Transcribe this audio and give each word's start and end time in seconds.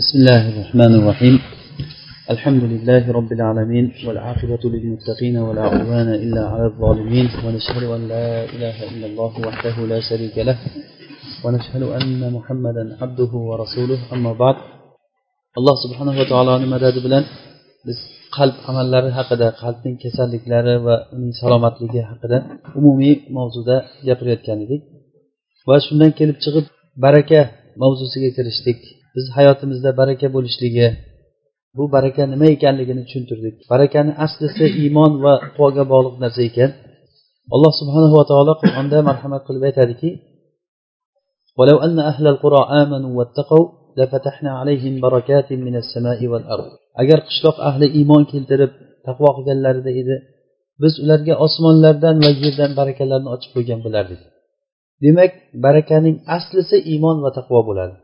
بسم 0.00 0.16
الله 0.22 0.42
الرحمن 0.52 0.92
الرحيم. 1.00 1.34
الحمد 2.34 2.62
لله 2.72 3.02
رب 3.18 3.30
العالمين 3.38 3.86
والعاقبة 4.06 4.62
للمتقين 4.74 5.36
ولا 5.46 5.62
عدوان 5.72 6.08
إلا 6.24 6.42
على 6.52 6.66
الظالمين. 6.70 7.26
ونشهد 7.44 7.84
أن 7.96 8.02
لا 8.12 8.28
إله 8.54 8.76
إلا 8.90 9.06
الله 9.10 9.32
وحده 9.46 9.76
لا 9.92 9.98
شريك 10.08 10.36
له. 10.48 10.56
ونشهد 11.44 11.82
أن 11.98 12.20
محمدا 12.36 12.84
عبده 13.00 13.32
ورسوله. 13.48 13.98
أما 14.14 14.32
بعد 14.42 14.56
الله 15.58 15.74
سبحانه 15.84 16.14
وتعالى 16.20 16.52
مداد 16.74 16.96
بلان 17.06 17.24
biz 17.86 17.98
qalb 18.36 18.56
amallari 18.70 19.10
haqida 19.18 19.46
qalbning 19.62 19.96
kasalliklari 20.04 20.74
va 20.86 20.96
uning 21.14 21.32
salomatligi 21.40 22.00
haqida 22.10 22.38
umumiy 22.78 23.14
mavzuda 23.36 23.76
gapirayotgan 24.08 24.58
edik. 24.66 24.82
Va 25.68 25.76
shundan 25.86 26.10
kelib 26.18 26.36
chiqib 26.44 26.66
baraka 27.04 27.40
mavzusiga 27.82 28.30
kirishdik 28.36 28.80
biz 29.15 29.25
hayotimizda 29.37 29.89
baraka 29.99 30.27
bo'lishligi 30.35 30.87
bu 31.77 31.83
baraka 31.95 32.23
nima 32.33 32.47
ekanligini 32.55 33.01
tushuntirdik 33.07 33.55
barakani 33.71 34.11
aslisi 34.25 34.65
iymon 34.81 35.11
va 35.25 35.33
taqvoga 35.43 35.83
bog'liq 35.93 36.15
narsa 36.23 36.41
ekan 36.49 36.71
alloh 37.55 37.71
subhanava 37.79 38.21
taolo 38.31 38.53
qur'onda 38.63 38.97
marhamat 39.09 39.41
qilib 39.47 39.63
aytadiki 39.69 40.11
ولو 41.59 41.77
أن 41.87 41.97
أهل 42.11 42.25
القرى 42.33 42.61
آمنوا 42.81 43.11
واتقوا 43.17 43.65
لفتحنا 43.97 44.51
عليهم 44.59 44.93
بركات 45.05 45.49
من 45.67 45.75
السماء 45.81 46.19
والأرض 46.31 46.69
agar 47.01 47.19
qishloq 47.27 47.57
ahli 47.69 47.87
iymon 47.99 48.23
keltirib 48.31 48.71
taqvo 49.07 49.29
qilganlarida 49.37 49.91
edi 50.01 50.15
biz 50.81 50.93
ularga 51.03 51.33
osmonlardan 51.45 52.15
va 52.23 52.31
yerdan 52.43 52.71
barakalarni 52.79 53.29
ochib 53.35 53.51
qo'ygan 53.55 53.79
bo'lardik 53.85 54.21
demak 55.03 55.31
barakaning 55.65 56.17
aslisi 56.37 56.77
iymon 56.93 57.17
va 57.25 57.29
taqvo 57.37 57.59
bo'ladi 57.69 57.95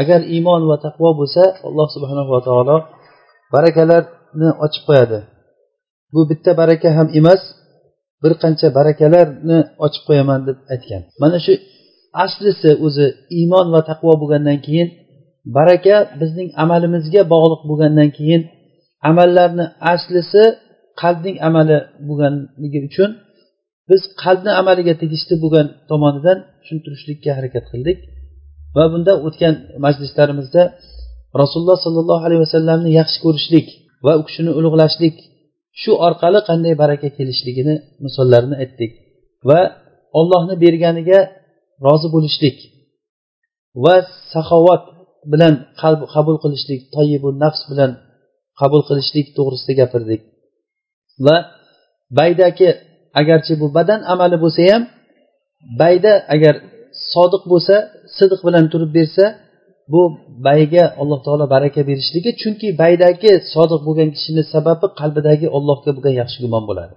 Agar 0.00 0.20
iymon 0.34 0.62
va 0.70 0.76
taqvo 0.86 1.08
bo'lsa 1.20 1.42
alloh 1.68 1.88
subhanava 1.94 2.38
taolo 2.48 2.76
barakalarni 3.54 4.48
ochib 4.64 4.82
qo'yadi. 4.88 5.18
Bu 6.12 6.20
bitta 6.30 6.50
baraka 6.60 6.88
ham 6.98 7.08
emas 7.20 7.42
bir 8.22 8.32
qancha 8.42 8.66
barakalarni 8.78 9.58
ochib 9.84 10.02
qo'yaman 10.08 10.40
deb 10.48 10.58
aytgan. 10.72 11.02
Mana 11.22 11.38
shu 11.44 11.52
aslisi 12.24 12.70
o'zi 12.86 13.06
iymon 13.38 13.66
va 13.74 13.80
taqvo 13.90 14.12
bo'lgandan 14.22 14.58
keyin 14.66 14.88
baraka 15.56 15.96
bizning 16.20 16.48
amalimizga 16.64 17.22
bog'liq 17.32 17.62
bo'lgandan 17.70 18.10
keyin 18.18 18.42
amallarni 19.10 19.66
aslisi 19.92 20.42
qalbning 21.02 21.36
amali 21.48 21.78
bo'lganligi 22.08 22.80
uchun 22.88 23.10
biz 23.90 24.02
qalbni 24.22 24.52
amaliga 24.60 24.94
tegishli 25.02 25.34
bo'lgan 25.44 25.66
tomonidan 25.90 26.38
tushuntirishlikka 26.60 27.30
harakat 27.38 27.64
qildik. 27.72 27.98
Va 28.78 28.84
bunda 28.92 29.12
o'tgan 29.26 29.54
majlislarimizda 29.84 30.62
rasululloh 31.42 31.78
sollallohu 31.86 32.22
alayhi 32.26 32.42
vasallamni 32.46 32.90
yaxshi 33.00 33.18
ko'rishlik 33.24 33.66
va 34.06 34.12
u 34.20 34.22
kishini 34.28 34.50
ulug'lashlik 34.58 35.16
shu 35.80 35.90
orqali 36.06 36.40
qanday 36.48 36.74
baraka 36.82 37.08
kelishligini 37.16 37.74
misollarini 38.04 38.56
aytdik 38.62 38.92
va 39.48 39.60
ollohni 40.20 40.54
berganiga 40.64 41.20
rozi 41.86 42.08
bo'lishlik 42.14 42.56
va 43.84 43.94
saxovat 44.32 44.82
bilan 45.32 45.54
qabul 46.14 46.36
qilishlik 46.42 46.80
toyibu 46.94 47.28
nafs 47.42 47.60
bilan 47.70 47.90
qabul 48.60 48.82
qilishlik 48.88 49.26
to'g'risida 49.36 49.72
gapirdik. 49.80 50.20
Va 51.26 51.36
baydaki 52.18 52.68
agarchi 53.20 53.52
bu 53.60 53.66
badan 53.76 54.00
amali 54.12 54.36
bo'lsa 54.44 54.62
ham 54.72 54.82
bayda 55.80 56.12
agar 56.34 56.54
sodiq 57.14 57.42
bo'lsa 57.52 57.74
sidiq 58.16 58.40
bilan 58.46 58.64
turib 58.72 58.90
bersa 58.98 59.24
bu 59.92 60.02
bayga 60.46 60.84
alloh 61.00 61.20
taolo 61.26 61.44
baraka 61.54 61.80
berishligi 61.88 62.30
chunki 62.40 62.68
baydagi 62.82 63.32
sodiq 63.54 63.80
bo'lgan 63.86 64.08
kishini 64.16 64.42
sababi 64.52 64.86
qalbidagi 65.00 65.46
ollohga 65.56 65.90
bo'lgan 65.96 66.14
yaxshi 66.20 66.38
gumon 66.44 66.64
bo'ladi. 66.70 66.94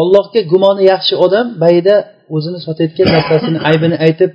Ollohga 0.00 0.40
gumoni 0.52 0.82
yaxshi 0.92 1.14
odam 1.26 1.46
bayda 1.64 1.94
o'zini 2.36 2.58
sotayotgan 2.66 3.08
narsasini 3.16 3.58
aybini 3.70 3.96
aytib 4.06 4.30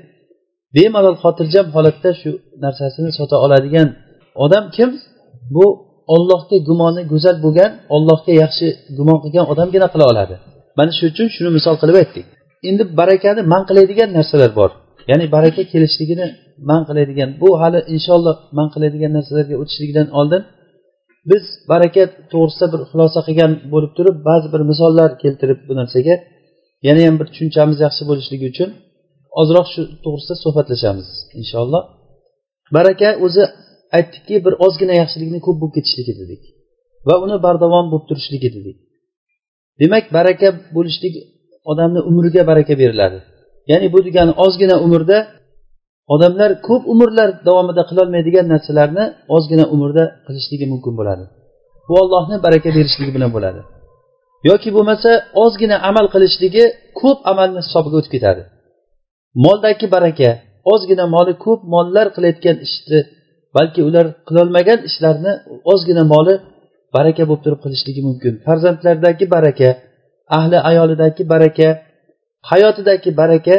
bemalol 0.76 1.18
xotirjam 1.24 1.66
holatda 1.76 2.12
shu 2.22 2.30
narsasini 2.66 3.10
sota 3.20 3.36
oladigan 3.46 3.88
odam 4.46 4.66
kim? 4.76 4.90
Bu 5.56 5.66
ollohga 6.16 6.58
gumoni 6.70 7.02
go'zal 7.12 7.38
bo'lgan 7.46 7.72
ollohga 7.96 8.34
yaxshi 8.44 8.68
gumon 8.98 9.18
qilgan 9.24 9.46
odamgina 9.54 9.88
qila 9.94 10.06
oladi. 10.12 10.36
Mana 10.78 10.92
shu 10.98 11.04
uchun 11.12 11.28
shuni 11.36 11.50
misol 11.58 11.76
qilib 11.82 11.98
aytdik. 12.02 12.28
Endi 12.70 12.84
barakani 13.00 13.42
man 13.54 13.64
qiladigan 13.70 14.10
narsalar 14.18 14.52
bor. 14.60 14.72
Ya'ni 15.12 15.26
baraka 15.36 15.62
kelishligini 15.74 16.26
man 16.70 16.82
qiladigan 16.88 17.30
bu 17.42 17.50
hali 17.62 17.80
inshaalloh 17.96 18.36
man 18.58 18.68
qiladigan 18.74 19.12
narsalarga 19.18 19.56
o'tishlikdan 19.62 20.08
oldin 20.20 20.42
biz 21.30 21.44
baraka 21.72 22.04
to'g'risida 22.32 22.68
bir 22.74 22.82
xulosa 22.90 23.20
qilgan 23.28 23.52
bo'lib 23.74 23.92
turib 23.98 24.18
ba'zi 24.30 24.48
bir 24.54 24.62
misollar 24.72 25.10
keltirib 25.24 25.60
bu 25.68 25.74
narsaga. 25.80 26.16
Yana 26.88 27.02
ham 27.08 27.16
bir 27.20 27.28
tushunchamiz 27.32 27.78
yaxshi 27.86 28.04
bo'lishligi 28.10 28.46
uchun 28.54 28.70
ozroq 29.42 29.68
shu 29.74 29.82
to'g'risida 30.04 30.36
suhbatlashamiz 30.44 31.08
inshaalloh. 31.40 31.84
Baraka 32.78 33.10
o'zi 33.26 33.44
aytdikki 33.98 34.36
bir 34.46 34.54
ozgina 34.66 34.96
yaxshilikni 35.02 35.40
ko'p 35.46 35.58
bo'lib 35.62 35.74
ketishligi 35.78 36.14
dedik 36.22 36.42
va 37.08 37.16
uni 37.26 37.38
bardavom 37.46 37.86
bo'lib 37.92 38.06
turishligi 38.10 38.50
dedik. 38.58 38.78
Demak 39.82 40.06
baraka 40.18 40.48
bo'lishlik 40.76 41.16
odamni 41.72 42.00
umriga 42.10 42.42
baraka 42.50 42.74
beriladi. 42.82 43.18
Ya'ni 43.72 43.88
bu 43.94 44.00
degani 44.06 44.34
ozgina 44.46 44.76
umrda 44.86 45.18
odamlar 46.14 46.52
ko'p 46.68 46.84
umrlar 46.94 47.30
davomida 47.48 47.84
qilolmaydigan 47.90 48.46
narsalarni 48.54 49.06
ozgina 49.36 49.66
umrda 49.76 50.04
qilishligi 50.26 50.66
mumkin 50.74 50.94
bo'ladi. 51.00 51.24
Bu 51.88 51.94
ollohni 52.02 52.36
baraka 52.46 52.70
berishligi 52.78 53.12
bilan 53.18 53.32
bo'ladi. 53.36 53.62
Yoki 54.50 54.70
bo'lmasa 54.76 55.12
ozgina 55.44 55.78
amal 55.90 56.06
qilishligi 56.14 56.64
ko'p 57.02 57.20
amalni 57.32 57.60
hisobiga 57.66 57.96
o'tib 58.00 58.12
ketadi. 58.16 58.42
Moldagi 59.46 59.88
baraka 59.96 60.30
ozgina 60.74 61.06
moli 61.16 61.34
ko'p 61.46 61.60
mollar 61.74 62.08
qilayotgan 62.16 62.58
ishni 62.68 63.00
balki 63.58 63.82
ular 63.90 64.06
qilolmagan 64.28 64.80
ishlarni 64.90 65.32
ozgina 65.72 66.04
moli 66.14 66.34
baraka 66.96 67.24
bo'lib 67.30 67.42
turib 67.46 67.60
qilishligi 67.66 68.02
mumkin. 68.08 68.34
Farzandlardagi 68.48 69.26
baraka 69.36 69.70
ahli 70.38 70.58
ayolidagi 70.70 71.24
baraka 71.34 71.68
hayotidagi 72.52 73.10
baraka 73.22 73.56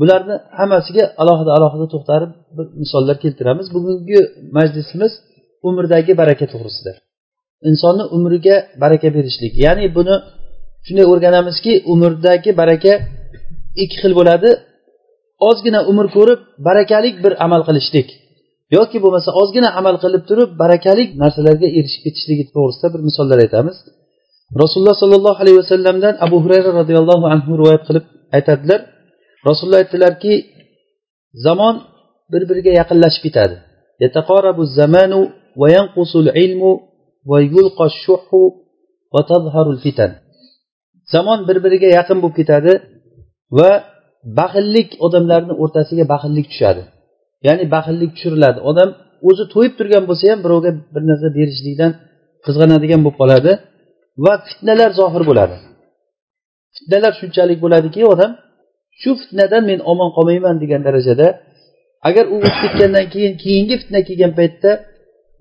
bularni 0.00 0.34
hammasiga 0.58 1.04
alohida 1.22 1.50
alohida 1.58 1.86
to'xtalib 1.94 2.30
bir 2.56 2.66
misollar 2.82 3.16
keltiramiz. 3.24 3.66
Bugungi 3.76 4.20
majlisimiz 4.56 5.12
umrdagi 5.68 6.12
baraka 6.20 6.44
to'g'risida. 6.52 6.92
Insonni 7.68 8.04
umriga 8.16 8.56
baraka 8.82 9.08
berishlik. 9.16 9.52
Ya'ni 9.64 9.84
buni 9.96 10.14
shunday 10.86 11.06
o'rganamizki 11.12 11.72
umrdagi 11.92 12.50
baraka 12.60 12.92
ikki 13.82 13.96
xil 14.02 14.12
bo'ladi. 14.20 14.50
Ozgina 15.48 15.80
umr 15.90 16.06
ko'rib 16.16 16.40
barakalik 16.68 17.14
bir 17.24 17.32
amal 17.44 17.62
qilishlik 17.68 18.08
yoki 18.76 18.98
bo'lmasa 19.04 19.30
ozgina 19.40 19.68
amal 19.80 19.96
qilib 20.04 20.22
turib 20.30 20.50
barakalik 20.62 21.08
narsalarga 21.22 21.68
erishib 21.78 22.02
ketishligi 22.06 22.44
to'g'risida 22.54 22.88
bir 22.94 23.00
misollar 23.08 23.38
aytamiz. 23.44 23.76
Rasululloh 24.60 24.96
sollallohu 25.02 25.38
alayhi 25.42 25.58
vasallamdan 25.62 26.14
abu 26.26 26.36
hurayra 26.44 26.70
roziyallohu 26.80 27.24
anhu 27.34 27.50
rivoyat 27.60 27.82
qilib 27.88 28.04
aytadilar. 28.36 28.80
Rasululloh 29.48 29.80
aytdilarki 29.84 30.34
zamon 31.46 31.74
bir 32.32 32.42
biriga 32.50 32.72
yaqinlashib 32.80 33.22
ketadi. 33.26 33.56
Zamon 41.14 41.38
bir 41.48 41.58
biriga 41.64 41.88
yaqin 41.98 42.18
bo'lib 42.22 42.36
ketadi 42.40 42.72
va 43.58 43.70
baxillik 44.38 44.88
odamlarni 45.06 45.54
o'rtasiga 45.62 46.04
baxillik 46.12 46.46
tushadi. 46.52 46.82
Ya'ni 47.46 47.64
baxillik 47.74 48.10
tushiriladi. 48.16 48.58
Odam 48.70 48.88
o'zi 49.28 49.44
to'yib 49.54 49.74
turgan 49.78 50.04
bo'lsa 50.08 50.24
ham 50.32 50.40
birovga 50.44 50.70
bir 50.94 51.02
narsa 51.10 51.28
berishlikdan 51.38 51.90
qizg'anadigan 52.44 53.00
bo'lib 53.04 53.18
qoladi. 53.22 53.52
Va 54.24 54.34
fitnalar 54.48 54.90
zohir 55.00 55.22
bo'ladi. 55.30 55.56
Fitnalar 56.76 57.12
shunchalik 57.20 57.58
bo'ladiki 57.64 58.00
odam 58.12 58.32
shu 59.00 59.10
fitnadan 59.20 59.62
men 59.70 59.80
omon 59.92 60.10
qolmayman 60.16 60.56
degan 60.62 60.80
darajada 60.86 61.26
agar 62.08 62.24
u 62.34 62.36
o'tib 62.46 62.56
ketgandan 62.62 63.06
keyin 63.14 63.34
keyingi 63.42 63.74
fitna 63.82 64.00
kelgan 64.08 64.32
paytda 64.40 64.70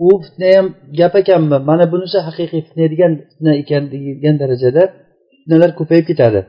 u 0.05 0.09
fitna 0.23 0.47
ham 0.55 0.67
gap 0.99 1.13
ekanmi 1.21 1.57
mana 1.69 1.85
bunisi 1.93 2.17
haqiqiy 2.27 2.61
fitna 2.67 2.85
degan 2.93 3.11
fitna 3.29 3.51
ekan 3.61 3.83
degan 3.93 4.35
darajada 4.41 4.83
fitnalar 5.33 5.71
ko'payib 5.79 6.05
ketadi. 6.11 6.41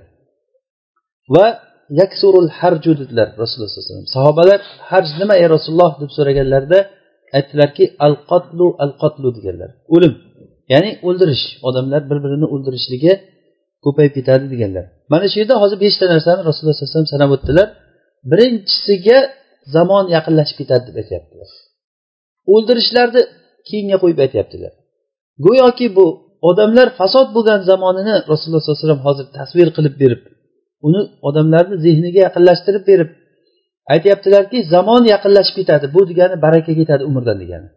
Va 1.34 1.46
yaksurul 2.00 2.48
harju 2.58 2.92
dedilar 3.00 3.28
rasululloh 3.42 3.70
sallallohu 3.70 3.86
alayhi 3.86 3.94
vasallam. 3.94 4.14
Sahobalar 4.16 4.60
harj 4.90 5.08
nima 5.20 5.34
ey 5.42 5.46
rasululloh? 5.54 5.92
deb 6.02 6.10
so'raganlarida 6.16 6.78
aytdilarki 7.38 7.84
al 8.06 8.14
qotlu 8.30 8.66
al 8.84 8.92
qotlu 9.02 9.28
deganlar. 9.36 9.70
O'lim. 9.94 10.14
Ya'ni 10.73 10.91
o'ldirish 11.09 11.44
odamlar 11.69 12.03
bir 12.11 12.19
birini 12.25 12.47
o'ldirishligi 12.55 13.12
ko'payib 13.85 14.12
ketadi 14.19 14.44
deganlar. 14.53 14.85
Mana 15.12 15.25
shu 15.31 15.37
yerda 15.41 15.55
hozir 15.62 15.79
beshta 15.85 16.05
narsani 16.14 16.41
rasululloh 16.49 16.75
sallallohu 16.76 16.93
alayhi 16.93 17.00
vasallam 17.00 17.14
sanab 17.17 17.31
o'tdilar. 17.37 17.69
Birinchisiga 18.31 19.19
zamon 19.75 20.05
yaqinlashib 20.17 20.56
ketadi 20.61 20.85
deb 20.88 20.97
aytyaptilar. 21.03 21.50
O'ldirishlarni 22.55 23.23
keyinga 23.69 23.97
qo'yib 24.03 24.19
aytyaptilar. 24.25 24.73
Go'yoki 25.47 25.87
bu 25.97 26.06
odamlar 26.50 26.87
fasod 27.00 27.29
bo'lgan 27.37 27.61
zamonini 27.70 28.14
rasululloh 28.32 28.61
sollallohu 28.62 28.79
alayhi 28.79 28.87
vasallam 28.87 29.05
hozir 29.09 29.26
tasvir 29.38 29.69
qilib 29.76 29.94
berib 30.03 30.23
uni 30.87 31.00
odamlarni 31.29 31.76
zehniga 31.87 32.20
yaqinlashtirib 32.26 32.85
berib 32.91 33.11
aytyaptilarki 33.94 34.59
zamon 34.75 35.03
yaqinlashib 35.14 35.55
ketadi 35.61 35.87
bu 35.94 36.00
degani 36.11 36.37
baraka 36.44 36.73
ketadi 36.81 37.03
umrdan 37.11 37.37
degani. 37.43 37.69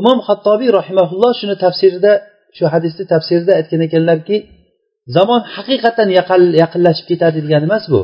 Imom 0.00 0.18
hattobiy 0.28 0.70
rahimaulloh 0.78 1.32
shuni 1.40 1.56
tafsirida 1.64 2.12
shu 2.56 2.64
hadisni 2.72 3.04
tafsirida 3.12 3.52
aytgan 3.58 3.80
ekanlarki 3.88 4.36
zamon 5.16 5.42
haqiqatdan 5.54 6.08
yaqinlashib 6.62 7.06
ketadi 7.10 7.38
degani 7.44 7.66
emas 7.70 7.84
bu. 7.92 8.00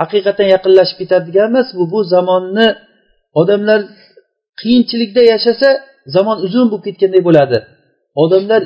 Haqiqatdan 0.00 0.48
yaqinlashib 0.54 0.96
ketadi 1.00 1.24
degani 1.28 1.50
emas 1.52 1.68
bu 1.78 1.84
bu 1.92 1.98
zamonni 2.14 2.66
odamlar 3.40 3.80
qiyinchilikda 4.60 5.22
yashasa 5.32 5.68
zamon 6.14 6.36
uzun 6.46 6.66
bo'lib 6.70 6.84
ketganday 6.88 7.22
bo'ladi. 7.28 7.58
Odamlar 8.22 8.62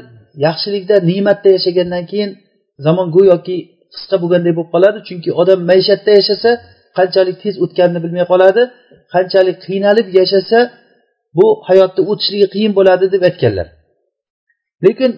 yaxshilikda 0.47 0.97
ne'matda 1.11 1.49
yashagandan 1.57 2.05
keyin 2.11 2.31
zamon 2.87 3.07
go'yoki 3.17 3.57
qisqa 3.95 4.17
bo'lganday 4.23 4.53
bo'lib 4.59 4.71
qoladi. 4.75 4.99
Chunki 5.09 5.31
odam 5.41 5.59
maishatda 5.71 6.11
yashasa 6.21 6.51
qanchalik 6.99 7.37
tez 7.43 7.55
o'tganini 7.65 8.01
bilmay 8.05 8.25
qoladi 8.33 8.63
qanchalik 9.15 9.57
qiynalib 9.67 10.07
yashasa 10.19 10.59
bu 11.37 11.47
hayotni 11.69 12.03
o'tishligi 12.11 12.47
qiyin 12.55 12.73
bo'ladi 12.79 13.07
deb 13.15 13.23
aytganlar. 13.29 13.69
Lekin 14.85 15.11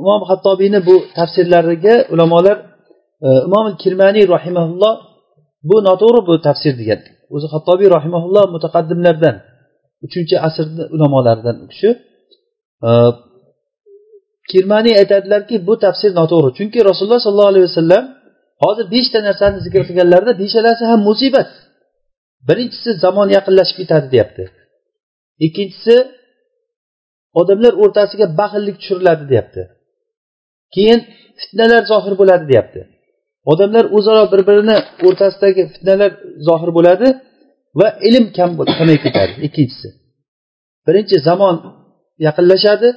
imom 0.00 0.22
hattobiyni 0.30 0.80
bu 0.88 0.96
tafsirlariga 1.18 1.94
ulamolar 2.12 2.56
e, 3.26 3.28
imom 3.48 3.66
kirmaniy 3.82 4.24
rahimaulloh 4.34 4.94
bu 5.68 5.76
noto'g'ri 5.88 6.20
bu 6.28 6.34
tafsir 6.46 6.72
degan. 6.80 7.00
O'zi 7.34 7.46
hattobiy 7.54 7.88
rahimaulloh 7.96 8.44
mutaqaddimlardan 8.54 9.36
uchinchi 10.06 10.36
asrni 10.46 10.84
ulamolaridan 10.94 11.56
u 11.64 11.66
kishi. 11.72 11.90
E, 12.86 12.90
kirmaniy 14.50 14.94
aytadilarki 15.00 15.56
bu 15.68 15.74
tafsir 15.84 16.10
noto'g'ri. 16.20 16.50
Chunki 16.58 16.78
rasululloh 16.88 17.20
sollallohu 17.26 17.52
alayhi 17.52 17.66
vasallam 17.70 18.04
hozir 18.64 18.86
beshta 18.94 19.18
narsani 19.28 19.58
zikr 19.66 19.82
qilganlarida 19.88 20.32
beshalasi 20.42 20.84
ham 20.90 21.00
musibat. 21.08 21.50
Birinchisi 22.48 22.90
zamon 23.04 23.28
yaqinlashib 23.36 23.76
ketadi 23.80 24.06
deyapti. 24.14 24.44
Ikkinchisi 25.46 25.96
odamlar 27.40 27.72
o'rtasiga 27.82 28.26
baxillik 28.40 28.76
tushiriladi 28.80 29.24
deyapti. 29.32 29.62
Keyin 30.74 31.00
fitnalar 31.40 31.82
zohir 31.92 32.14
bo'ladi 32.20 32.44
deyapti. 32.52 32.80
Odamlar 33.52 33.84
o'zaro 33.96 34.24
bir 34.32 34.40
birini 34.48 34.76
o'rtasidagi 35.06 35.62
fitnalar 35.74 36.10
zohir 36.48 36.70
bo'ladi 36.76 37.06
va 37.80 37.88
ilm 38.08 38.24
kam 38.36 38.50
kamayib 38.78 39.02
ketadi 39.06 39.32
ikkinchisi. 39.46 39.88
Birinchi 40.86 41.16
zamon 41.28 41.56
yaqinlashadi 42.26 42.88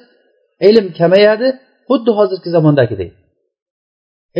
ilm 0.69 0.85
kamayadi 0.99 1.47
xuddi 1.89 2.11
hozirgi 2.17 2.49
zamondagidek. 2.57 3.11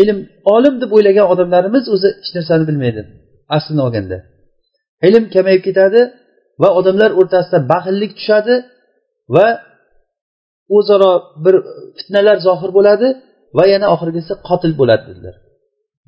Ilm 0.02 0.18
olim 0.56 0.76
deb 0.82 0.92
o'ylagan 0.98 1.28
odamlarimiz 1.34 1.84
o'zi 1.96 2.10
hech 2.20 2.32
narsani 2.38 2.64
bilmaydi 2.70 3.02
aslini 3.56 3.82
olganda. 3.86 4.18
Ilm 5.08 5.24
kamayib 5.36 5.62
ketadi 5.68 6.02
va 6.62 6.70
odamlar 6.80 7.12
o'rtasida 7.20 7.60
baxillik 7.72 8.12
tushadi 8.20 8.56
va 9.36 9.48
o'zaro 10.78 11.12
bir 11.46 11.56
fitnalar 11.98 12.38
zohir 12.48 12.72
bo'ladi 12.78 13.08
va 13.58 13.64
yana 13.74 13.88
oxirgisi 13.96 14.34
qotil 14.50 14.74
bo'ladi 14.80 15.04
dedilar. 15.10 15.36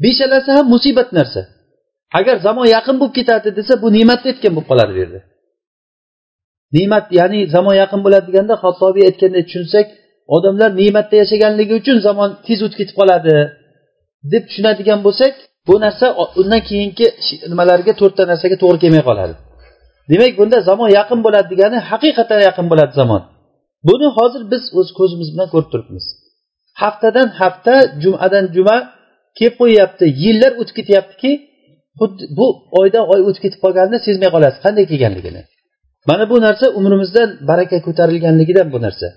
Beshalasi 0.04 0.50
ham 0.58 0.66
musibat 0.74 1.10
narsa. 1.18 1.42
Agar 2.20 2.36
zamon 2.48 2.68
yaqin 2.76 2.96
bo'lib 3.02 3.16
ketadi 3.20 3.50
desa 3.60 3.74
bu 3.84 3.88
ne'matni 3.98 4.28
aytgan 4.32 4.52
bo'lib 4.56 4.70
qoladi 4.72 4.92
bu 4.96 5.00
yerda. 5.04 5.20
Ne'mat 6.76 7.06
ya'ni 7.20 7.40
zamon 7.56 7.76
yaqin 7.82 8.00
bo'ladi 8.06 8.26
deganda 8.30 8.56
hattobiy 8.64 9.04
aytganday 9.10 9.44
tushunsak 9.48 9.88
odamlar 10.36 10.70
ne'matda 10.82 11.16
yashaganligi 11.22 11.74
uchun 11.82 11.98
zamon 12.08 12.30
tez 12.48 12.60
o'tib 12.66 12.78
ketib 12.82 12.96
qoladi 13.02 13.36
deb 14.32 14.44
tushunadigan 14.50 15.00
bo'lsak 15.08 15.34
bu 15.68 15.76
narsa 15.86 16.06
undan 16.42 16.62
keyingi 16.70 17.06
nimalarga 17.52 17.94
to'rtta 18.02 18.24
narsaga 18.32 18.56
to'g'ri 18.64 18.80
kelmay 18.84 19.04
qoladi. 19.10 19.34
Demak 20.12 20.34
bunda 20.40 20.58
zamon 20.70 20.90
yaqin 21.00 21.20
bo'ladi 21.26 21.48
degani 21.54 21.78
haqiqatdan 21.90 22.42
yaqin 22.50 22.66
bo'ladi 22.72 22.94
zamon. 23.02 23.22
Buni 23.88 24.08
hozir 24.18 24.42
biz 24.52 24.64
o'z 24.80 24.90
ko'zimiz 25.00 25.28
bilan 25.34 25.48
ko'rib 25.54 25.70
turibmiz. 25.74 26.06
Haftadan 26.82 27.28
hafta 27.42 27.76
jumadan 28.04 28.46
juma 28.56 28.78
kelib 29.38 29.56
qo'yyapti 29.62 30.06
yillar 30.24 30.52
o'tib 30.62 30.76
ketyaptiki 30.80 31.32
xuddi 32.00 32.24
bu 32.38 32.48
oydan 32.80 33.06
oy 33.14 33.22
o'tib 33.28 33.42
ketib 33.46 33.60
qolganini 33.66 34.00
sezmay 34.08 34.30
qolasiz 34.36 34.60
qanday 34.66 34.86
kelganligini. 34.92 35.42
Mana 36.10 36.24
bu 36.32 36.38
narsa 36.46 36.66
umrimizdan 36.80 37.30
baraka 37.50 37.78
ko'tarilganligidan 37.88 38.68
bu 38.74 38.80
narsa. 38.86 39.08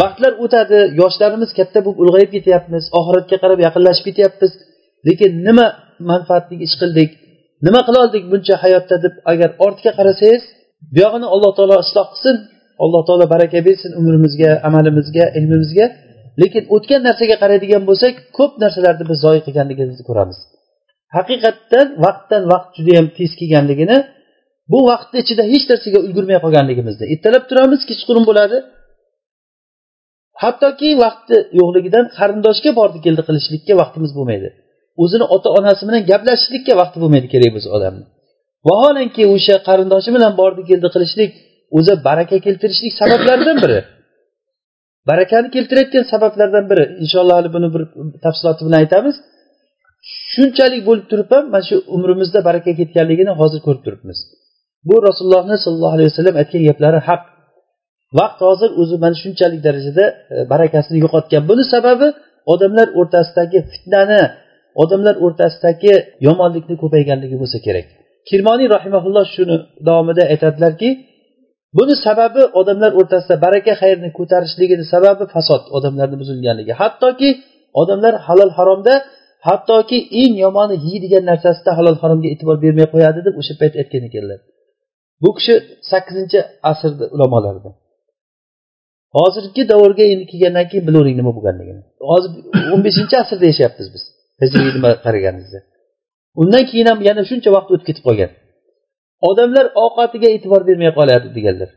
Vaqtlar 0.00 0.32
o'tadi 0.44 0.78
yoshlarimiz 1.00 1.50
katta 1.58 1.78
bo'lib 1.84 1.98
ulg'ayib 2.02 2.30
ketyapmiz 2.36 2.84
oxiratga 2.98 3.36
qarab 3.42 3.58
yaqinlashib 3.66 4.04
ketyapmiz. 4.08 4.52
Lekin 5.08 5.30
nima 5.46 5.66
manfaatli 6.10 6.56
ish 6.66 6.74
qildik 6.80 7.10
nima 7.66 7.80
qiloldik 7.88 8.24
buncha 8.32 8.54
hayotda 8.64 8.96
deb 9.04 9.14
agar 9.32 9.50
ortga 9.66 9.90
qarasangiz 9.98 10.42
buyog'ini 10.94 11.26
alloh 11.34 11.52
taolo 11.58 11.76
isloh 11.84 12.06
qilsin. 12.12 12.36
Alloh 12.84 13.02
taolo 13.08 13.24
baraka 13.34 13.58
bersin 13.68 13.90
umrimizga 14.00 14.50
amalimizga 14.68 15.24
ilmimizga. 15.38 15.86
Lekin 16.42 16.62
o'tgan 16.74 17.00
narsaga 17.08 17.36
qaraydigan 17.42 17.82
bo'lsak 17.90 18.14
ko'p 18.38 18.52
narsalarni 18.62 19.04
biz 19.10 19.18
zoyi 19.24 19.40
qilganligimizni 19.46 20.04
ko'ramiz. 20.08 20.38
Haqiqatdan 21.16 21.86
vaqtdan 22.04 22.42
vaqt 22.52 22.70
judayam 22.78 23.06
tez 23.16 23.30
kelganligini 23.40 23.98
bu 24.72 24.78
vaqtni 24.90 25.18
ichida 25.24 25.42
hech 25.52 25.64
narsaga 25.70 25.98
ulgurmay 26.06 26.38
qolganligimizni 26.44 27.04
ertalab 27.14 27.44
turamiz 27.50 27.80
kechqurun 27.90 28.24
bo'ladi. 28.30 28.58
Hattoki 30.42 30.90
vaqti 31.04 31.36
yo'qligidan 31.60 32.04
qarindoshga 32.18 32.70
bordi 32.80 32.98
keldi 33.06 33.22
qilishlikka 33.28 33.72
vaqtimiz 33.82 34.10
bo'lmaydi. 34.18 34.48
O'zini 35.02 35.26
ota 35.36 35.48
onasi 35.58 35.82
bilan 35.88 36.02
gaplashishlikka 36.10 36.72
vaqti 36.80 36.96
bo'lmaydi 37.02 37.28
kerak 37.34 37.50
bo'lsa 37.54 37.70
odamni 37.76 38.04
vaholanki 38.68 39.22
o'sha 39.34 39.56
qarindoshi 39.68 40.10
bilan 40.16 40.32
bordi 40.40 40.62
keldi 40.70 40.88
qilishlik 40.94 41.30
o'zi 41.78 41.92
baraka 42.08 42.36
keltirishlik 42.46 42.92
sabablaridan 43.00 43.58
biri. 43.64 43.80
Barakani 45.08 45.48
keltirayotgan 45.56 46.04
sabablardan 46.12 46.64
biri. 46.70 46.84
Inshaalloh 47.02 47.34
hali 47.38 47.50
buni 47.56 47.68
bir 47.74 47.82
tafsiloti 48.24 48.62
bilan 48.66 48.78
aytamiz. 48.84 49.16
Shunchalik 50.32 50.82
bo'lib 50.88 51.06
turib 51.10 51.28
ham 51.34 51.44
mana 51.54 51.64
shu 51.68 51.76
umrimizda 51.96 52.38
baraka 52.48 52.70
ketganligini 52.80 53.32
hozir 53.40 53.60
ko'rib 53.66 53.82
turibmiz. 53.86 54.18
Bu 54.88 54.96
rasulullohni 55.08 55.56
sollallohu 55.64 55.94
alayhi 55.96 56.10
vasallam 56.12 56.36
aytgan 56.42 56.62
gaplari 56.68 57.00
haq. 57.08 57.22
Vaqt 58.18 58.40
hozir 58.48 58.70
o'zi 58.80 58.96
mana 59.04 59.16
shunchalik 59.22 59.60
darajada 59.66 60.04
e, 60.34 60.36
barakasini 60.52 60.98
yo'qotgan. 61.04 61.42
Buni 61.50 61.64
sababi 61.74 62.08
odamlar 62.52 62.88
o'rtasidagi 63.00 63.58
fitnani 63.72 64.22
odamlar 64.82 65.14
o'rtasidagi 65.24 65.94
yomonlikni 66.26 66.74
ko'payganligi 66.82 67.36
bo'lsa 67.42 67.58
kerak. 67.66 67.86
Kirmoniy 68.28 68.68
rahimaulloh 68.76 69.26
shuni 69.34 69.56
davomida 69.88 70.22
aytadilarki 70.32 70.88
buni 71.78 71.94
sababi 72.06 72.42
odamlar 72.60 72.90
o'rtasida 73.00 73.34
baraka 73.44 73.72
xayrni 73.80 74.08
ko'tarishligini 74.18 74.84
sababi 74.94 75.24
fasod 75.34 75.62
odamlarni 75.76 76.16
buzilganligi. 76.22 76.72
Hattoki 76.82 77.28
odamlar 77.80 78.14
halol 78.26 78.50
haromda 78.58 78.94
hattoki 79.48 79.98
eng 80.22 80.34
yomoni 80.44 80.76
yeydigan 80.88 81.24
narsasida 81.30 81.70
halol 81.78 81.96
haromga 82.02 82.28
e'tibor 82.34 82.56
bermay 82.64 82.86
qo'yadi 82.94 83.20
deb 83.26 83.34
o'sha 83.40 83.54
payt 83.60 83.74
aytgan 83.80 84.02
ekanlar. 84.08 84.38
Bu 85.22 85.30
kishi 85.36 85.54
sakkizinchi 85.90 86.38
asrni 86.70 87.06
ulamolaridan 87.14 87.74
hozirgi 89.16 89.62
davrga 89.72 90.04
endi 90.12 90.24
kelgandan 90.32 90.66
keyin 90.70 90.84
bilavering 90.88 91.16
nima 91.20 91.32
bo'lganligini. 91.36 91.82
Hozir 92.10 92.30
o'n 92.74 92.80
beshinchi 92.86 93.14
asrda 93.22 93.44
yashayapmiz 93.50 93.88
biz. 93.94 94.02
Hijriy 94.40 94.70
nima 94.76 94.90
qaraganimizda. 95.04 95.60
Undan 96.42 96.64
keyin 96.70 96.86
ham 96.90 96.98
yana 97.08 97.22
shuncha 97.30 97.50
vaqt 97.56 97.68
o'tib 97.74 97.86
ketib 97.88 98.04
qolgan. 98.08 98.30
Odamlar 99.28 99.66
ovqatiga 99.84 100.28
e'tibor 100.34 100.62
bermay 100.68 100.90
qoladi 100.98 101.28
deganlar. 101.36 101.70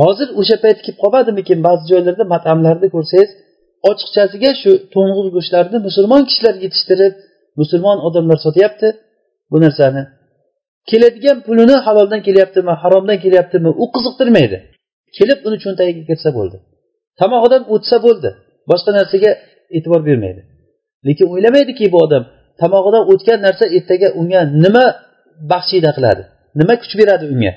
Hozir 0.00 0.28
o'sha 0.40 0.56
payt 0.64 0.78
kelib 0.84 0.98
qolmadimikin 1.02 1.58
ba'zi 1.66 1.84
joylarda 1.92 2.24
matamlarda 2.34 2.86
ko'rsangiz 2.94 3.30
ochiqchasiga 3.90 4.50
shu 4.62 4.70
to'ng'iz 4.94 5.28
go'shtlarni 5.36 5.78
musulmon 5.88 6.22
kishilar 6.28 6.54
yetishtirib 6.64 7.14
musulmon 7.60 7.98
odamlar 8.08 8.38
sotyapti. 8.46 8.88
Bu 9.52 9.56
narsani 9.64 10.02
keladigan 10.90 11.38
pulini 11.46 11.76
haloldan 11.86 12.20
kelyaptimi 12.26 12.72
haromdan 12.82 13.18
kelyaptimi 13.24 13.70
u 13.82 13.84
qiziqtirmaydi. 13.94 14.58
Kelib 15.16 15.38
uni 15.46 15.58
cho'ntagiga 15.64 16.02
kirsa 16.10 16.30
bo'ldi. 16.38 16.56
Tomog'idan 17.20 17.62
o'tsa 17.74 17.96
bo'ldi 18.06 18.30
boshqa 18.70 18.90
narsaga 18.98 19.30
e'tibor 19.76 20.00
bermaydi. 20.08 20.42
Lekin 21.06 21.26
o'ylamaydiki 21.34 21.84
bu 21.94 21.98
odam 22.06 22.24
tomog'idan 22.60 23.04
o'tgan 23.12 23.38
narsa 23.46 23.64
ertaga 23.76 24.08
unga 24.20 24.40
nima 24.64 24.84
baxshida 25.52 25.90
qiladi 25.96 26.22
nima 26.60 26.74
kuch 26.82 26.94
beradi 27.00 27.24
unga? 27.34 27.52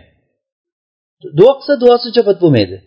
Duo 1.37 1.51
qilsa 1.57 1.73
duosi 1.83 2.05
ijobat 2.11 2.37
bo'lmaydi. 2.43 2.77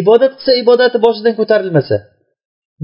Ibodat 0.00 0.32
qilsa 0.38 0.52
ibodati 0.62 0.98
boshidan 1.04 1.34
ko'tarilmasa 1.40 1.96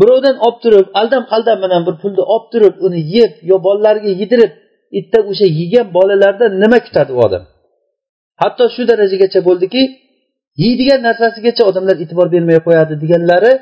birovdan 0.00 0.36
olib 0.46 0.58
turib 0.64 0.86
aldam 1.00 1.24
qaldam 1.32 1.58
bilan 1.64 1.82
bir 1.86 1.94
pulni 2.02 2.22
olib 2.34 2.46
turib 2.52 2.74
uni 2.86 3.00
yeb 3.16 3.32
yo 3.50 3.56
bolalariga 3.66 4.10
yedirib 4.20 4.52
erta 4.98 5.18
o'sha 5.30 5.46
yegan 5.60 5.86
bolalardan 5.96 6.52
nima 6.62 6.78
kutadi 6.86 7.10
u 7.16 7.20
odam? 7.26 7.44
Hatto 8.42 8.64
shu 8.74 8.82
darajagacha 8.90 9.40
bo'ldiki 9.48 9.82
yeydigan 10.62 11.00
narsasigacha 11.08 11.62
odamlar 11.70 11.96
e'tibor 12.02 12.26
bermay 12.34 12.58
qo'yadi 12.66 12.94
deganlari 13.02 13.52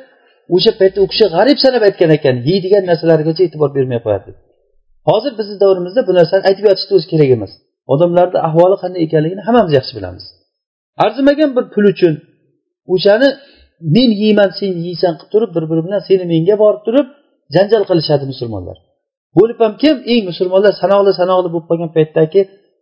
o'sha 0.54 0.72
paytda 0.80 0.98
u 1.04 1.06
kishi 1.12 1.26
g'arib 1.34 1.58
sanab 1.64 1.82
aytgan 1.88 2.10
ekan 2.18 2.36
yeydigan 2.48 2.84
narsalargacha 2.90 3.42
e'tibor 3.46 3.70
bermay 3.76 4.00
qo'yadi. 4.06 4.30
Hozir 5.08 5.32
bizni 5.38 5.56
davrimizda 5.64 6.00
bu 6.08 6.12
narsani 6.18 6.42
aytib 6.48 6.64
yotishni 6.68 6.92
o'zi 6.98 7.06
kerak 7.12 7.30
emas. 7.36 7.52
Odamlarni 7.92 8.38
ahvoli 8.48 8.76
qanday 8.82 9.00
ekanligini 9.06 9.42
hammamiz 9.46 9.72
yaxshi 9.78 9.92
bilamiz. 9.98 10.24
Arzimagan 11.04 11.50
bir 11.56 11.64
pul 11.74 11.84
uchun 11.92 12.14
o'shani 12.94 13.28
men 13.94 14.10
yeyman 14.22 14.50
sen 14.58 14.72
yeysan 14.86 15.12
qilib 15.18 15.30
turib 15.34 15.50
bir 15.56 15.64
biri 15.70 15.82
bilan 15.86 16.00
seni 16.08 16.24
menga 16.32 16.54
borib 16.62 16.82
turib 16.86 17.06
janjal 17.54 17.82
qilishadi 17.90 18.24
musulmonlar. 18.32 18.76
Bo'lib 19.38 19.58
ham 19.64 19.72
kim? 19.82 19.96
Eng 20.12 20.22
musulmonlar 20.30 20.72
sanoqli 20.82 21.12
sanoqli 21.20 21.48
bo'lib 21.54 21.66
qolgan 21.70 21.90
paytdagi 21.96 22.40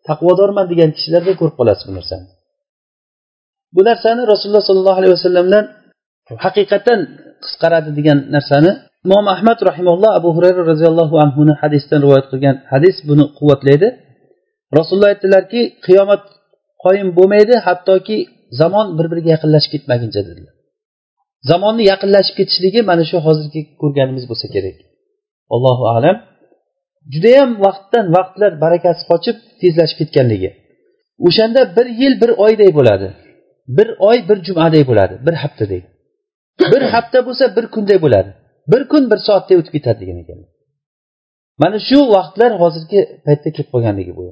taqvodorman 0.08 0.66
degan 0.72 0.90
kishilarda 0.96 1.32
ko'rib 1.40 1.56
qolasiz 1.60 1.84
bu 1.88 1.92
narsani? 1.98 2.26
Bu 3.76 3.80
narsani 3.90 4.22
rasululloh 4.32 4.64
sollallohu 4.68 4.98
alayhi 5.00 5.14
vasallamdan 5.18 5.64
haqiqatdan 6.44 7.00
qisqaradi 7.44 7.90
degan 7.98 8.18
narsani 8.34 8.70
imom 9.06 9.26
ahmad 9.34 9.58
rahimalloh 9.70 10.10
abu 10.18 10.28
hurayra 10.36 10.62
roziyallohu 10.70 11.16
anhuni 11.24 11.54
hadisdan 11.62 11.98
rivoyat 12.04 12.26
qilgan 12.32 12.56
hadis 12.72 12.96
buni 13.08 13.24
quvvatlaydi. 13.38 13.88
Rasululloh 14.78 15.10
aytdilarki 15.14 15.60
qiyomat 15.86 16.22
qoyim 16.84 17.08
bo'lmaydi 17.18 17.54
hattoki 17.66 18.16
zamon 18.60 18.86
bir 18.98 19.06
biriga 19.10 19.30
yaqinlashib 19.36 19.70
ketmaguncha 19.74 20.20
dedilar. 20.28 20.54
Zamonni 21.50 21.84
yaqinlashib 21.92 22.34
ketishligi 22.40 22.80
mana 22.90 23.04
shu 23.10 23.16
hozirgi 23.26 23.60
ko'rganimiz 23.80 24.24
bo'lsa 24.30 24.46
kerak. 24.54 24.76
Allohu 25.54 25.84
alam. 25.96 26.16
Judayam 27.12 27.50
vaqtdan 27.64 28.06
vaqtlar 28.16 28.52
barakasi 28.64 29.02
qochib 29.10 29.36
tezlashib 29.60 29.96
ketganligi. 30.00 30.50
O'shanda 31.26 31.60
bir 31.76 31.86
yil 32.00 32.14
bir 32.22 32.30
oyday 32.44 32.70
bo'ladi. 32.78 33.08
Bir 33.76 33.88
oy 34.08 34.18
bir 34.28 34.38
jumaday 34.48 34.82
bo'ladi 34.90 35.14
bir 35.26 35.34
haftaday. 35.42 35.80
Bir 36.72 36.82
hafta 36.94 37.18
bo'lsa 37.26 37.44
bir 37.56 37.66
kunday 37.74 37.98
bo'ladi. 38.04 38.30
Bir 38.72 38.82
kun 38.92 39.02
bir 39.10 39.18
soatday 39.26 39.56
o'tib 39.60 39.72
ketadi 39.76 40.00
degan 40.02 40.18
ekanlar 40.24 40.50
mana 41.62 41.78
shu 41.88 41.98
vaqtlar 42.16 42.50
hozirgi 42.62 43.00
paytda 43.26 43.48
kelib 43.54 43.70
qolganligi 43.74 44.12
bu. 44.18 44.24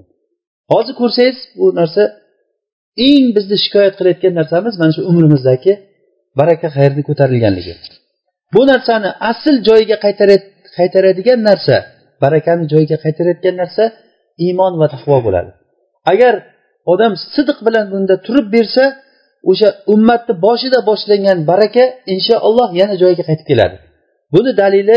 Hozir 0.73 0.95
ko'rsangiz 1.01 1.39
bu 1.59 1.67
narsa 1.81 2.03
eng 3.09 3.27
bizni 3.37 3.57
shikoyat 3.65 3.95
qilayotgan 3.99 4.35
narsamiz 4.41 4.75
mana 4.81 4.93
shu 4.97 5.03
umrimizdagi 5.11 5.73
baraka 6.41 6.69
xayrni 6.77 7.03
ko'tarilganligi. 7.09 7.75
Bu 8.55 8.63
narsani 8.73 9.11
asl 9.31 9.55
joyiga 9.69 9.97
qaytaradigan 10.77 11.41
narsa 11.49 11.77
barakani 12.25 12.65
joyiga 12.73 12.97
qaytarayotgan 13.05 13.55
narsa 13.63 13.85
iymon 14.45 14.73
va 14.81 14.87
taqvo 14.95 15.17
bo'ladi. 15.27 15.51
Agar 16.13 16.35
odam 16.93 17.13
sidiq 17.35 17.59
bilan 17.67 17.87
bunda 17.93 18.15
turib 18.27 18.47
bersa 18.57 18.85
o'sha 19.51 19.69
ummatni 19.95 20.35
boshida 20.47 20.79
boshlangan 20.91 21.39
baraka 21.51 21.85
inshaalloh 22.15 22.69
yana 22.81 22.95
joyiga 23.03 23.25
qaytib 23.29 23.47
keladi. 23.51 23.77
Buni 24.35 24.51
dalili 24.63 24.97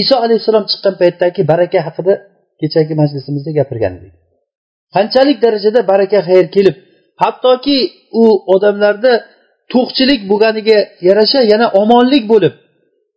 iso 0.00 0.16
alayhissalom 0.24 0.64
chiqqan 0.70 0.94
paytdagi 1.02 1.40
baraka 1.52 1.78
haqida 1.86 2.12
kechagi 2.60 2.94
majlisimizda 3.00 3.50
gapirgan 3.58 3.92
edik. 3.98 4.12
Qanchalik 4.94 5.38
darajada 5.44 5.80
baraka 5.92 6.18
xayr 6.28 6.46
kelib 6.56 6.76
hattoki 7.22 7.78
u 8.22 8.24
odamlarda 8.54 9.12
to'qchilik 9.72 10.20
bo'lganiga 10.30 10.78
yarasha 11.08 11.40
yana 11.52 11.66
omonlik 11.82 12.24
bo'lib 12.32 12.54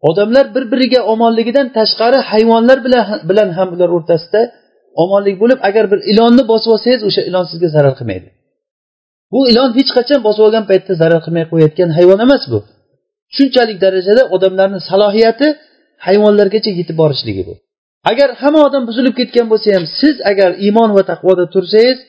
odamlar 0.10 0.46
bir 0.56 0.63
biriga 0.72 1.02
omonligidan 1.13 1.68
tashqari 1.78 2.20
hayvonlar 2.32 2.78
bilan 2.86 3.06
bilan 3.30 3.50
ham 3.58 3.70
ular 3.75 3.90
o'rtasida 3.98 4.42
omonlik 5.04 5.36
bo'lib 5.42 5.60
agar 5.70 5.86
bir 5.92 6.00
ilonni 6.12 6.44
bosib 6.52 6.70
olsangiz 6.75 7.02
o'sha 7.10 7.22
ilon 7.30 7.46
sizga 7.52 7.70
zarar 7.75 7.94
qilmaydi. 8.00 8.30
Bu 9.34 9.40
ilon 9.52 9.70
hech 9.78 9.92
qachon 9.98 10.20
bosib 10.28 10.44
olgan 10.48 10.66
paytda 10.70 10.94
zarar 11.02 11.22
qilmay 11.25 11.46
qo'yayotgan 11.52 11.90
hayvon 11.98 12.20
emas 12.25 12.44
bu. 12.52 12.60
Shunchalik 13.36 13.78
darajada 13.86 14.24
odamlarni 14.36 14.80
salohiyati 14.90 15.48
hayvonlargacha 16.08 16.72
yetib 16.80 16.96
borishligi 17.02 17.44
bu. 17.48 17.54
Agar 18.12 18.30
hamma 18.42 18.60
odam 18.68 18.84
buzilib 18.90 19.13
ketgan 19.20 19.46
bo'lsa 19.52 19.68
ham 19.75 19.86
siz 20.00 20.16
agar 20.32 20.50
iymon 20.66 20.90
va 20.98 21.04
taqvoda 21.12 21.46
tursangiz 21.54 22.00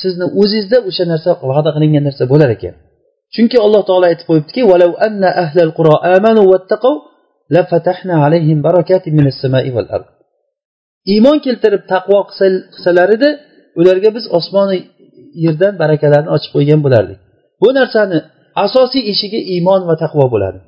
sizni 0.00 0.26
o'zingizda 0.40 0.78
o'sha 0.88 1.04
narsa 1.12 1.30
va'da 1.50 1.70
qilingan 1.76 2.02
narsa 2.08 2.24
bo'lar 2.32 2.50
ekan. 2.56 2.74
Chunki 3.34 3.56
alloh 3.66 3.82
taolo 3.88 4.04
aytib 4.10 4.26
qo'yibdiki 4.30 4.60
iymon 11.12 11.38
keltirib 11.46 11.82
taqvo 11.92 12.18
qilsalar 12.28 13.08
edi 13.16 13.30
ularga 13.80 14.10
biz 14.16 14.24
osmoni 14.38 14.78
yerdan 15.45 15.73
barakalarni 15.81 16.29
ochib 16.35 16.51
qo'ygan 16.55 16.79
bo'lardik 16.85 17.17
bu 17.61 17.69
narsani 17.79 18.17
asosiy 18.65 19.03
eshigi 19.11 19.39
iymon 19.55 19.81
va 19.89 19.95
taqvo 20.03 20.25
bo'ladi 20.33 20.59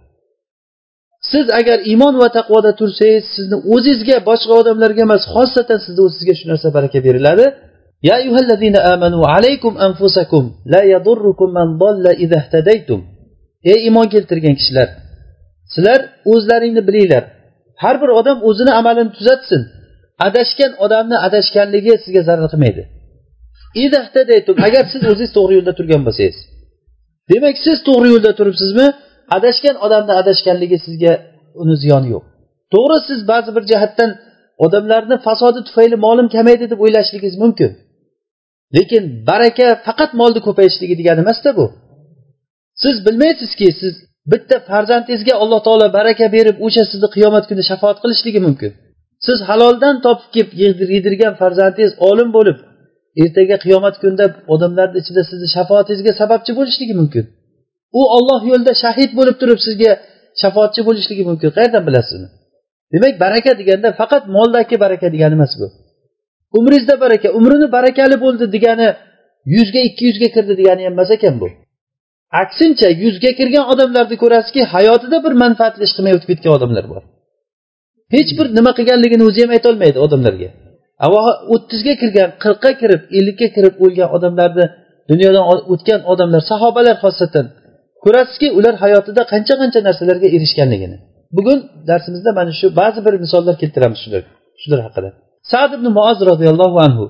siz 1.31 1.45
agar 1.59 1.77
iymon 1.91 2.15
va 2.21 2.29
taqvoda 2.37 2.71
tursangiz 2.79 3.25
sizni 3.35 3.57
o'zizga 3.73 4.17
boshqa 4.29 4.53
odamlarga 4.61 5.01
emas 5.07 5.23
xosatan 5.35 5.79
sizni 5.85 6.01
o'zizga 6.07 6.33
shu 6.39 6.45
narsa 6.51 6.67
baraka 6.77 6.99
beriladi 7.07 7.47
يا 8.09 8.15
أيها 8.23 8.39
الذين 8.45 8.75
آمنوا 8.93 9.23
عليكم 9.27 9.73
أنفسكم 9.87 10.43
لا 10.73 10.81
يضركم 10.93 11.47
من 11.57 11.67
ضل 11.83 12.05
إذا 12.23 12.37
اهتديتم 12.41 13.01
ey 13.71 13.79
iymon 13.87 14.07
keltirgan 14.13 14.55
kishilar 14.59 14.89
sizlar 15.73 15.99
o'zlaringni 16.31 16.81
bilinglar 16.87 17.23
har 17.83 17.95
bir 18.01 18.09
odam 18.19 18.37
o'zini 18.49 18.71
amalini 18.79 19.11
tuzatsin 19.17 19.61
adashgan 20.27 20.71
odamni 20.85 21.17
adashganligi 21.27 21.93
sizga 22.03 22.21
zarar 22.29 22.47
qilmaydi 22.53 22.83
Agar 24.68 24.84
siz 24.92 25.02
o'zingiz 25.10 25.32
to'g'ri 25.36 25.52
yo'lda 25.58 25.72
turgan 25.78 26.02
bo'lsangiz 26.06 26.36
demak 27.30 27.56
siz 27.66 27.78
to'g'ri 27.88 28.08
yo'lda 28.14 28.32
turibsizmi? 28.38 28.86
Adashgan 29.36 29.76
odamni 29.86 30.12
adashganligi 30.20 30.78
sizga 30.86 31.12
uni 31.62 31.74
ziyoni 31.82 32.08
yo'q. 32.14 32.24
To'g'ri 32.74 32.98
siz 33.08 33.20
ba'zi 33.30 33.50
bir 33.56 33.64
jihatdan 33.70 34.10
odamlarni 34.64 35.16
fasodi 35.26 35.60
tufayli 35.68 35.96
molim 36.06 36.28
kamaydi 36.36 36.64
deb 36.72 36.80
o'ylashligingiz 36.84 37.36
mumkin. 37.44 37.70
Lekin 38.76 39.02
baraka 39.30 39.66
faqat 39.86 40.10
molni 40.20 40.40
ko'payishligi 40.46 40.94
degani 41.00 41.20
emasda 41.24 41.50
bu. 41.58 41.66
Siz 42.82 42.96
bilmaysizki 43.06 43.68
siz 43.80 43.94
bitta 44.32 44.56
farzandingizga 44.70 45.34
alloh 45.42 45.60
taolo 45.66 45.86
baraka 45.98 46.26
berib 46.36 46.56
o'sha 46.66 46.82
sizni 46.90 47.08
qiyomat 47.14 47.44
kuni 47.50 47.62
shafoat 47.70 47.98
qilishligi 48.02 48.40
mumkin. 48.46 48.70
Siz 49.26 49.38
haloldan 49.48 49.96
topib 50.06 50.28
kelib 50.58 50.78
yedirgan 50.96 51.34
farzandingiz 51.40 51.92
olim 52.10 52.28
bo'lib 52.36 52.58
ertaga 53.22 53.56
qiyomat 53.64 53.94
kunida 54.02 54.26
odamlarni 54.54 54.98
ichida 55.02 55.22
sizni 55.30 55.48
shafoatingizga 55.56 56.12
sababchi 56.20 56.52
bo'lishligi 56.58 56.94
mumkin. 57.00 57.24
U 57.98 58.00
olloh 58.16 58.40
yo'lida 58.50 58.72
shahid 58.84 59.10
bo'lib 59.18 59.36
turib 59.40 59.58
sizga 59.66 59.92
shafoatchi 60.42 60.80
bo'lishligi 60.88 61.24
mumkin. 61.30 61.48
Qayerdan 61.56 61.82
bilasiz 61.88 62.12
uni? 62.18 62.28
Demak 62.92 63.14
baraka 63.24 63.52
deganda 63.60 63.88
faqat 64.00 64.22
moldagi 64.36 64.76
baraka 64.84 65.06
degani 65.14 65.34
emas 65.38 65.52
bu. 65.60 65.66
Umringizda 66.58 66.94
baraka 67.04 67.28
umrini 67.38 67.66
barakali 67.76 68.16
bo'ldi 68.24 68.44
degani 68.56 68.88
yuzga 69.56 69.80
ikki 69.88 70.02
yuzga 70.08 70.28
kirdi 70.34 70.54
degani 70.60 70.82
ham 70.86 70.92
emas 70.96 71.10
ekan 71.16 71.34
bu. 71.42 71.48
Aksincha 72.42 72.88
yuzga 73.04 73.30
kirgan 73.38 73.64
odamlarni 73.72 74.16
ko'rasizki 74.22 74.62
hayotida 74.74 75.16
bir 75.24 75.32
manfaatli 75.42 75.82
ish 75.86 75.94
qilmay 75.96 76.12
o'tib 76.16 76.28
ketgan 76.32 76.52
odamlar 76.58 76.84
bor. 76.92 77.02
Hech 78.14 78.30
bir 78.38 78.46
nima 78.58 78.72
qilganligini 78.78 79.24
o'zi 79.28 79.40
ham 79.44 79.52
aytolmaydi 79.56 79.98
odamlarga. 80.06 80.48
O'ttizga 81.54 81.94
kirgan 82.02 82.28
qirqqa 82.42 82.70
kirib 82.80 83.02
ellikka 83.18 83.48
kirib 83.56 83.74
o'lgan 83.84 84.08
odamlarni 84.16 84.66
dunyodan 85.10 85.44
o'tgan 85.72 86.00
odamlar 86.12 86.42
sahobalar 86.50 86.96
xosatan 87.04 87.46
ko'rasizki 88.04 88.48
ular 88.58 88.74
hayotida 88.84 89.22
qancha 89.32 89.54
qancha 89.60 89.80
narsalarga 89.88 90.28
erishganligini. 90.36 90.96
Bugun 91.36 91.58
darsimizda 91.90 92.30
mana 92.38 92.52
shu 92.60 92.66
ba'zi 92.80 93.00
bir 93.06 93.14
misollar 93.24 93.54
keltiramiz 93.62 93.98
shular 94.04 94.22
shular 94.62 94.80
haqida. 94.86 95.08
Sad 95.52 95.70
ibn 95.76 95.86
muoz 95.98 96.18
roziyallohu 96.30 96.78
anhu 96.86 97.04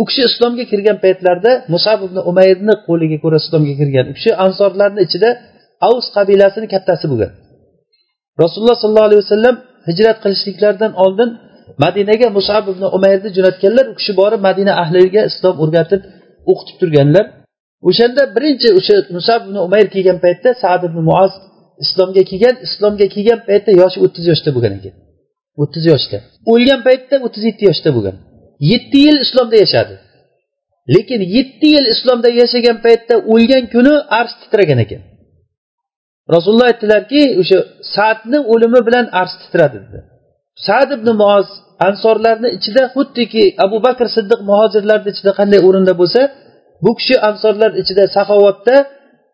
u 0.00 0.02
kishi 0.08 0.22
islomga 0.30 0.64
kirgan 0.72 0.96
paytlarida 1.04 1.52
musab 1.74 1.98
ibn 2.06 2.16
umayrni 2.30 2.74
qo'liga 2.88 3.18
ko'ra 3.24 3.36
islomga 3.42 3.74
kirgan 3.80 4.06
u 4.10 4.12
kishi 4.18 4.30
ansorlarni 4.44 5.00
ichida 5.06 5.30
avs 5.88 6.06
qabilasini 6.16 6.66
kattasi 6.74 7.04
bo'lgan. 7.12 7.32
Rasululloh 8.42 8.76
sollallohu 8.82 9.08
alayhi 9.08 9.22
vasallam 9.24 9.56
hijrat 9.88 10.16
qilishliklaridan 10.24 10.92
oldin 11.04 11.30
madinaga 11.82 12.26
musab 12.38 12.64
ibn 12.72 12.82
umayrni 12.96 13.30
jo'natganlar 13.36 13.84
u 13.92 13.94
kishi 13.98 14.12
borib 14.20 14.40
madina 14.48 14.72
ahliga 14.82 15.22
islom 15.30 15.56
o'rgatib 15.64 16.02
o'qitib 16.50 16.76
turganlar. 16.80 17.26
O'shanda 17.88 18.22
birinchi 18.36 18.68
o'sha 18.78 18.94
musab 19.16 19.40
ibn 19.46 19.56
umayr 19.66 19.86
kelgan 19.94 20.18
paytda 20.24 20.50
sad 20.62 20.80
ibn 20.88 20.98
muoz 21.08 21.32
islomga 21.84 22.22
kelgan 22.30 22.56
islomga 22.66 23.06
kelgan 23.14 23.40
paytda 23.48 23.70
yoshi 23.82 23.98
o'ttiz 24.04 24.24
yoshda 24.30 24.50
bo'lgan 24.56 24.72
ekan. 24.78 24.94
O'ttiz 25.62 25.84
yoshda. 25.92 26.16
O'lgan 26.52 26.80
paytda 26.88 27.14
o'ttiz 27.26 27.42
yetti 27.48 27.62
yoshda 27.70 27.90
bo'lgan. 27.96 28.16
Yetti 28.70 28.98
yil 29.06 29.18
islomda 29.26 29.56
yashadi. 29.64 29.94
Lekin 30.94 31.20
yetti 31.36 31.68
yil 31.74 31.86
islomda 31.94 32.28
yashagan 32.40 32.76
paytda 32.86 33.14
o'lgan 33.32 33.64
kuni 33.74 33.94
arsh 34.18 34.34
titragan 34.40 34.78
ekan. 34.84 35.02
Rasululloh 36.34 36.68
aytdilarki 36.72 37.22
o'sha 37.40 37.58
saadni 37.94 38.38
o'limi 38.52 38.80
bilan 38.88 39.06
arsh 39.20 39.34
titradi 39.42 39.78
dedi. 39.84 39.98
Sad 40.66 40.88
ibn 40.96 41.08
muoz 41.22 41.48
ansorlarni 41.88 42.48
ichida 42.56 42.82
xuddiki 42.94 43.44
abu 43.64 43.76
bakr 43.86 44.06
siddiq 44.16 44.40
muhojirlarni 44.50 45.08
ichida 45.14 45.32
qanday 45.38 45.60
o'rinda 45.68 45.92
bo'lsa 46.00 46.20
bu 46.84 46.90
kishi 46.98 47.14
ansorlar 47.28 47.70
ichida 47.82 48.04
saxovatda 48.16 48.76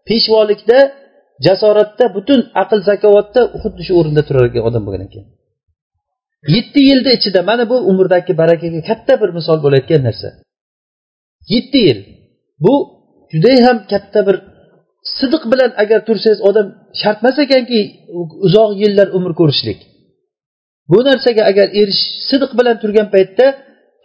peshvolikda 0.09 0.79
jasoratda 1.47 2.05
butun 2.17 2.41
aql 2.63 2.79
zakovatda 2.91 3.41
xuddi 3.63 3.83
shu 3.87 3.93
o'rinda 4.01 4.23
turar 4.29 4.45
odam 4.69 4.83
bo'lgan 4.87 5.05
ekan 5.09 5.25
yetti 6.55 6.81
yilni 6.89 7.11
ichida 7.19 7.41
mana 7.51 7.65
bu 7.71 7.77
umrdagi 7.91 8.33
barakaga 8.41 8.81
katta 8.91 9.13
bir 9.21 9.31
misol 9.39 9.59
bo'layotgan 9.65 10.03
narsa. 10.09 10.29
Yetti 11.55 11.79
yil. 11.89 11.99
Bu 12.65 12.75
judayam 13.33 13.79
katta 13.93 14.21
bir 14.29 14.37
sidiq 15.19 15.43
bilan 15.53 15.71
agar 15.83 16.01
tursangiz 16.09 16.41
odam 16.49 16.67
shart 17.01 17.19
emas 17.23 17.37
ekanki 17.45 17.81
uzoq 18.47 18.71
yillar 18.83 19.09
umr 19.19 19.33
ko'rishlik. 19.41 19.79
Bu 20.91 20.99
narsaga 21.09 21.43
agar 21.51 21.69
erish 21.81 22.03
sidiq 22.29 22.51
bilan 22.59 22.77
turgan 22.83 23.09
paytda 23.15 23.47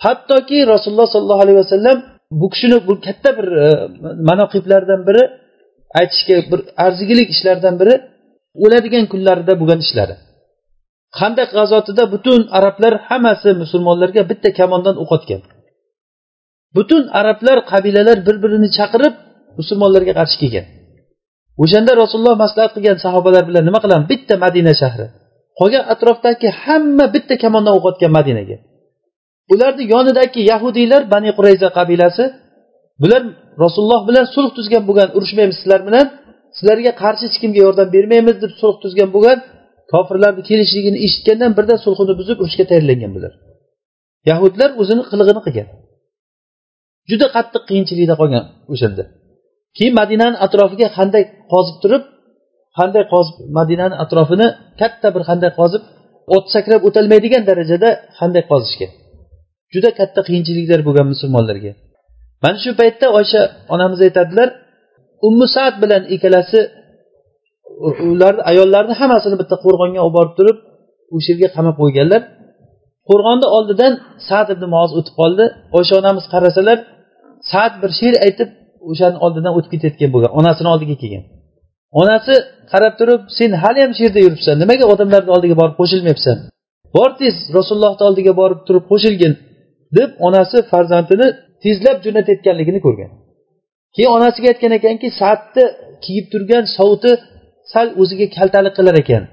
hattoki 0.05 0.57
rasululloh 0.73 1.09
sollallohu 1.13 1.43
alayhi 1.45 1.59
vasallam 1.63 1.97
bu 2.39 2.47
kishini 2.53 2.77
bu 2.87 2.93
katta 3.05 3.29
bir 3.37 3.47
e, 3.65 3.69
manoqiblardan 4.29 5.01
biri 5.07 5.23
aytishga 5.99 6.35
bir 6.51 6.59
arzigilik 6.85 7.29
ishlardan 7.35 7.75
biri 7.81 7.95
o'ladigan 8.63 9.05
kunlarida 9.11 9.53
bo'lgan 9.61 9.79
ishlari. 9.85 10.15
Qandaq 11.19 11.49
g'azotida 11.57 12.03
butun 12.13 12.41
arablar 12.57 12.93
hammasi 13.09 13.49
musulmonlarga 13.61 14.21
bitta 14.31 14.49
kamondan 14.59 14.95
o'q 15.03 15.11
otgan 15.17 15.41
butun 16.75 17.03
arablar 17.19 17.57
qabilalar 17.71 18.17
bir 18.27 18.35
birini 18.43 18.69
chaqirib 18.77 19.15
musulmonlarga 19.59 20.13
qarshi 20.19 20.37
kelgan. 20.41 20.65
O'shanda 21.63 21.91
rasululloh 22.01 22.35
maslahat 22.43 22.71
qilgan 22.75 22.97
sahobalar 23.05 23.43
bilan 23.49 23.63
nima 23.69 23.79
qilamiz? 23.83 24.05
Bitta 24.13 24.33
madina 24.43 24.73
shahri. 24.81 25.07
Qolgan 25.61 25.83
atrofdagi 25.93 26.49
hamma 26.63 27.05
bitta 27.15 27.35
kamondan 27.43 27.73
o'q 27.77 27.85
otgan 27.91 28.11
madinaga. 28.17 28.57
Ularni 29.53 29.83
yonidagi 29.93 30.41
yahudiylar 30.51 31.01
bani 31.13 31.29
qurayza 31.37 31.67
qabilasi 31.77 32.23
bular 33.01 33.21
rasululloh 33.63 34.01
bilan 34.09 34.25
sulh 34.35 34.49
tuzgan 34.57 34.83
bo'lgan 34.89 35.09
urushmaymiz 35.17 35.57
sizlar 35.61 35.81
bilan 35.87 36.05
sizlarga 36.57 36.91
qarshi 37.01 37.23
hech 37.27 37.37
kimga 37.41 37.59
yordam 37.65 37.87
bermaymiz 37.95 38.35
deb 38.43 38.51
sulh 38.61 38.75
tuzgan 38.83 39.09
bo'lgan 39.15 39.37
kofirlarni 39.93 40.41
kelishligini 40.49 40.97
eshitgandan 41.05 41.51
birdan 41.57 41.79
sulhini 41.85 42.13
buzib 42.19 42.37
urushga 42.43 42.65
tayyorlangan 42.69 43.11
bular. 43.15 43.33
Yahudlar 44.29 44.69
o'zini 44.81 45.03
qilig'ini 45.11 45.41
qilgan. 45.45 45.67
Juda 47.09 47.27
qattiq 47.35 47.63
qiyinchilikda 47.69 48.15
qolgan 48.21 48.43
o'shanda. 48.73 49.03
Keyin 49.77 49.93
madinani 49.99 50.37
atrofiga 50.45 50.87
qanday 50.97 51.23
qozib 51.53 51.77
turib 51.83 52.03
qanday 52.77 53.03
qozib 53.13 53.35
madinani 53.57 53.95
atrofini 54.03 54.47
katta 54.81 55.07
bir 55.15 55.23
qanday 55.29 55.51
qozib 55.59 55.83
ot 56.35 56.45
sakrab 56.55 56.81
o'tolmaydigan 56.87 57.43
darajada 57.49 57.89
qanday 58.19 58.43
qozishgan 58.51 58.91
juda 59.73 59.89
katta 59.99 60.21
qiyinchiliklar 60.27 60.79
bo'lgan 60.87 61.07
musulmonlarga. 61.13 61.71
Mana 62.43 62.57
shu 62.63 62.71
paytda 62.81 63.05
oysha 63.17 63.41
onamiz 63.73 63.99
aytadilar 64.07 64.49
ummu 65.27 65.45
saad 65.55 65.75
bilan 65.83 66.03
ikkalasi 66.15 66.59
ularni 68.13 68.41
ayollarni 68.51 68.93
hammasini 69.01 69.35
bitta 69.41 69.55
qo'rg'onga 69.63 69.99
olib 70.05 70.15
borib 70.17 70.33
turib 70.39 70.57
o'sha 71.15 71.29
yerga 71.31 71.49
qamab 71.55 71.75
qo'yganlar. 71.81 72.21
Qo'rg'onni 73.09 73.47
oldidan 73.57 73.93
sad 74.29 74.47
ibn 74.53 74.65
moz 74.75 74.89
o'tib 74.99 75.15
qoldi. 75.21 75.45
Oysha 75.77 75.93
onamiz 76.01 76.25
qarasalar 76.33 76.77
sad 77.51 77.73
bir 77.81 77.91
she'r 77.99 78.15
aytib 78.25 78.49
o'shani 78.91 79.17
oldidan 79.25 79.51
o'tib 79.57 79.71
ketayotgan 79.73 80.09
bo'lgan 80.15 80.31
onasini 80.39 80.69
oldiga 80.73 80.95
kelgan. 81.01 81.23
Onasi 81.99 82.33
qarab 82.71 82.93
turib 82.99 83.21
sen 83.37 83.51
haliyam 83.63 83.91
shu 83.95 84.01
yerda 84.05 84.19
yuribsan 84.25 84.55
nimaga 84.63 84.85
odamlarni 84.93 85.31
oldiga 85.35 85.55
borib 85.61 85.75
qo'shilmayapsan? 85.81 86.37
Bor 86.95 87.09
tez 87.21 87.35
rasulullohni 87.57 88.03
oldiga 88.09 88.33
borib 88.41 88.59
turib 88.67 88.85
qo'shilgin 88.91 89.33
deb 89.97 90.09
onasi 90.27 90.57
farzandini 90.71 91.27
tezlab 91.63 91.97
jo'natayotganligini 92.05 92.79
ko'rgan. 92.85 93.11
Keyin 93.95 94.11
onasiga 94.17 94.47
aytgan 94.53 94.73
ekanki 94.79 95.07
saatni 95.21 95.63
kiyib 96.05 96.25
turgan 96.33 96.63
sovuti 96.77 97.11
sal 97.73 97.87
o'ziga 98.01 98.27
kaltalik 98.37 98.73
qilar 98.79 98.95
ekan. 99.03 99.23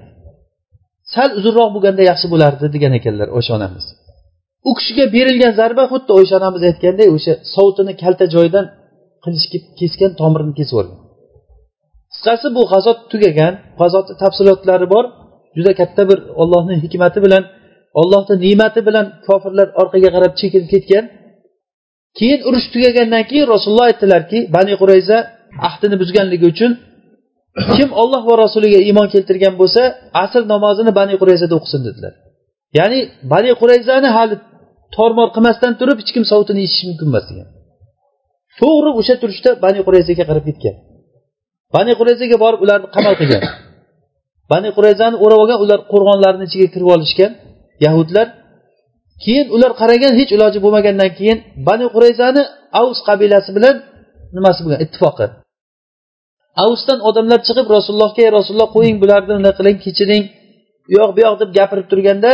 Sal 1.13 1.29
uzunroq 1.39 1.69
bo'lganda 1.75 2.03
yaxshi 2.11 2.27
bo'lardi 2.33 2.65
degan 2.75 2.93
ekanlar 2.99 3.27
o'sha 3.37 3.51
onamiz. 3.57 3.85
U 4.69 4.71
kishiga 4.77 5.05
berilgan 5.15 5.53
zarba 5.59 5.83
xuddi 5.91 6.11
o'sha 6.19 6.33
onamiz 6.39 6.61
aytganday 6.69 7.07
o'sha 7.15 7.33
sovutini 7.53 7.93
kalta 8.03 8.25
joyidan 8.35 8.65
qilich 9.23 9.45
kesgan 9.79 10.11
tomirini 10.21 10.53
kesib 10.59 10.73
yuborgan 10.75 11.08
qisqasi 12.19 12.47
bu 12.55 12.61
g'azot 12.71 12.99
tugagan 13.11 13.53
g'azotni 13.79 14.15
tafsilotlari 14.23 14.87
bor. 14.93 15.05
Juda 15.57 15.71
katta 15.79 16.01
bir 16.09 16.19
ollohni 16.41 16.75
hikmati 16.83 17.19
bilan 17.25 17.43
ollohni 18.01 18.35
ne'mati 18.45 18.81
bilan 18.87 19.05
kofirlar 19.27 19.67
orqaga 19.81 20.09
qarab 20.15 20.33
chekinib 20.41 20.69
ketgan. 20.73 21.03
Keyin 22.17 22.39
urush 22.47 22.67
tugagandan 22.73 23.23
keyin 23.29 23.47
rasululloh 23.53 23.85
aytdilarki 23.91 24.37
bani 24.55 24.73
qurayza 24.81 25.17
ahdini 25.67 25.95
buzganligi 26.01 26.45
uchun 26.53 26.71
kim 27.75 27.89
olloh 28.01 28.21
va 28.29 28.35
rasuliga 28.43 28.79
iymon 28.87 29.07
keltirgan 29.13 29.53
bo'lsa 29.61 29.81
asr 30.23 30.41
namozini 30.53 30.91
bani 30.99 31.15
qurayzada 31.21 31.53
o'qisin 31.59 31.81
dedilar. 31.87 32.13
Ya'ni 32.79 32.99
bani 33.33 33.51
qurayzani 33.61 34.09
hali 34.17 34.35
tormor 34.95 35.29
qilmasdan 35.35 35.73
turib 35.79 35.97
hech 36.01 36.11
kim 36.15 36.23
sovutini 36.31 36.59
yechishi 36.65 36.85
mumkin 36.89 37.07
emas 37.11 37.25
degan. 37.29 37.47
To'g'ri 38.59 38.89
o'sha 38.99 39.15
turishda 39.21 39.49
bani 39.65 39.79
qurayzaga 39.87 40.23
qarab 40.29 40.45
ketgan. 40.49 40.75
Bani 41.75 41.91
qurayzaga 41.99 42.37
borib 42.43 42.59
ularni 42.65 42.87
qamal 42.95 43.15
qilgan. 43.21 43.43
Bani 44.51 44.69
qurayzani 44.77 45.15
o'rab 45.23 45.39
olgan 45.43 45.59
ular 45.65 45.79
qo'rg'onlarni 45.91 46.43
ichiga 46.49 46.67
kirib 46.73 46.89
olishgan 46.95 47.31
yahudlar. 47.85 48.27
Keyin 49.23 49.47
ular 49.55 49.71
qaragan 49.81 50.13
hech 50.19 50.31
iloji 50.35 50.59
bo'lmagandan 50.65 51.11
keyin 51.17 51.37
bani 51.67 51.85
qurayzani 51.95 52.41
avs 52.81 52.99
qabilasi 53.09 53.49
bilan 53.57 53.75
nimasi 54.35 54.59
bo'lgan? 54.63 54.79
Ittifoqi. 54.85 55.25
Avsdan 56.63 56.99
odamlar 57.09 57.39
chiqib 57.47 57.67
rasulullohga 57.75 58.21
ey 58.25 58.31
rasululloh 58.37 58.69
qo'ying 58.75 58.97
bularni 59.03 59.33
nima 59.39 59.51
qiling 59.59 59.77
kechiring 59.85 60.23
u 60.89 60.91
yoq 60.99 61.09
bu 61.15 61.19
yoq 61.25 61.35
deb 61.41 61.49
gapirib 61.57 61.87
turganda 61.91 62.31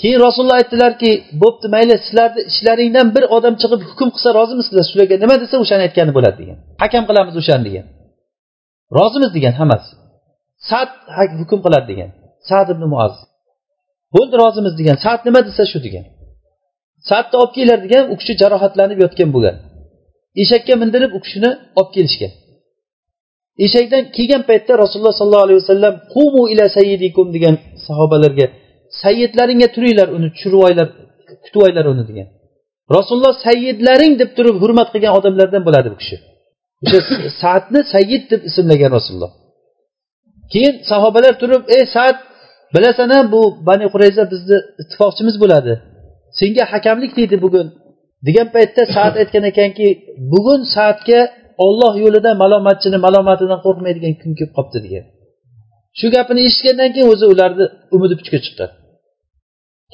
keyin 0.00 0.18
rasululloh 0.26 0.56
aytdilarki 0.62 1.10
bo'pti 1.42 1.66
mayli 1.74 1.94
sizlarni 2.04 2.40
ishlaringdan 2.50 3.06
bir 3.16 3.24
odam 3.36 3.54
chiqib 3.62 3.80
hukm 3.88 4.08
qilsa 4.14 4.28
rozimisizlar 4.38 4.84
shularga 4.90 5.16
nima 5.24 5.34
desa 5.42 5.54
o'shani 5.64 5.82
aytgani 5.86 6.12
bo'ladi 6.16 6.36
degan. 6.42 6.56
Hakam 6.82 7.02
qilamiz 7.08 7.34
o'shani 7.42 7.64
degan 7.68 7.86
rozimiz 8.98 9.30
degan 9.36 9.54
hammasi. 9.60 9.90
Sad 10.70 10.90
hukm 11.40 11.58
qiladi 11.64 11.86
degan. 11.92 12.10
Sad 12.48 12.66
ibn 12.74 12.84
muaz. 12.92 13.14
Bo'ldi 14.14 14.34
rozimiz 14.44 14.74
degan. 14.80 14.96
Sad 15.04 15.20
nima 15.26 15.40
desa 15.48 15.64
shu 15.72 15.78
degan. 15.86 16.04
Sadni 17.08 17.36
olib 17.42 17.52
kelinglar 17.54 17.80
degan 17.86 18.04
u 18.12 18.14
kishi 18.20 18.32
jarohatlanib 18.42 18.98
yotgan 19.04 19.28
bo'lgan. 19.34 19.56
Eshakka 20.42 20.74
mindirib 20.82 21.10
u 21.16 21.20
kishini 21.24 21.50
olib 21.78 21.90
kelishgan. 21.96 22.32
Eshakdan 23.64 24.02
kelgan 24.16 24.42
paytda 24.50 24.72
rasululloh 24.82 25.14
sollallohu 25.20 25.46
alayhi 25.46 25.60
vasallam 25.62 25.94
qumu 26.14 26.42
ila 26.52 26.64
sayyidikum 26.76 27.26
degan 27.36 27.54
sahobalarga 27.86 28.46
sayyidlaringga 29.02 29.68
turinglar 29.74 30.08
uni 30.16 30.28
tushirib 30.34 30.60
olinglar 30.64 30.88
kutib 31.44 31.60
olinglar 31.64 31.86
uni 31.94 32.04
degan. 32.10 32.28
Rasululloh 32.96 33.34
sayyidlaring 33.46 34.12
deb 34.20 34.30
turib 34.36 34.56
hurmat 34.62 34.88
qilgan 34.94 35.12
odamlardan 35.18 35.62
bo'ladi 35.66 35.88
bu 35.92 35.96
kishi. 36.02 36.16
O'sha 36.86 37.00
saadni 37.42 37.80
sayyid 37.94 38.22
deb 38.32 38.40
ismlagan 38.48 38.90
rasululloh. 38.96 39.32
Keyin 40.52 40.74
sahobalar 40.90 41.34
turib 41.42 41.62
ey 41.76 41.84
saad 41.94 42.16
bilasan 42.74 43.10
a 43.16 43.18
bu 43.34 43.40
bani 43.68 43.86
qurayza 43.94 44.22
bizni 44.32 44.56
ittifoqchimiz 44.82 45.36
bo'ladi. 45.42 45.72
Senga 46.40 46.64
hakamlik 46.72 47.12
deydi 47.18 47.36
bugun. 47.44 47.66
Degan 48.26 48.48
paytda 48.56 48.82
saad 48.96 49.14
aytgan 49.20 49.44
ekanki 49.52 49.86
bugun 50.32 50.60
saatga 50.74 51.20
olloh 51.66 51.94
yo'lida 52.04 52.30
malomatchini 52.42 52.98
malomatidan 53.06 53.60
qo'rqmaydigan 53.66 54.14
kun 54.22 54.32
kelib 54.38 54.52
qolibdi 54.56 54.78
degan. 54.86 55.04
Shu 55.98 56.06
gapini 56.16 56.40
eshitgandan 56.48 56.90
keyin 56.94 57.08
o'zi 57.14 57.24
ularni 57.32 57.64
umidi 57.96 58.14
puchga 58.20 58.38
chiqqan 58.46 58.70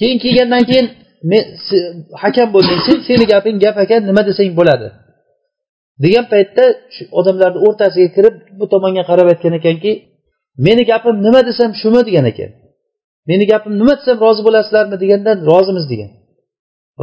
keyin 0.00 0.18
kelgandan 0.24 0.64
keyin 0.70 0.86
men 1.30 1.44
hakam 2.22 2.48
bo'lding 2.54 2.80
sen 2.86 2.98
seni 3.08 3.24
gaping 3.32 3.56
gap 3.64 3.76
ekan 3.84 4.00
nima 4.08 4.22
desang 4.28 4.50
bo'ladi. 4.60 4.86
Degan 6.04 6.24
paytda 6.32 6.64
shu 6.94 7.02
odamlarni 7.18 7.58
o'rtasiga 7.66 8.08
kirib 8.16 8.34
bu 8.58 8.64
tomonga 8.72 9.02
qarab 9.10 9.26
aytgan 9.32 9.54
ekanki 9.60 9.92
meni 10.66 10.82
gapim 10.90 11.16
nima 11.26 11.40
desam 11.48 11.70
shumi? 11.80 12.00
degan 12.08 12.26
ekan. 12.32 12.50
Meni 13.30 13.44
gapim 13.52 13.72
nima 13.80 13.94
desam 14.00 14.16
rozi 14.24 14.42
bo'lasizlarmi? 14.46 14.96
deganda 15.02 15.30
rozimiz 15.50 15.86
degan. 15.92 16.10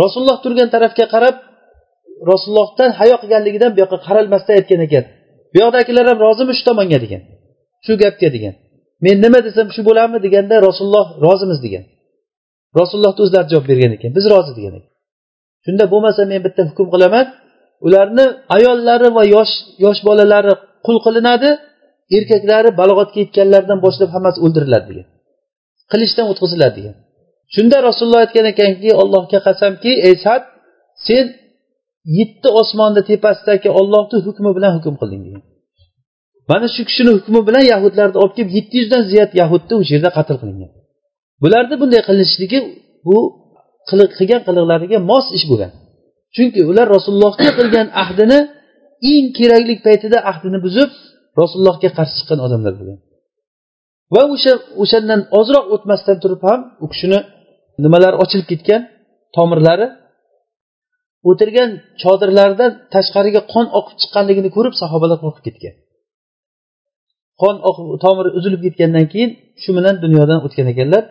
Rasululloh 0.02 0.38
turgan 0.44 0.70
tarafga 0.76 1.06
qarab 1.14 1.36
rasulullohdan 2.32 2.90
hayo 3.00 3.16
qilganligidan 3.22 3.70
bu 3.76 3.80
yoqqa 3.84 3.98
qaralmasdan 4.08 4.54
aytgan 4.60 4.82
ekan. 4.88 5.04
Bu 5.52 5.58
yoqdagilar 5.64 6.06
ham 6.12 6.20
rozimi 6.28 6.54
shu 6.58 6.64
tomonga? 6.70 6.98
degan. 7.06 7.22
Shu 7.86 7.94
gapga? 8.04 8.30
degan. 8.36 8.54
Men 9.06 9.16
nima 9.26 9.40
desam 9.48 9.68
shu 9.76 9.82
bo'ladimi 9.90 10.20
deganda 10.26 10.56
rasululloh 10.68 11.08
rozimiz 11.26 11.60
degan. 11.66 11.84
Rasulullohni 12.80 13.22
o'zlari 13.26 13.48
javob 13.52 13.66
bergan 13.72 13.92
ekan. 13.98 14.12
Biz 14.18 14.26
rozi 14.34 14.52
degan 14.60 14.74
ekan. 14.80 14.92
Shunda 15.66 15.84
bo'lmasa 15.94 16.22
men 16.32 16.40
bitta 16.46 16.62
hukm 16.70 16.88
qilaman. 16.94 17.26
Ularni 17.86 18.26
ayollari 18.56 19.08
va 19.18 19.24
yosh 19.36 19.54
yosh 19.86 20.00
bolalari 20.08 20.54
qul 20.86 20.98
qilinadi 21.06 21.50
erkaklari 22.18 22.70
balog'atga 22.80 23.18
yetganlaridan 23.24 23.80
boshlab 23.86 24.10
hammasi 24.16 24.38
o'ldiriladi 24.46 24.86
degan. 24.92 25.08
Qilichdan 25.92 26.26
o'tkaziladi 26.32 26.76
degan. 26.80 26.96
Shunda 27.56 27.78
rasululloh 27.88 28.22
aytgan 28.26 28.46
ekanki 28.54 28.90
allohga 29.02 29.40
qasamki 29.48 29.92
ey 30.08 30.16
sad 30.26 30.44
sen 31.08 31.26
yetti 32.20 32.50
osmonni 32.62 33.02
tepasidagi 33.10 33.70
ollohni 33.80 34.18
hukmi 34.28 34.50
bilan 34.58 34.72
hukm 34.78 34.96
qilding 35.02 35.22
degan. 35.28 35.44
Mana 36.52 36.68
shu 36.76 36.82
kishini 36.90 37.12
hukmi 37.18 37.40
bilan 37.48 37.64
yahudlarni 37.74 38.18
olib 38.24 38.34
kelib 38.38 38.52
yetti 38.58 38.76
yuzdan 38.82 39.04
ziyod 39.12 39.32
yahudni 39.42 39.74
o'sha 39.80 39.92
yerda 39.96 40.10
qatl 40.18 40.36
qilingan 40.42 40.72
bularni 41.42 41.76
bunday 41.82 42.02
qilinishligi 42.08 42.60
bu 43.08 43.18
qilgan 44.18 44.42
qiliqlariga 44.48 44.98
mos 45.12 45.26
ish 45.38 45.46
bo'lgan. 45.52 45.72
Chunki 46.36 46.62
ular 46.72 46.88
rasulullohga 46.96 47.50
qilgan 47.58 47.88
ahdini 48.04 48.40
eng 49.14 49.26
kerakli 49.38 49.76
paytida 49.86 50.18
ahdini 50.32 50.60
buzib 50.66 50.90
rasulullohga 51.42 51.90
qarshi 51.98 52.14
chiqqan 52.20 52.40
odamlar 52.46 52.74
bo'lgan. 52.80 53.00
Va 54.14 54.22
o'sha 54.34 54.54
o'shandan 54.84 55.22
ozroq 55.40 55.66
o'tmasdan 55.76 56.18
turib 56.24 56.42
ham 56.48 56.60
u 56.84 56.86
kishini 56.94 57.20
nimalari 57.84 58.18
ochilib 58.24 58.48
ketgan 58.52 58.82
tomirlari 59.38 59.88
o'tirgan 61.30 61.70
chodirlaridan 62.02 62.72
tashqariga 62.94 63.42
qon 63.54 63.66
oqib 63.80 63.96
chiqqanligini 64.02 64.50
ko'rib 64.56 64.74
sahobalar 64.82 65.18
qo'rqib 65.24 65.44
ketgan. 65.48 65.76
Qon 67.42 67.56
tomiri 68.04 68.30
uzilib 68.38 68.62
ketgandan 68.66 69.06
keyin 69.14 69.32
shu 69.62 69.70
bilan 69.78 69.96
dunyodan 70.04 70.40
o'tgan 70.46 70.68
ekanlar. 70.74 71.04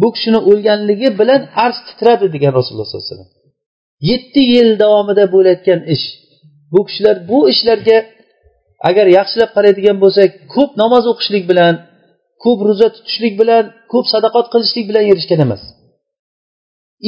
Bu 0.00 0.08
kishini 0.14 0.40
o'lganligi 0.50 1.08
bilan 1.20 1.40
arsh 1.64 1.80
titradi 1.88 2.26
degan 2.34 2.52
rasululloh 2.58 2.86
sollallohu 2.88 3.06
alayhi 3.08 3.14
vasallam. 3.14 3.43
Yetti 4.08 4.40
yil 4.52 4.68
davomida 4.82 5.24
bo'layotgan 5.34 5.80
ish. 5.94 6.06
Bu 6.72 6.80
kishilar 6.88 7.16
bu 7.30 7.38
ishlarga 7.52 7.98
agar 8.88 9.06
yaxshilab 9.18 9.50
qaraydigan 9.56 9.96
bo'lsak 10.04 10.30
ko'p 10.54 10.70
namoz 10.82 11.04
o'qishlik 11.12 11.44
bilan 11.50 11.74
ko'p 12.44 12.58
ro'za 12.68 12.88
tutishlik 12.96 13.34
bilan 13.40 13.64
ko'p 13.92 14.06
sadaqat 14.14 14.46
qilishlik 14.52 14.84
bilan 14.90 15.04
erishgan 15.12 15.40
emas. 15.46 15.62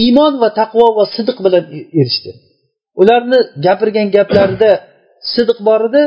Iymon 0.04 0.32
va 0.42 0.48
taqvo 0.60 0.86
va 0.98 1.04
sidiq 1.16 1.38
bilan 1.46 1.64
e, 1.76 1.80
erishdi. 2.00 2.30
Ularni 3.00 3.38
gapirgan 3.66 4.08
gaplarida 4.16 4.70
sidiq 5.34 5.58
bor 5.68 5.80
edi 5.88 6.02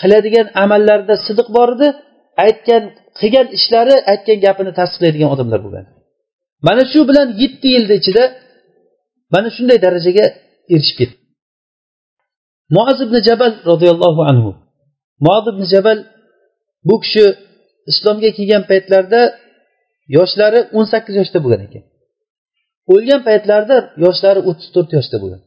qiladigan 0.00 0.46
amallarida 0.64 1.14
sidiq 1.26 1.48
bor 1.56 1.68
edi 1.76 1.88
aytgan 2.44 2.82
qilgan 3.20 3.46
ishlari 3.58 3.94
aytgan 4.12 4.38
gapini 4.46 4.72
tasdiqlaydigan 4.80 5.28
odamlar 5.34 5.60
bo'lgan. 5.66 5.84
Mana 6.66 6.82
shu 6.92 7.00
bilan 7.10 7.28
yetti 7.42 7.66
yilni 7.74 7.94
ichida 8.00 8.24
mana 9.34 9.48
shunday 9.56 9.78
darajaga 9.86 10.24
erishib 10.74 10.96
ketdi. 11.00 11.16
Muaz 12.74 12.98
ibn 13.04 13.16
jabal 13.28 13.52
roziyallohu 13.70 14.22
anhu. 14.30 14.50
Muaz 15.24 15.44
ibn 15.52 15.62
jabal 15.72 15.98
bu 16.88 16.96
kishi 17.04 17.24
islomga 17.90 18.30
kelgan 18.38 18.62
paytlarida 18.70 19.20
yoshlari 20.16 20.60
o'n 20.76 20.86
sakkiz 20.92 21.14
yoshda 21.20 21.38
bo'lgan 21.44 21.60
ekan. 21.66 21.84
O'lgan 22.92 23.20
paytlarida 23.28 23.76
yoshlari 24.04 24.40
o'ttiz 24.48 24.68
to'rt 24.74 24.90
yoshda 24.96 25.16
bo'lgan. 25.22 25.42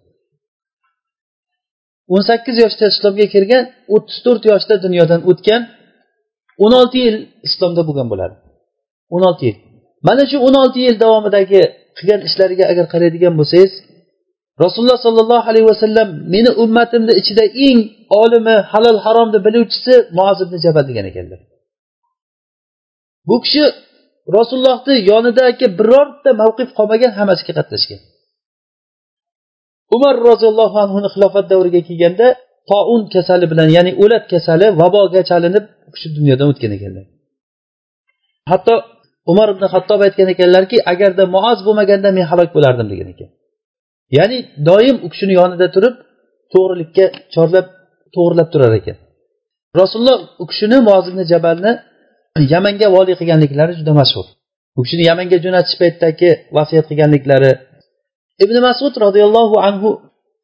o'n 2.14 2.24
sakkiz 2.30 2.56
yoshda 2.64 2.86
islomga 2.94 3.26
kirgan 3.34 3.64
o'ttiz 3.96 4.18
to'rt 4.26 4.44
yoshda 4.52 4.76
dunyodan 4.86 5.22
o'tgan 5.32 5.62
o'n 6.64 6.74
olti 6.80 6.98
yil 7.06 7.18
islomda 7.48 7.82
bo'lgan 7.88 8.08
bo'ladi. 8.12 8.36
O'n 9.16 9.24
olti 9.30 9.44
yil. 9.50 9.58
Mana 10.08 10.24
shu 10.30 10.38
o'n 10.48 10.56
olti 10.62 10.80
yil 10.86 10.96
davomidagi 11.04 11.62
qilgan 11.98 12.22
ishlariga 12.28 12.66
agar 12.72 12.86
qaraydigan 12.94 13.34
bo'lsangiz 13.40 13.74
rasululloh 14.64 15.00
sollallohu 15.06 15.46
alayhi 15.52 15.68
vasallam 15.74 16.08
meni 16.34 16.52
ummatimni 16.64 17.14
ichida 17.22 17.44
eng 17.68 17.80
olimi 18.22 18.56
halol 18.72 18.98
haromni 19.06 19.40
biluvchisi 19.46 19.94
muoz 20.18 20.38
ibn 20.46 20.56
jabal 20.66 20.86
degan 20.90 21.06
ekanlar. 21.12 21.40
Bu 23.30 23.36
kishi 23.44 23.64
rasulullohni 24.38 24.96
yonidagi 25.12 25.66
birorta 25.80 26.30
mavqif 26.42 26.70
qolmagan 26.78 27.12
hammasiga 27.20 27.54
qatnashgan. 27.60 28.02
Umar 29.96 30.16
roziyallohu 30.30 30.78
anhuni 30.86 31.08
xilofat 31.14 31.46
davriga 31.52 31.82
kelganda 31.88 32.28
toun 32.72 33.02
kasali 33.14 33.46
bilan 33.52 33.70
ya'ni 33.78 33.92
o'lat 34.04 34.24
kasali 34.34 34.68
vaboga 34.82 35.22
chalinib 35.30 35.66
u 35.88 35.90
kishi 35.96 36.08
dunyodan 36.18 36.48
o'tgan 36.52 36.72
ekanlar. 36.78 37.06
Hatto 38.52 38.76
umar 39.32 39.48
ibn 39.54 39.64
hattob 39.74 40.00
aytgan 40.08 40.28
ekanlarki 40.34 40.78
agarda 40.92 41.24
muoz 41.36 41.60
bo'lmaganda 41.68 42.10
men 42.18 42.26
halok 42.32 42.50
bo'lardim 42.56 42.88
degan 42.92 43.08
ekan. 43.14 43.30
Ya'ni 44.18 44.38
doim 44.70 44.98
u 45.06 45.08
kishini 45.14 45.34
yonida 45.40 45.68
turib 45.76 45.96
to'g'rilikka 46.54 47.06
chorlab 47.34 47.68
to'g'irlab 48.16 48.48
turar 48.54 48.74
ekan. 48.80 48.98
Rasululloh 49.82 50.20
u 50.42 50.46
kishini 50.52 50.78
muoz 50.88 51.06
ibn 51.12 51.22
jabalni 51.32 51.72
yamanga 52.54 52.88
voliy 52.96 53.16
qilganliklari 53.20 53.74
juda 53.80 53.94
mashhur. 54.02 54.26
U 54.78 54.80
kishini 54.86 55.04
yamanga 55.10 55.38
jo'natish 55.46 55.78
paytidagi 55.82 56.30
vasiyat 56.58 56.86
qilganliklari. 56.90 57.52
Ibn 58.44 58.56
masud 58.68 58.94
roziyallohu 59.06 59.56
anhu 59.70 59.90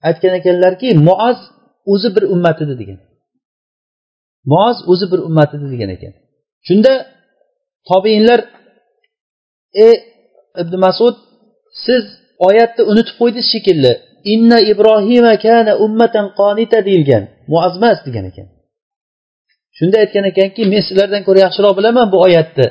aytgan 0.10 0.34
ekanlarki 0.40 0.88
muoz 1.08 1.38
o'zi 1.94 2.10
bir 2.16 2.24
ummat 2.34 2.58
edi 2.64 2.76
degan. 2.82 3.00
Muoz 4.52 4.78
o'zi 4.92 5.06
bir 5.12 5.20
ummat 5.28 5.52
edi 5.58 5.68
degan 5.74 5.90
ekan. 5.96 6.14
Shunda 6.68 6.94
tobeinlar 7.90 8.40
ey 9.86 9.96
ibn 10.62 10.74
masud 10.86 11.16
siz 11.86 12.04
oyatni 12.48 12.84
unutib 12.92 13.16
qo'ydingiz 13.22 13.48
shekilli. 13.54 13.94
Inna 14.34 14.60
ibrohima 14.72 15.34
kana 15.46 15.74
ummatan 15.86 16.26
qonita 16.40 16.80
deyilgan. 16.88 17.24
Muazmas 17.52 17.98
degan 18.08 18.26
ekan. 18.32 18.48
Shunda 19.78 19.98
aytgan 20.04 20.26
ekanki 20.32 20.62
men 20.74 20.82
sizlardan 20.88 21.22
ko'ra 21.28 21.40
yaxshiroq 21.46 21.74
bilaman 21.80 22.08
bu 22.14 22.18
oyatni. 22.28 22.68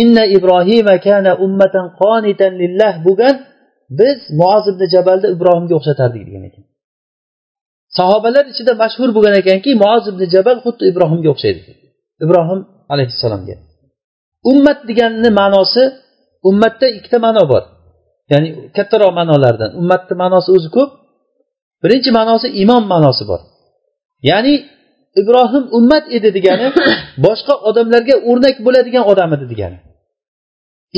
Inna 0.00 0.24
ibrohima 0.36 0.96
kana 1.06 1.32
ummatan 1.44 1.86
qonitan 2.00 2.52
lillah 2.62 2.92
bo'lgan 3.06 3.34
biz 3.98 4.18
muoz 4.40 4.64
ibn 4.72 4.82
jabalni 4.94 5.28
ibrohimga 5.36 5.74
o'xshatardik 5.78 6.22
degan 6.28 6.44
ekan. 6.48 6.64
Sahobalar 7.98 8.44
ichida 8.52 8.72
mashhur 8.82 9.08
bo'lgan 9.16 9.34
ekanki 9.42 9.70
muoz 9.82 10.04
ibn 10.12 10.22
jabal 10.34 10.58
xuddi 10.64 10.84
ibrohimga 10.92 11.28
o'xshaydi. 11.34 11.60
Ibrohim 12.24 12.60
alayhissalomga. 12.92 13.56
Ummat 14.50 14.78
deganni 14.90 15.30
ma'nosi 15.40 15.82
ummatda 16.48 16.86
ikkita 16.98 17.18
ma'no 17.26 17.42
bor. 17.52 17.62
Ya'ni 18.32 18.48
kattaroq 18.76 19.12
ma'nolardan. 19.18 19.70
Ummatni 19.80 20.14
ma'nosi 20.22 20.48
o'zi 20.56 20.68
ko'p 20.76 20.90
birinchi 21.82 22.10
ma'nosi 22.18 22.46
imom 22.62 22.84
ma'nosi 22.92 23.24
bor. 23.30 23.40
Ya'ni 24.30 24.54
ibrohim 25.20 25.64
ummat 25.78 26.04
edi 26.16 26.28
degani 26.36 26.66
boshqa 27.26 27.54
odamlarga 27.68 28.14
o'rnak 28.30 28.56
bo'ladigan 28.66 29.04
odam 29.12 29.30
edi 29.36 29.46
degani. 29.52 29.78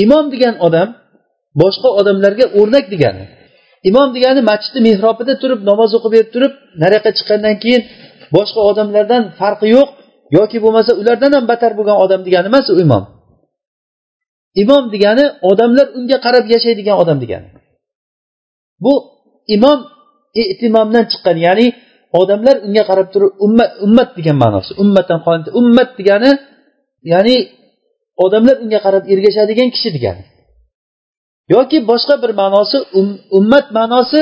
Imom 0.05 0.25
degan 0.35 0.55
odam 0.67 0.89
boshqa 1.63 1.89
odamlarga 2.01 2.47
o'rnak 2.61 2.87
degani. 2.95 3.25
Imom 3.91 4.09
degani 4.17 4.41
masjidni 4.51 4.81
mehrobida 4.89 5.35
turib 5.43 5.61
namoz 5.71 5.91
o'qib 5.97 6.11
berib 6.15 6.31
turib 6.35 6.53
nariyoqqa 6.83 7.11
chiqqandan 7.19 7.57
keyin 7.63 7.83
boshqa 8.37 8.61
odamlardan 8.71 9.23
farqi 9.41 9.67
yo'q 9.77 9.89
yoki 10.39 10.59
bo'lmasa 10.65 10.93
ulardan 11.01 11.33
ham 11.37 11.45
battar 11.51 11.73
bo'lgan 11.79 11.97
odam 12.05 12.21
degani 12.27 12.47
emas 12.53 12.67
u 12.75 12.77
imom 12.87 13.05
imom 14.63 14.85
degani 14.95 15.25
odamlar 15.51 15.87
unga 15.99 16.19
qarab 16.25 16.45
yashaydigan 16.55 16.97
odam 17.03 17.19
degani. 17.25 17.49
Bu 18.85 18.93
imom 19.57 19.79
e'timomdan 20.43 21.05
chiqqan 21.11 21.37
ya'ni 21.47 21.67
odamlar 22.21 22.57
unga 22.67 22.83
qarab 22.91 23.09
turib 23.15 23.31
ummat 23.47 23.71
ummat 23.87 24.09
degan 24.19 24.37
ma'nosi 24.45 24.71
ummatdan 24.83 25.21
ummat 25.61 25.91
degani 25.99 26.31
ya'ni 27.13 27.37
odamlar 28.25 28.57
unga 28.65 28.79
qarab 28.87 29.05
ergashadigan 29.13 29.69
kishi 29.75 29.91
degani. 29.97 30.25
Yoki 31.55 31.79
boshqa 31.91 32.15
bir 32.23 32.33
ma'nosi 32.41 32.79
um, 32.99 33.09
ummat 33.39 33.67
ma'nosi 33.79 34.21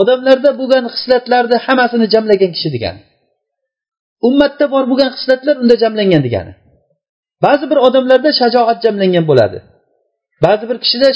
odamlarda 0.00 0.50
bo'lgan 0.60 0.84
xislatlarni 0.94 1.56
hammasini 1.66 2.06
jamlagan 2.14 2.50
kishi 2.56 2.68
degani. 2.76 3.00
Ummatda 4.28 4.64
bor 4.74 4.84
bo'lgan 4.90 5.10
xislatlar 5.16 5.54
unda 5.62 5.74
jamlangan 5.82 6.22
degani. 6.26 6.52
Ba'zi 7.44 7.64
bir 7.70 7.78
odamlarda 7.86 8.30
shajoat 8.40 8.78
jamlangan 8.84 9.24
bo'ladi. 9.30 9.58
Ba'zi 10.44 10.64
bir 10.70 10.76
kishida 10.84 11.08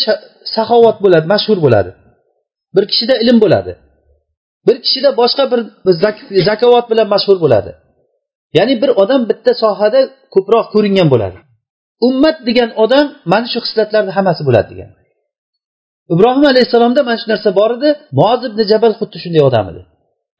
saxovat 0.56 0.96
bo'ladi 1.04 1.26
mashhur 1.34 1.58
bo'ladi. 1.66 1.90
Bir 2.76 2.84
kishida 2.90 3.14
ilm 3.22 3.38
bo'ladi. 3.44 3.72
Bir 4.66 4.76
kishida 4.84 5.10
boshqa 5.20 5.44
bir 5.52 5.60
zakovat 6.48 6.86
bilan 6.90 7.06
mashhur 7.14 7.36
bo'ladi. 7.44 7.72
Ya'ni 8.58 8.74
bir 8.82 8.90
odam 9.02 9.22
bitta 9.30 9.52
sohada 9.62 10.00
ko'proq 10.34 10.66
ko'ringan 10.74 11.08
bo'ladi. 11.14 11.38
Ummat 12.08 12.36
degan 12.48 12.70
odam 12.84 13.06
mana 13.32 13.46
shu 13.52 13.58
xislatlarni 13.64 14.12
hammasi 14.16 14.42
bo'ladi 14.48 14.68
degan. 14.72 14.90
Ibrohim 16.14 16.44
alayhissalomda 16.52 17.00
mana 17.08 17.18
shu 17.22 17.26
narsa 17.32 17.50
bor 17.60 17.70
edi 17.78 17.88
moz 18.20 18.40
ibn 18.48 18.60
jabal 18.70 18.92
xuddi 19.00 19.16
shunday 19.24 19.42
odam 19.50 19.66
edi. 19.72 19.82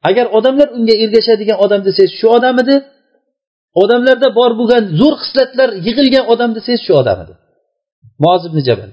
Agar 0.09 0.25
odamlar 0.37 0.67
unga 0.77 0.95
ergashadigan 1.03 1.57
odam 1.65 1.81
desangiz 1.87 2.13
shu 2.19 2.27
odam 2.37 2.55
edi 2.63 2.75
odamlarda 3.81 4.29
bor 4.39 4.51
bo'lgan 4.59 4.83
zo'r 4.99 5.15
xislatlar 5.21 5.69
yig'ilgan 5.87 6.25
odam 6.33 6.51
desangiz 6.57 6.81
shu 6.85 6.93
odam 7.01 7.17
edi. 7.23 7.33
Moz 8.23 8.41
ibn 8.49 8.59
jabal. 8.67 8.91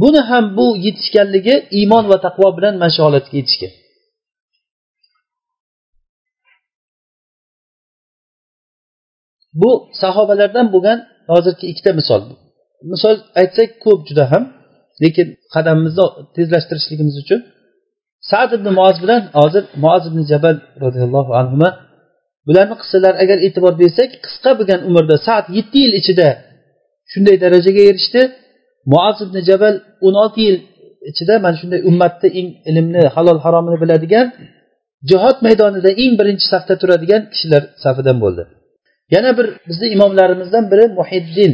Buni 0.00 0.20
ham 0.30 0.44
bu 0.58 0.66
yetishganligi 0.86 1.54
iymon 1.78 2.04
va 2.10 2.16
taqvo 2.26 2.48
bilan 2.56 2.74
mana 2.80 2.92
shu 2.96 3.00
holatga 3.06 3.34
yetishgan. 3.40 3.72
Bu 9.60 9.70
sahobalardan 10.00 10.66
bo'lgan 10.74 10.98
hozirgi 11.32 11.64
ikkita 11.72 11.92
misol. 12.00 12.22
Misol 12.92 13.16
aytsak 13.40 13.68
ko'p 13.84 14.00
juda 14.08 14.24
ham 14.32 14.44
lekin 15.02 15.26
qadamimizni 15.54 16.06
tezlashtirishligimiz 16.36 17.16
uchun 17.22 17.40
sad 18.30 18.50
ibn 18.56 18.68
muoz 18.78 18.96
bilan 19.02 19.22
hozir 19.40 19.64
muoz 19.84 20.02
ibn 20.10 20.20
jabal 20.30 20.56
roziyallohu 20.84 21.32
anhu 21.40 21.68
bularni 22.48 22.74
qissalari 22.82 23.16
agar 23.24 23.38
e'tibor 23.46 23.74
bersak 23.82 24.10
qisqa 24.24 24.50
bo'lgan 24.58 24.80
umrda 24.88 25.16
saat 25.26 25.46
yetti 25.56 25.78
yil 25.84 25.94
ichida 26.00 26.28
shunday 27.12 27.36
darajaga 27.44 27.82
erishdi. 27.90 28.22
Muaz 28.92 29.16
ibn 29.24 29.36
jabal 29.48 29.74
o'n 30.06 30.14
olti 30.22 30.40
yil 30.46 30.56
ichida 31.10 31.34
mana 31.44 31.56
shunday 31.60 31.80
ummatni 31.90 32.28
eng 32.40 32.48
ilmni 32.70 33.02
halol 33.14 33.38
haromini 33.44 33.78
biladigan 33.82 34.26
jihod 35.10 35.36
maydonida 35.46 35.90
eng 36.02 36.12
birinchi 36.20 36.46
safda 36.52 36.74
turadigan 36.82 37.22
kishilar 37.32 37.62
safidan 37.84 38.16
bo'ldi. 38.24 38.42
Yana 39.14 39.30
bir 39.38 39.46
bizni 39.68 39.86
imomlarimizdan 39.96 40.64
biri 40.72 40.84
muhiddin 40.98 41.52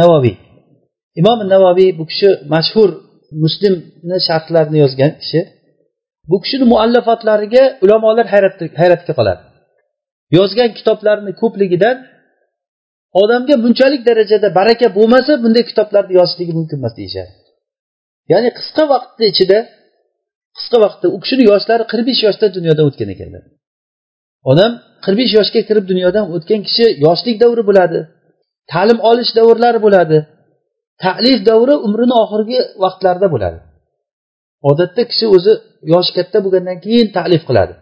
navoviy 0.00 0.36
imom 1.20 1.38
navoviy 1.54 1.90
bu 1.98 2.04
kishi 2.10 2.28
mashhur 2.54 2.90
muslimni 3.44 4.16
sharhlarini 4.28 4.78
yozgan 4.84 5.12
kishi. 5.22 5.40
Bu 6.30 6.36
kishini 6.42 6.64
muallafotlariga 6.72 7.62
ulamolar 7.84 8.26
hayratga 8.80 9.12
qoladi. 9.18 9.42
Yozgan 10.36 10.70
kitoblarini 10.78 11.32
ko'pligidan 11.40 11.96
odamga 13.22 13.54
bunchalik 13.64 14.02
darajada 14.08 14.48
baraka 14.58 14.86
bo'lmasa 14.98 15.32
bunday 15.44 15.64
kitoblarni 15.70 16.12
yozishligi 16.20 16.52
mumkin 16.58 16.76
emas 16.80 16.94
deyishadi. 17.00 17.32
Ya'ni 18.32 18.50
qisqa 18.58 18.84
vaqtni 18.92 19.24
ichida 19.32 19.58
qisqa 20.56 20.76
vaqtda 20.84 21.06
u 21.14 21.18
kishini 21.22 21.44
yoshlari 21.50 21.84
qirq 21.92 22.04
besh 22.10 22.20
yoshda 22.26 22.46
dunyodan 22.56 22.84
o'tgan 22.90 23.08
ekanlar. 23.14 23.42
Odam 24.50 24.72
qirq 25.04 25.16
besh 25.20 25.32
yoshga 25.38 25.60
kirib 25.68 25.84
dunyodan 25.92 26.24
o'tgan 26.36 26.60
kishi 26.66 26.86
yoshlik 27.06 27.36
davri 27.42 27.62
bo'ladi 27.68 27.98
ta'lim 28.72 28.98
olish 29.10 29.30
davrlari 29.38 29.80
bo'ladi 29.86 30.18
talif 31.04 31.38
davri 31.50 31.74
umrini 31.86 32.14
oxirgi 32.22 32.58
vaqtlarida 32.84 33.28
bo'ladi. 33.34 33.58
Odatda 34.70 35.02
kishi 35.10 35.26
o'zi 35.36 35.52
yoshi 35.92 36.12
katta 36.18 36.38
bo'lgandan 36.44 36.78
keyin 36.84 37.06
talif 37.18 37.42
qiladi. 37.48 37.74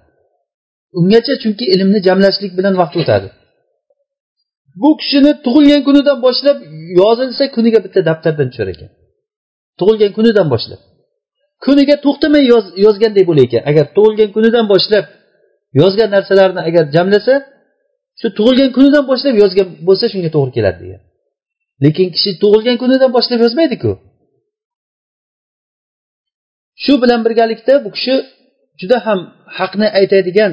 Ungacha 0.99 1.35
chunki 1.43 1.65
ilmni 1.75 1.99
jamlashlik 2.07 2.53
bilan 2.59 2.75
vaqt 2.81 2.95
o'tadi. 3.03 3.29
Bu 4.83 4.91
kishini 5.01 5.33
tug'ilgan 5.45 5.83
kunidan 5.89 6.19
boshlab 6.27 6.59
yozilsa 7.01 7.45
kuniga 7.57 7.79
bitta 7.85 8.01
daftardan 8.09 8.49
tushar 8.53 8.69
ekan. 8.75 8.91
Tug'ilgan 9.79 10.13
kunidan 10.19 10.47
boshlab. 10.53 10.81
Kuniga 11.65 11.97
to'xtamay 12.05 12.43
yozganday 12.87 13.25
bo'lar 13.29 13.45
ekan. 13.49 13.63
Agar 13.71 13.85
tug'ilgan 13.97 14.31
kunidan 14.37 14.65
boshlab 14.73 15.05
yozgan 15.81 16.09
narsalarini 16.17 16.63
agar 16.69 16.85
jamlasa 16.95 17.35
shu 18.21 18.29
tug'ilgan 18.39 18.71
kunidan 18.77 19.05
boshlab 19.11 19.35
yozgan 19.43 19.69
bo'lsa 19.89 20.05
shunga 20.13 20.31
to'g'ri 20.37 20.53
keladi 20.57 20.79
degan. 20.85 21.01
Lekin 21.85 22.09
kishi 22.15 22.31
tug'ilgan 22.43 22.77
kunidan 22.83 23.11
boshlab 23.17 23.41
yozmaydiku. 23.45 23.93
Shu 26.85 26.93
bilan 27.03 27.21
birgalikda 27.27 27.75
bu 27.85 27.89
kishi 27.97 28.15
juda 28.81 28.99
ham 29.07 29.21
haqni 29.59 29.89
aytadigan 30.01 30.53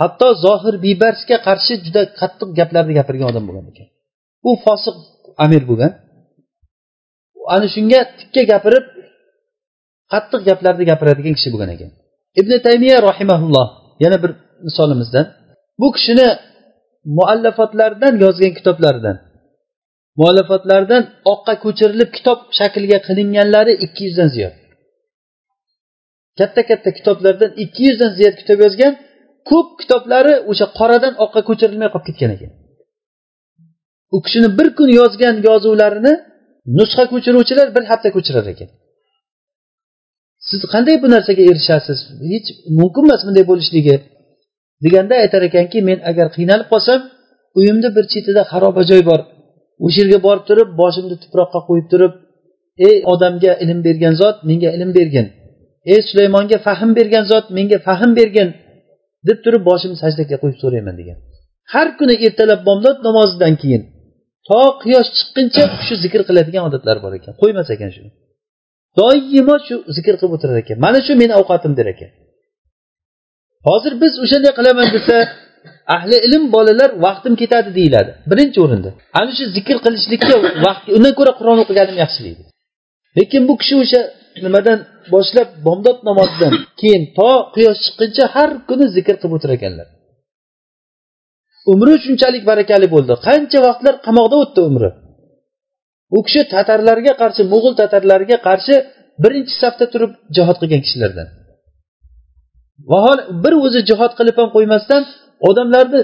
hatto 0.00 0.28
zohir 0.44 0.74
bibarsga 0.84 1.36
qarshi 1.46 1.74
juda 1.84 2.02
qattiq 2.20 2.50
gaplarni 2.58 2.92
gapirgan 2.98 3.26
odam 3.32 3.44
bo'lgan 3.48 3.66
ekan. 3.72 3.86
U 4.48 4.50
fosiq 4.64 4.96
amir 5.44 5.62
bo'lgan. 5.70 5.92
Ana 7.54 7.66
shunga 7.74 8.00
tikka 8.18 8.42
gapirib 8.52 8.84
qattiq 10.12 10.40
gaplarni 10.48 10.84
gapiradigan 10.90 11.34
kishi 11.38 11.48
bo'lgan 11.54 11.70
ekan. 11.76 11.90
Ibn 12.40 12.52
taymiya 12.66 12.96
rahimaulloh 13.08 13.66
yana 14.04 14.16
bir 14.22 14.30
misolimizdan 14.66 15.26
bu 15.80 15.88
kishini 15.96 16.28
muallafotlaridan 17.18 18.14
yozgan 18.24 18.52
kitoblaridan 18.58 19.16
muallafotlaridan 20.20 21.02
oqqa 21.32 21.54
ko'chirilib 21.64 22.10
kitob 22.16 22.38
shakliga 22.58 22.98
qilinganlari 23.06 23.72
ikki 23.84 24.02
yuzdan 24.08 24.28
ziyod. 24.34 24.54
Katta 26.38 26.62
katta 26.70 26.90
kitoblardan 26.98 27.50
ikki 27.64 27.82
yuzdan 27.88 28.10
ziyod 28.18 28.34
kitob 28.40 28.58
yozgan 28.66 28.92
ko'p 29.50 29.68
kitoblari 29.80 30.34
o'sha 30.50 30.66
qoradan 30.78 31.14
oqqa 31.24 31.40
ko'chirilmay 31.48 31.88
qolib 31.94 32.06
ketgan 32.08 32.30
ekan. 32.36 32.50
U 34.14 34.18
kishini 34.24 34.48
bir 34.58 34.68
kun 34.78 34.88
yozgan 35.00 35.36
yozuvlarini 35.48 36.12
nusxa 36.78 37.04
ko'chiruvchilar 37.12 37.68
bir 37.76 37.84
hafta 37.90 38.08
ko'chirar 38.16 38.46
ekan. 38.52 38.70
Siz 40.48 40.60
qanday 40.72 40.96
bu 41.02 41.08
narsaga 41.14 41.42
erishasiz? 41.50 41.98
Hech 42.32 42.48
mumkin 42.78 43.02
emas 43.06 43.20
bunday 43.26 43.44
bo'lishligi 43.50 43.96
deganda 44.84 45.14
aytar 45.24 45.42
ekanki 45.48 45.78
men 45.88 45.98
agar 46.10 46.26
qiynalib 46.36 46.68
qolsam 46.72 47.00
uyimni 47.58 47.88
bir 47.96 48.04
chetida 48.12 48.42
xaroba 48.50 48.82
joy 48.90 49.02
bor. 49.10 49.20
O'sha 49.86 50.00
yerga 50.02 50.18
borib 50.26 50.44
turib 50.48 50.68
boshimni 50.80 51.16
tuproqqa 51.22 51.60
qo'yib 51.68 51.86
turib 51.92 52.12
ey 52.88 52.96
odamga 53.12 53.52
ilm 53.64 53.78
bergan 53.86 54.14
zot 54.22 54.36
menga 54.48 54.70
ilm 54.76 54.90
bergin. 54.98 55.26
Ey 55.92 56.00
sulaymonga 56.08 56.58
fahm 56.66 56.90
bergan 56.98 57.24
zot 57.32 57.46
menga 57.56 57.78
fahm 57.86 58.10
bergin. 58.20 58.48
Deb 59.28 59.38
turib 59.44 59.62
boshimni 59.70 59.98
sajdaga 60.02 60.36
qo'yib 60.42 60.58
so'rayman 60.62 60.94
degan. 61.00 61.18
Har 61.72 61.88
kuni 61.98 62.14
ertalab 62.26 62.60
bomdod 62.68 62.98
namozidan 63.08 63.54
keyin 63.62 63.82
to 64.48 64.60
quyosh 64.82 65.10
chiqquncha 65.16 65.64
shu 65.86 65.94
zikr 66.04 66.20
qiladigan 66.28 66.62
odatlari 66.68 67.00
bor 67.04 67.12
ekan. 67.18 67.32
Qo'ymas 67.42 67.68
ekan 67.74 67.90
shuni. 67.96 68.10
Doimo 68.98 69.56
shu 69.66 69.76
zikr 69.96 70.14
qilib 70.20 70.32
o'tirar 70.36 70.56
ekan. 70.62 70.76
Mana 70.84 70.98
shu 71.06 71.12
meni 71.22 71.34
ovqatim 71.40 71.72
der 71.78 71.86
ekan. 71.94 72.10
Hozir 73.68 73.92
biz 74.02 74.12
o'shanday 74.24 74.52
qilaman 74.58 74.88
desa 74.96 75.16
ahli 75.96 76.16
ilm 76.26 76.44
bolalar 76.54 76.90
vaqtim 77.06 77.34
ketadi 77.42 77.70
deyiladi. 77.78 78.10
Birinchi 78.30 78.58
o'rinda. 78.64 78.90
Ana 79.20 79.32
shu 79.38 79.44
zikr 79.56 79.76
qilishlikka 79.84 80.34
vaqt 80.66 80.84
undan 80.96 81.12
ko'ra 81.18 81.32
qur'on 81.38 81.58
o'qiganim 81.64 81.96
yaxshi 82.04 82.20
deydi 82.26 82.44
lekin 83.18 83.42
bu 83.48 83.54
kishi 83.60 83.74
o'sha 83.82 84.00
nimadan 84.44 84.78
boshlab 85.14 85.48
bomdod 85.66 85.98
namozidan 86.08 86.52
keyin 86.80 87.02
to 87.18 87.30
quyosh 87.54 87.80
chiqquncha 87.84 88.24
har 88.34 88.50
kuni 88.68 88.86
zikr 88.96 89.14
qilib 89.20 89.34
o'tirar 89.36 89.54
ekanlar. 89.58 89.88
Umri 91.72 91.94
shunchalik 92.04 92.42
barakali 92.50 92.86
bo'ldi. 92.94 93.14
Qancha 93.26 93.58
vaqtlar 93.66 93.94
qamoqda 94.06 94.36
o'tdi 94.42 94.60
umri? 94.70 94.90
U 96.16 96.18
kishi 96.26 96.42
tatarlarga 96.54 97.12
qarshi 97.22 97.42
mo'g'ul 97.52 97.74
tatarlariga 97.80 98.36
qarshi 98.48 98.74
birinchi 99.22 99.54
safda 99.62 99.84
turib 99.92 100.12
jihod 100.36 100.56
qilgan 100.60 100.80
kishilardan. 100.86 101.28
Vahol 102.92 103.18
bir 103.44 103.54
o'zi 103.66 103.80
jihod 103.90 104.12
qilib 104.18 104.36
ham 104.40 104.48
qo'ymasdan 104.56 105.02
odamlarni 105.48 106.00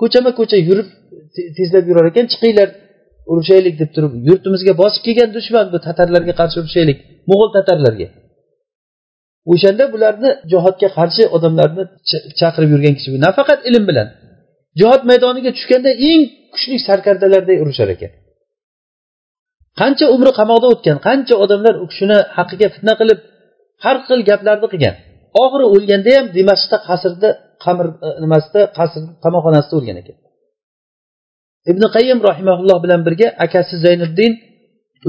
ko'chama 0.00 0.30
ko'cha 0.38 0.58
yurib 0.68 0.88
tezlab 1.56 1.84
yurar 1.90 2.04
ekan 2.10 2.26
chiqinglar 2.32 2.68
urushaylik 3.30 3.74
deb 3.80 3.90
turib 3.94 4.12
yurtimizga 4.28 4.72
bosib 4.82 5.02
kelgan 5.06 5.30
dushman 5.36 5.66
bu 5.72 5.78
tatarlarga 5.86 6.34
qarshi 6.40 6.56
urushaylik 6.62 6.98
mo'g'ul 7.30 7.50
tatarlarga. 7.56 8.08
O'shanda 9.52 9.84
bularni 9.94 10.30
jihodga 10.52 10.88
qarshi 10.98 11.22
odamlarni 11.36 11.82
chaqirib 12.40 12.70
yurgan 12.74 12.94
kishi 12.98 13.08
nafaqat 13.26 13.60
ilm 13.68 13.84
bilan. 13.90 14.08
Jihod 14.80 15.02
maydoniga 15.10 15.50
tushganda 15.56 15.90
eng 16.08 16.22
kuchli 16.54 16.76
sarkardalarday 16.88 17.56
urushar 17.62 17.88
ekan. 17.96 18.12
Qancha 19.80 20.06
umri 20.14 20.32
qamoqda 20.40 20.66
o'tgan 20.74 20.98
qancha 21.06 21.34
odamlar 21.44 21.74
u 21.82 21.86
kishini 21.90 22.18
haqqiga 22.36 22.68
fitna 22.74 22.92
qilib 23.00 23.18
har 23.84 23.96
xil 24.06 24.20
gaplarni 24.30 24.68
qilgan. 24.72 24.94
Oxiri 25.42 25.66
o'lganda 25.74 26.10
ham 26.16 26.26
dimashqda 26.36 26.76
qasrda 26.88 27.28
qamir 27.64 27.86
e, 28.06 28.08
nimasida 28.24 28.60
qasr 28.78 29.00
qamoqxonasida 29.24 29.74
o'lgan 29.78 29.96
ekan. 30.02 30.16
Ibn 31.70 31.82
qayim 31.96 32.18
rahimaulloh 32.28 32.78
bilan 32.84 33.00
birga 33.06 33.28
akasi 33.44 33.74
zayniddin 33.84 34.32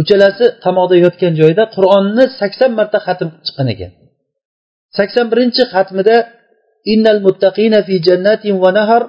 uchalasi 0.01 0.45
tamoqda 0.65 0.95
yotgan 1.05 1.33
joyda 1.41 1.63
qur'onni 1.75 2.25
sakson 2.39 2.71
marta 2.79 2.97
xatm 3.05 3.29
chiqqan 3.45 3.67
ekan. 3.73 3.91
Sakson 4.97 5.25
birinchi 5.31 5.63
xatmida 5.73 6.17
innal 6.93 7.19
muttaqina 7.25 7.79
fi 7.87 7.95
jannatin 8.07 8.55
va 8.63 8.71
nahar 8.79 9.03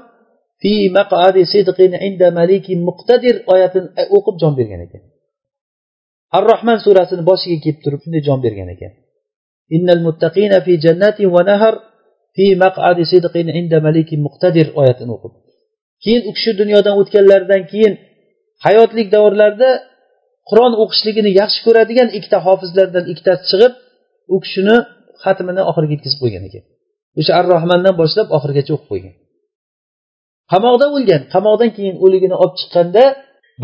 fi 0.62 0.72
maqadi 0.98 1.42
sidqin 1.52 1.92
inda 2.08 2.28
malikin 2.38 2.78
muqtadir 2.88 3.36
oyatini 3.52 3.88
o'qib 4.16 4.36
jon 4.42 4.52
bergan 4.58 4.80
ekan. 4.86 5.02
Ar 6.36 6.42
rohman 6.50 6.78
surasini 6.84 7.22
boshiga 7.30 7.58
kelib 7.64 7.78
turib 7.84 8.00
shunday 8.04 8.22
jon 8.28 8.38
bergan 8.46 8.68
ekan. 8.74 8.92
Innal 9.76 10.00
muttaqina 10.06 10.58
fi 10.66 10.72
jannatin 10.84 11.28
va 11.34 11.42
nahar 11.50 11.74
fi 12.36 12.46
maqadi 12.64 13.02
sidqin 13.12 13.46
inda 13.60 13.78
malikin 13.86 14.18
muqtadir 14.26 14.66
oyatini 14.80 15.12
o'qib. 15.16 15.32
Keyin 16.04 16.22
u 16.28 16.30
kishi 16.36 16.50
dunyodan 16.60 16.94
o'tganlaridan 17.00 17.62
keyin 17.72 17.94
hayotlik 18.66 19.08
davrlarida 19.14 19.70
qur'on 20.48 20.72
o'qishligini 20.82 21.30
yaxshi 21.40 21.60
ko'radigan 21.66 22.08
ikkita 22.18 22.38
hofizlardan 22.46 23.04
ikkitasi 23.12 23.42
chiqib 23.50 23.72
u 24.34 24.36
kishini 24.44 24.76
xatmini 25.22 25.62
oxiriga 25.70 25.92
yetkazib 25.96 26.18
qo'ygan 26.22 26.42
ekan. 26.48 26.64
O'sha 27.18 27.32
ar 27.38 27.44
rohmandan 27.54 27.94
boshlab 28.00 28.26
oxirigacha 28.36 28.72
o'qib 28.76 28.88
qo'ygan. 28.92 29.14
Qamoqda 30.52 30.86
o'lgan. 30.96 31.22
Qamoqdan 31.34 31.70
keyin 31.76 31.96
o'ligini 32.04 32.36
olib 32.42 32.56
chiqqanda 32.60 33.04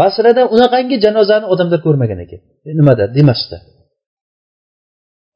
basrada 0.00 0.42
unaqangi 0.54 0.96
janozani 1.04 1.46
odamlar 1.52 1.80
ko'rmagan 1.86 2.18
ekan. 2.24 2.40
Nimada? 2.78 3.04
Dimashqda. 3.16 3.58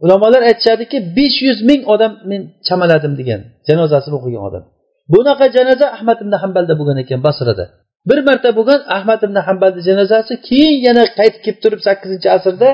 Ulamolar 0.05 0.43
aytishadiki 0.51 0.99
besh 1.19 1.39
yuz 1.47 1.59
ming 1.71 1.83
odam 1.95 2.13
men 2.31 2.41
chamaladim 2.69 3.13
degan 3.21 3.41
janozasini 3.69 4.15
o'qigan 4.19 4.43
odam. 4.49 4.65
Bunaqa 5.15 5.47
janoza 5.57 5.87
ahmad 5.97 6.19
ibn 6.25 6.35
hambalda 6.43 6.75
bo'lgan 6.81 6.99
ekan 7.05 7.21
basrada. 7.27 7.65
Bir 8.09 8.19
marta 8.29 8.51
bo'lgan 8.59 8.81
ahmad 8.97 9.21
ibn 9.27 9.37
hambalni 9.47 9.81
janozasi 9.89 10.33
keyin 10.49 10.77
yana 10.87 11.03
qaytib 11.19 11.41
kelib 11.45 11.59
turib 11.65 11.81
sakkizinchi 11.87 12.29
asrda 12.37 12.69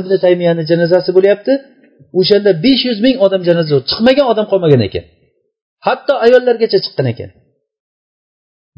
ibn 0.00 0.12
taymiyani 0.24 0.62
janozasi 0.70 1.10
bo'lyapti. 1.16 1.52
O'shanda 2.20 2.50
besh 2.64 2.82
yuz 2.88 2.98
ming 3.06 3.16
odam 3.26 3.42
janoza 3.48 3.74
chiqmagan 3.90 4.26
odam 4.32 4.46
qolmagan 4.52 4.80
ekan. 4.88 5.04
Hatto 5.86 6.12
ayollargacha 6.26 6.78
chiqqan 6.84 7.06
ekan. 7.12 7.30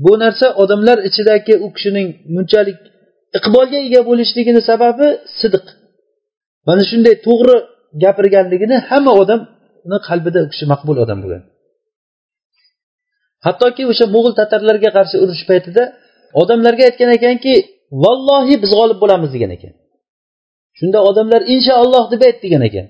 Bu 0.05 0.13
narsa 0.23 0.47
odamlar 0.63 0.99
ichidagi 1.09 1.55
u 1.65 1.67
kishining 1.77 2.09
bunchalik 2.35 2.79
iqbolga 3.39 3.79
ega 3.87 4.01
bo'lishligini 4.09 4.61
sababi 4.71 5.07
sidiq. 5.41 5.67
Mana 6.69 6.83
shunday 6.91 7.15
to'g'ri 7.27 7.57
gapirganligini 8.03 8.77
hamma 8.91 9.13
odamni 9.23 9.99
qalbida 10.09 10.39
u 10.47 10.49
kishi 10.53 10.65
maqbul 10.73 10.97
odam 11.05 11.19
bo'lgan. 11.25 11.43
Hattoki 13.47 13.83
o'sha 13.91 14.05
mo'g'ul 14.15 14.33
tatarlarga 14.41 14.91
qarshi 14.97 15.17
urush 15.25 15.43
paytida 15.51 15.83
odamlarga 16.41 16.83
aytgan 16.89 17.11
ekanki 17.19 17.53
vallohi 18.03 18.55
biz 18.63 18.71
g'olib 18.79 18.99
bo'lamiz 19.03 19.31
degan 19.35 19.51
ekan. 19.57 19.73
Shunda 20.79 20.99
odamlar 21.11 21.43
inshaalloh 21.55 22.05
deb 22.13 22.21
ayt 22.29 22.39
degan 22.45 22.63
ekan. 22.69 22.87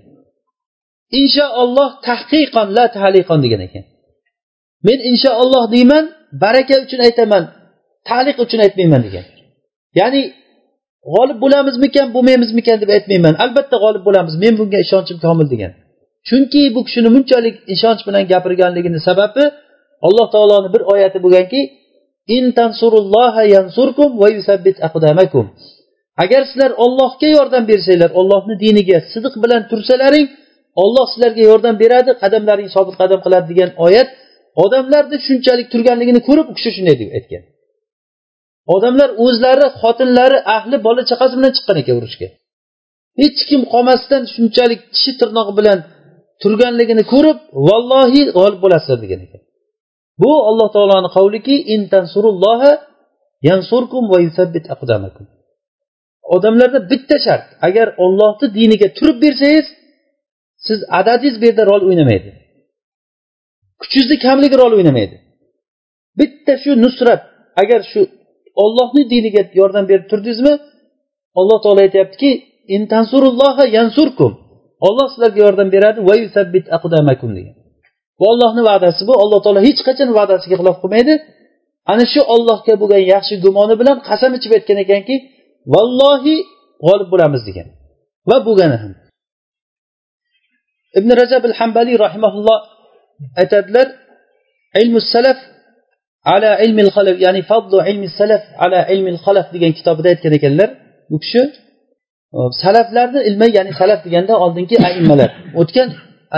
Inshaalloh 1.21 1.91
tahqiqon 2.09 2.69
la 2.77 2.85
taliqon 2.99 3.39
degan 3.45 3.61
ekan. 3.69 3.85
Men 4.87 4.99
inshaalloh 5.11 5.65
deyman 5.75 6.05
baraka 6.43 6.75
uchun 6.85 7.01
aytaman 7.07 7.43
taliq 8.11 8.37
uchun 8.45 8.61
aytmayman 8.67 9.03
degan. 9.07 9.25
Ya'ni 10.01 10.23
g'olib 11.15 11.39
bo'lamizmikan 11.45 12.07
bo'lmaymizmikan 12.15 12.77
deb 12.83 12.91
aytmayman. 12.97 13.35
Albatta 13.45 13.77
g'olib 13.85 14.03
bo'lamiz 14.09 14.35
men 14.43 14.55
bunga 14.61 14.79
ishonchim 14.87 15.19
komil 15.27 15.47
degan. 15.55 15.73
Chunki 16.29 16.63
bu 16.75 16.81
kishini 16.87 17.09
bunchalik 17.15 17.57
ishonch 17.75 18.03
bilan 18.07 18.23
gapirganligini 18.33 19.01
sababi 19.09 19.45
alloh 20.07 20.27
taoloni 20.35 20.69
bir 20.75 20.83
oyati 20.93 21.19
bo'lganki 21.25 21.61
agar 26.25 26.43
sizlar 26.51 26.71
ollohga 26.85 27.29
yordam 27.37 27.65
bersanglar 27.71 28.11
ollohni 28.21 28.55
diniga 28.65 28.99
sidiq 29.13 29.35
bilan 29.45 29.63
tursalaring 29.71 30.27
olloh 30.83 31.07
sizlarga 31.13 31.43
yordam 31.51 31.75
beradi 31.83 32.11
qadamlaring 32.23 32.69
sobit 32.77 32.95
qadam 33.01 33.21
qiladi 33.25 33.47
degan 33.53 33.71
oyat 33.87 34.09
odamlarni 34.65 35.17
shunchalik 35.27 35.67
turganligini 35.73 36.21
ko'rib 36.29 36.47
u 36.51 36.55
kishi 36.59 36.71
shunday 36.77 36.97
deb 37.03 37.11
aytgan. 37.19 37.43
Odamlar 38.75 39.11
o'zlari 39.25 39.67
xotinlari 39.81 40.39
ahli 40.57 40.77
bola 40.87 41.03
chaqasi 41.11 41.35
bilan 41.39 41.53
chiqqan 41.57 41.77
ekan 41.83 41.95
urushga. 42.01 42.29
Hech 43.21 43.41
kim 43.51 43.61
qolmasdan 43.73 44.23
shunchalik 44.35 44.81
tishi 44.95 45.13
tirnog'i 45.21 45.53
bilan 45.59 45.79
turganligini 46.43 47.05
ko'rib 47.13 47.39
vallohi 47.69 48.23
g'olib 48.37 48.61
bo'lasizlar 48.65 48.99
degan 49.05 49.21
ekan. 49.27 49.41
Bu 50.21 50.33
alloh 50.49 50.69
taoloni 50.75 51.09
qavliki 51.17 51.57
odamlarda 56.35 56.81
bitta 56.91 57.17
shart 57.27 57.47
agar 57.69 57.87
ollohni 58.05 58.47
diniga 58.59 58.89
turib 58.99 59.17
bersangiz 59.25 59.67
siz 60.67 60.79
adadingiz 60.99 61.37
bu 61.41 61.45
yerda 61.49 61.65
rol 61.71 61.83
o'ynamaydi. 61.89 62.31
Kuchingizni 63.81 64.17
kamligi 64.27 64.57
rol 64.63 64.73
o'ynamaydi. 64.79 65.17
Bitta 66.19 66.53
shu 66.63 66.71
nusrat 66.85 67.23
agar 67.63 67.81
shu 67.93 68.01
ollohni 68.65 69.03
diniga 69.13 69.43
yordam 69.61 69.85
berib 69.91 70.07
turdingizmi 70.11 70.55
alloh 71.41 71.59
taolo 71.65 71.81
aytyaptiki 71.87 72.31
olloh 74.87 75.07
sizlarga 75.13 75.41
yordam 75.47 75.69
beradi 75.75 76.01
degan. 77.39 77.55
Bu 78.21 78.25
ollohni 78.33 78.63
va'dasi 78.71 79.03
bu. 79.09 79.13
Alloh 79.23 79.39
taolo 79.45 79.61
hech 79.69 79.81
qachon 79.89 80.09
va'dasiga 80.19 80.57
xilof 80.61 80.77
qilmaydi. 80.83 81.15
Ana 81.93 82.05
shu 82.13 82.21
ollohga 82.35 82.75
bo'lgan 82.83 83.03
yaxshi 83.15 83.35
gumoni 83.45 83.75
bilan 83.81 83.97
qasam 84.09 84.33
ichib 84.39 84.53
aytgan 84.57 84.79
ekanki 84.85 85.15
vallohi 85.75 86.37
g'olib 86.85 87.09
bo'lamiz 87.13 87.43
degan. 87.49 87.67
Va 88.31 88.37
bo'lgani 88.47 88.77
ham. 88.83 88.93
Ibn 90.99 91.11
rajab 91.21 91.43
al 91.51 91.55
hambaliy 91.61 91.97
rahimaulloh 92.07 92.59
aytadilar 93.41 93.87
ilmu 94.83 95.01
salaf 95.15 95.39
ala 96.35 96.51
ilmi 96.65 96.83
xalaf 96.97 97.17
ya'ni 97.27 97.43
fadlu 97.51 97.79
ilmi 97.91 98.09
salaf 98.21 98.43
ala 98.65 98.81
ilmi 98.95 99.11
xalaf 99.25 99.47
degan 99.55 99.73
kitobida 99.79 100.09
aytgan 100.13 100.33
ekanlar. 100.39 100.71
Bu 101.11 101.17
kishi 101.25 101.43
salaflarni 102.63 103.21
ilmi 103.29 103.47
ya'ni 103.57 103.73
salaf 103.81 104.01
deganda 104.07 104.35
oldingi 104.45 104.77
aimmalar. 104.89 105.31
O'tgan 105.61 105.89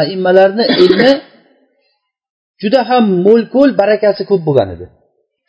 aimmalarni 0.00 0.64
ilmi 0.84 1.12
juda 2.62 2.80
ham 2.90 3.04
mo'l 3.26 3.42
ko'l 3.54 3.70
barakasi 3.80 4.22
ko'p 4.30 4.42
bo'lgan 4.48 4.68
edi. 4.74 4.86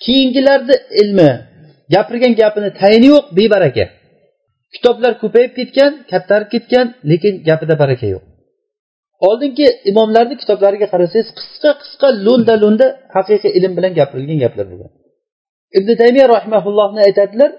Keyingilarni 0.03 0.75
ilmi 1.01 1.29
gapirgan 1.93 2.33
gapini 2.41 2.69
tayini 2.81 3.07
yo'q 3.13 3.25
bebaraka. 3.37 3.85
Kitoblar 4.73 5.13
ko'payib 5.23 5.51
ketgan 5.59 5.91
kattarib 6.11 6.49
ketgan 6.53 6.85
lekin 7.11 7.33
gapida 7.47 7.75
baraka 7.83 8.05
yo'q. 8.13 8.23
Oldingi 9.27 9.67
imomlarni 9.91 10.35
kitoblariga 10.41 10.87
qarasangiz 10.93 11.29
qisqa 11.39 11.71
qisqa 11.81 12.07
lo'nda 12.25 12.53
lo'nda 12.63 12.87
haqiqiy 13.15 13.51
ilm 13.59 13.73
bilan 13.77 13.91
gapirilgan 13.99 14.39
gaplar 14.43 14.65
bo'lgan. 14.71 14.91
Ibn 15.77 15.89
taymiya 16.01 16.25
rahimaullohni 16.35 17.01
aytadilar 17.07 17.51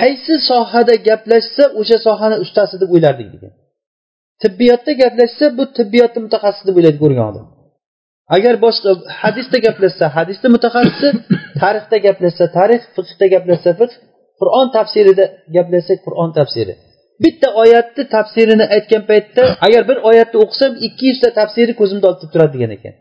qaysi 0.00 0.34
sohada 0.50 0.94
gaplashsa 1.08 1.64
o'sha 1.80 1.96
sohani 2.06 2.36
ustasi 2.44 2.74
deb 2.82 2.90
o'ylardik 2.94 3.28
degan. 3.34 3.52
Tibbiyotda 4.42 4.92
gaplashsa 5.02 5.44
bu 5.58 5.64
tibbiyotni 5.78 6.20
mutaxassisi 6.26 6.64
deb 6.68 6.76
o'ylaydi 6.78 6.98
ko'rgan 7.04 7.26
odam. 7.32 7.46
Agar 8.36 8.54
boshqa 8.64 8.90
hadisda 9.22 9.58
gaplashsa 9.66 10.04
hadisda 10.16 10.48
mutaxassisi 10.54 11.08
tarixda 11.62 11.96
gaplashsa 12.06 12.44
tarix 12.58 12.82
fiqhda 12.96 13.26
gaplashsa 13.34 13.70
fiqh 13.80 13.94
qur'on 14.40 14.66
tafsirida 14.76 15.24
gaplashsak 15.56 15.98
qur'on 16.06 16.30
tafsiri. 16.38 16.74
Bitta 17.24 17.48
oyatni 17.62 18.02
tafsirini 18.16 18.64
aytgan 18.76 19.02
paytda 19.10 19.42
agar 19.66 19.82
bir 19.90 19.98
oyatni 20.10 20.36
o'qisam 20.44 20.72
ikki 20.86 21.04
yuzta 21.10 21.28
tafsiri 21.40 21.72
ko'zimda 21.80 22.06
oldida 22.10 22.26
turadi 22.34 22.52
degan 22.56 22.70
ekan. 22.76 22.94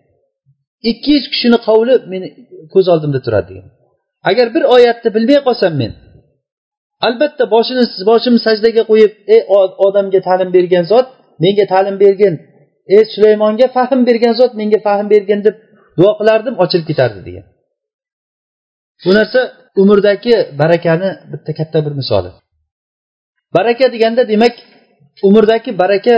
Ikki 0.92 1.10
yuz 1.16 1.26
kishini 1.34 1.58
qavli 1.68 1.94
meni 2.14 2.28
ko'z 2.74 2.86
oldimda 2.94 3.20
turadi 3.26 3.48
degan 3.52 3.68
agar 4.30 4.48
bir 4.56 4.64
oyatni 4.76 5.10
bilmay 5.16 5.40
qolsam 5.48 5.74
men 5.82 5.92
albatta 7.08 7.44
boshini 7.56 7.84
boshimni 8.10 8.42
sajdaga 8.48 8.84
qo'yib 8.92 9.14
ey 9.36 9.42
odamga 9.86 10.20
ta'lim 10.28 10.50
bergan 10.58 10.86
zot 10.94 11.08
menga 11.44 11.66
ta'lim 11.74 11.96
bergin 12.04 12.34
ey 12.96 13.04
sulaymonga 13.14 13.68
fahm 13.76 14.00
bergan 14.10 14.34
zot 14.40 14.52
menga 14.60 14.80
fahm 14.88 15.06
bergin 15.14 15.40
deb 15.48 15.56
duo 15.98 16.12
qilardim 16.20 16.56
ochilib 16.64 16.86
ketardi 16.92 17.20
degan. 17.28 17.46
Bu 19.06 19.12
narsa 19.18 19.42
umrdagi 19.82 20.34
barakani 20.62 21.10
bitta 21.32 21.52
katta 21.60 21.78
bir 21.86 21.94
misoli. 22.02 22.30
Baraka 23.56 23.86
deganda 23.94 24.24
demak 24.34 24.56
umrdagi 25.28 25.72
baraka 25.84 26.16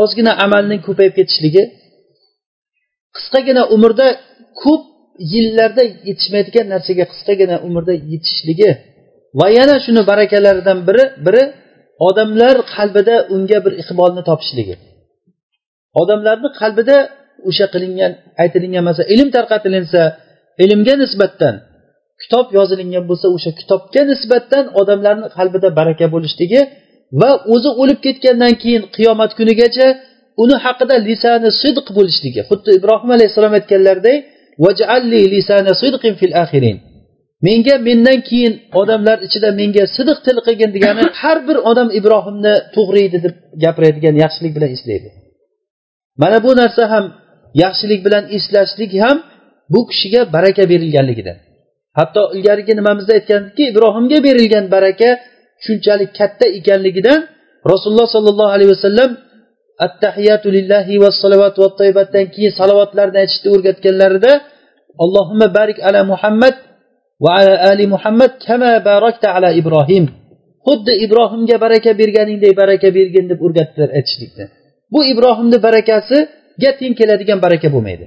ozgina 0.00 0.32
amalning 0.44 0.80
ko'payib 0.86 1.14
ketishligi 1.18 1.62
qisqagina 3.16 3.62
umrda 3.74 4.06
ko'p 4.62 4.82
yillarda 5.32 5.82
yetishmaydigan 6.08 6.66
narsaga 6.74 7.04
qisqagina 7.12 7.56
umrda 7.66 7.92
yetishishligi 8.12 8.70
va 9.38 9.46
yana 9.58 9.76
shuni 9.84 10.02
barakalaridan 10.10 10.78
biri 10.88 11.04
biri 11.26 11.42
odamlar 12.08 12.56
qalbida 12.74 13.14
unga 13.34 13.58
bir 13.64 13.72
iqbolni 13.82 14.22
topishligi. 14.30 14.74
Odamlarni 16.00 16.48
qalbida 16.60 16.96
o'sha 17.48 17.66
qilingan 17.74 18.12
aytilingan 18.42 18.84
masalan 18.88 19.08
ilm 19.14 19.28
tarqatilinsa 19.36 20.02
ilmga 20.64 20.94
nisbatan 21.02 21.54
kitob 22.22 22.46
yozilingan 22.58 23.04
bo'lsa 23.10 23.26
o'sha 23.36 23.50
kitobga 23.60 24.02
nisbatan 24.12 24.64
odamlarni 24.80 25.28
qalbida 25.36 25.68
baraka 25.78 26.06
bo'lishligi 26.14 26.60
va 27.20 27.30
o'zi 27.54 27.70
o'lib 27.82 27.98
ketgandan 28.06 28.54
keyin 28.62 28.82
qiyomat 28.96 29.30
kunigacha 29.38 29.86
uni 30.42 30.56
haqida 30.64 30.94
lisani 31.08 31.50
sidq 31.62 31.86
bo'lishligi. 31.98 32.40
Xuddi 32.50 32.70
ibrohim 32.78 33.10
alayhissalom 33.16 33.52
aytganlaridek 33.58 34.18
menga 37.46 37.74
mendan 37.88 38.18
keyin 38.28 38.54
odamlar 38.80 39.18
ichida 39.26 39.48
menga 39.60 39.84
sidiq 39.96 40.18
til 40.26 40.36
qilgin 40.46 40.70
degani 40.76 41.04
har 41.22 41.38
bir 41.48 41.56
odam 41.70 41.88
ibrohimni 41.98 42.54
to'g'ri 42.76 43.00
edi 43.08 43.18
deb 43.24 43.34
gapiradigan 43.64 44.14
yaxshilik 44.24 44.52
bilan 44.56 44.70
eslaydi 44.76 45.08
mana 46.22 46.38
bu 46.44 46.50
narsa 46.60 46.84
ham 46.92 47.04
yaxshilik 47.62 48.00
bilan 48.06 48.24
eslashlik 48.36 48.92
ham 49.04 49.16
bu 49.72 49.80
kishiga 49.90 50.20
baraka 50.34 50.62
berilganligidan 50.72 51.38
hatto 51.98 52.22
ilgarigi 52.36 52.72
nimamizda 52.80 53.12
aytgandikki 53.18 53.62
ibrohimga 53.72 54.18
berilgan 54.26 54.64
baraka 54.74 55.08
shunchalik 55.64 56.10
katta 56.18 56.46
ekanligidan 56.58 57.20
rasululloh 57.72 58.08
sollallohu 58.16 58.50
alayhi 58.56 58.70
vasallam 58.74 59.10
attahiyatu 59.86 60.48
lillahi 60.56 60.94
va 61.02 61.10
salovat 61.22 61.54
va 61.62 61.68
toibatdan 61.80 62.26
keyin 62.34 62.52
salovatlarni 62.60 63.18
aytishni 63.22 63.48
o'rgatganlarida 63.54 64.32
allohimma 65.04 65.46
barik 65.58 65.78
ala 65.88 66.00
muhammad 66.12 66.54
va 67.24 67.30
ala 67.38 67.54
ali 67.70 67.84
muhammad 67.94 68.32
kama 68.46 68.72
barakta 68.88 69.28
ala 69.36 69.48
ibrohim. 69.60 70.04
Xuddi 70.66 70.92
ibrohimga 71.04 71.56
baraka 71.64 71.90
berganingdek 72.00 72.52
baraka 72.62 72.88
bergin 72.98 73.24
deb 73.30 73.38
o'rgatdilar 73.46 73.90
aytishlikni. 73.98 74.44
Bu 74.92 75.00
ibrohimni 75.12 75.58
barakasiga 75.66 76.70
teng 76.80 76.94
keladigan 77.00 77.38
baraka 77.44 77.68
bo'lmaydi. 77.74 78.06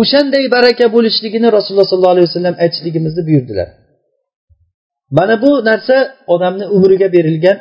O'shanday 0.00 0.44
baraka 0.56 0.86
bo'lishligini 0.94 1.48
rasululloh 1.56 1.88
sollallohu 1.90 2.14
alayhi 2.16 2.28
vasallam 2.30 2.56
aytishligimizni 2.64 3.22
buyurdilar. 3.28 3.68
Mana 5.18 5.34
bu 5.42 5.50
narsa 5.68 5.96
odamni 6.34 6.66
umriga 6.76 7.08
berilgan 7.16 7.56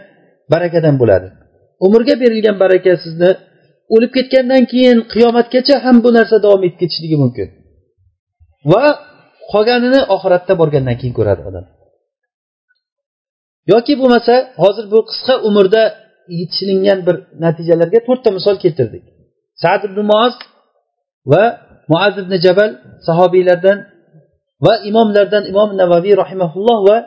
barakadan 0.53 0.95
bo'ladi. 1.01 1.27
Umrga 1.85 2.15
berilgan 2.23 2.55
baraka 2.63 2.91
sizni 3.03 3.31
o'lib 3.95 4.11
ketgandan 4.17 4.63
keyin 4.71 4.97
qiyomatgacha 5.13 5.75
ham 5.85 5.97
bu 6.05 6.09
narsa 6.17 6.35
davom 6.45 6.61
etib 6.67 6.77
ketishligi 6.81 7.17
mumkin. 7.23 7.47
Va 8.71 8.83
qolganini 9.51 9.99
oxiratda 10.15 10.53
borgandan 10.61 10.95
keyin 10.99 11.15
ko'radi 11.19 11.41
odam. 11.49 11.65
Yoki 13.73 13.93
bo'lmasa 14.01 14.35
hozir 14.63 14.85
bu 14.93 14.99
qisqa 15.09 15.35
umrda 15.49 15.83
yetishilingan 16.39 16.99
bir 17.07 17.15
natijalarga 17.43 17.99
to'rtta 18.07 18.29
misol 18.37 18.55
keltirdik. 18.63 19.03
Sad 19.63 19.81
ibn 19.87 19.99
muoz 20.11 20.33
va 21.31 21.43
muaz 21.91 22.15
ibn 22.23 22.33
jabal 22.45 22.71
sahobiylardan 23.07 23.77
va 24.65 24.73
imomlardan 24.89 25.43
imom 25.51 25.69
navaviy 25.81 26.15
rahimaulloh 26.23 26.79
va 26.89 26.97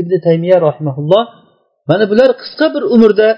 ibn 0.00 0.12
taymiya 0.26 0.58
rahimaulloh 0.68 1.24
mana 1.90 2.04
bular 2.10 2.30
qisqa 2.42 2.66
bir 2.74 2.82
umrda 2.94 3.28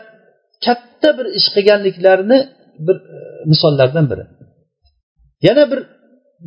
katta 0.65 1.09
bir 1.19 1.27
ish 1.39 1.49
qilganliklarini 1.55 2.39
bir 2.87 2.97
e, 3.15 3.19
misollardan 3.51 4.05
biri. 4.11 4.25
Yana 5.47 5.65
bir 5.71 5.81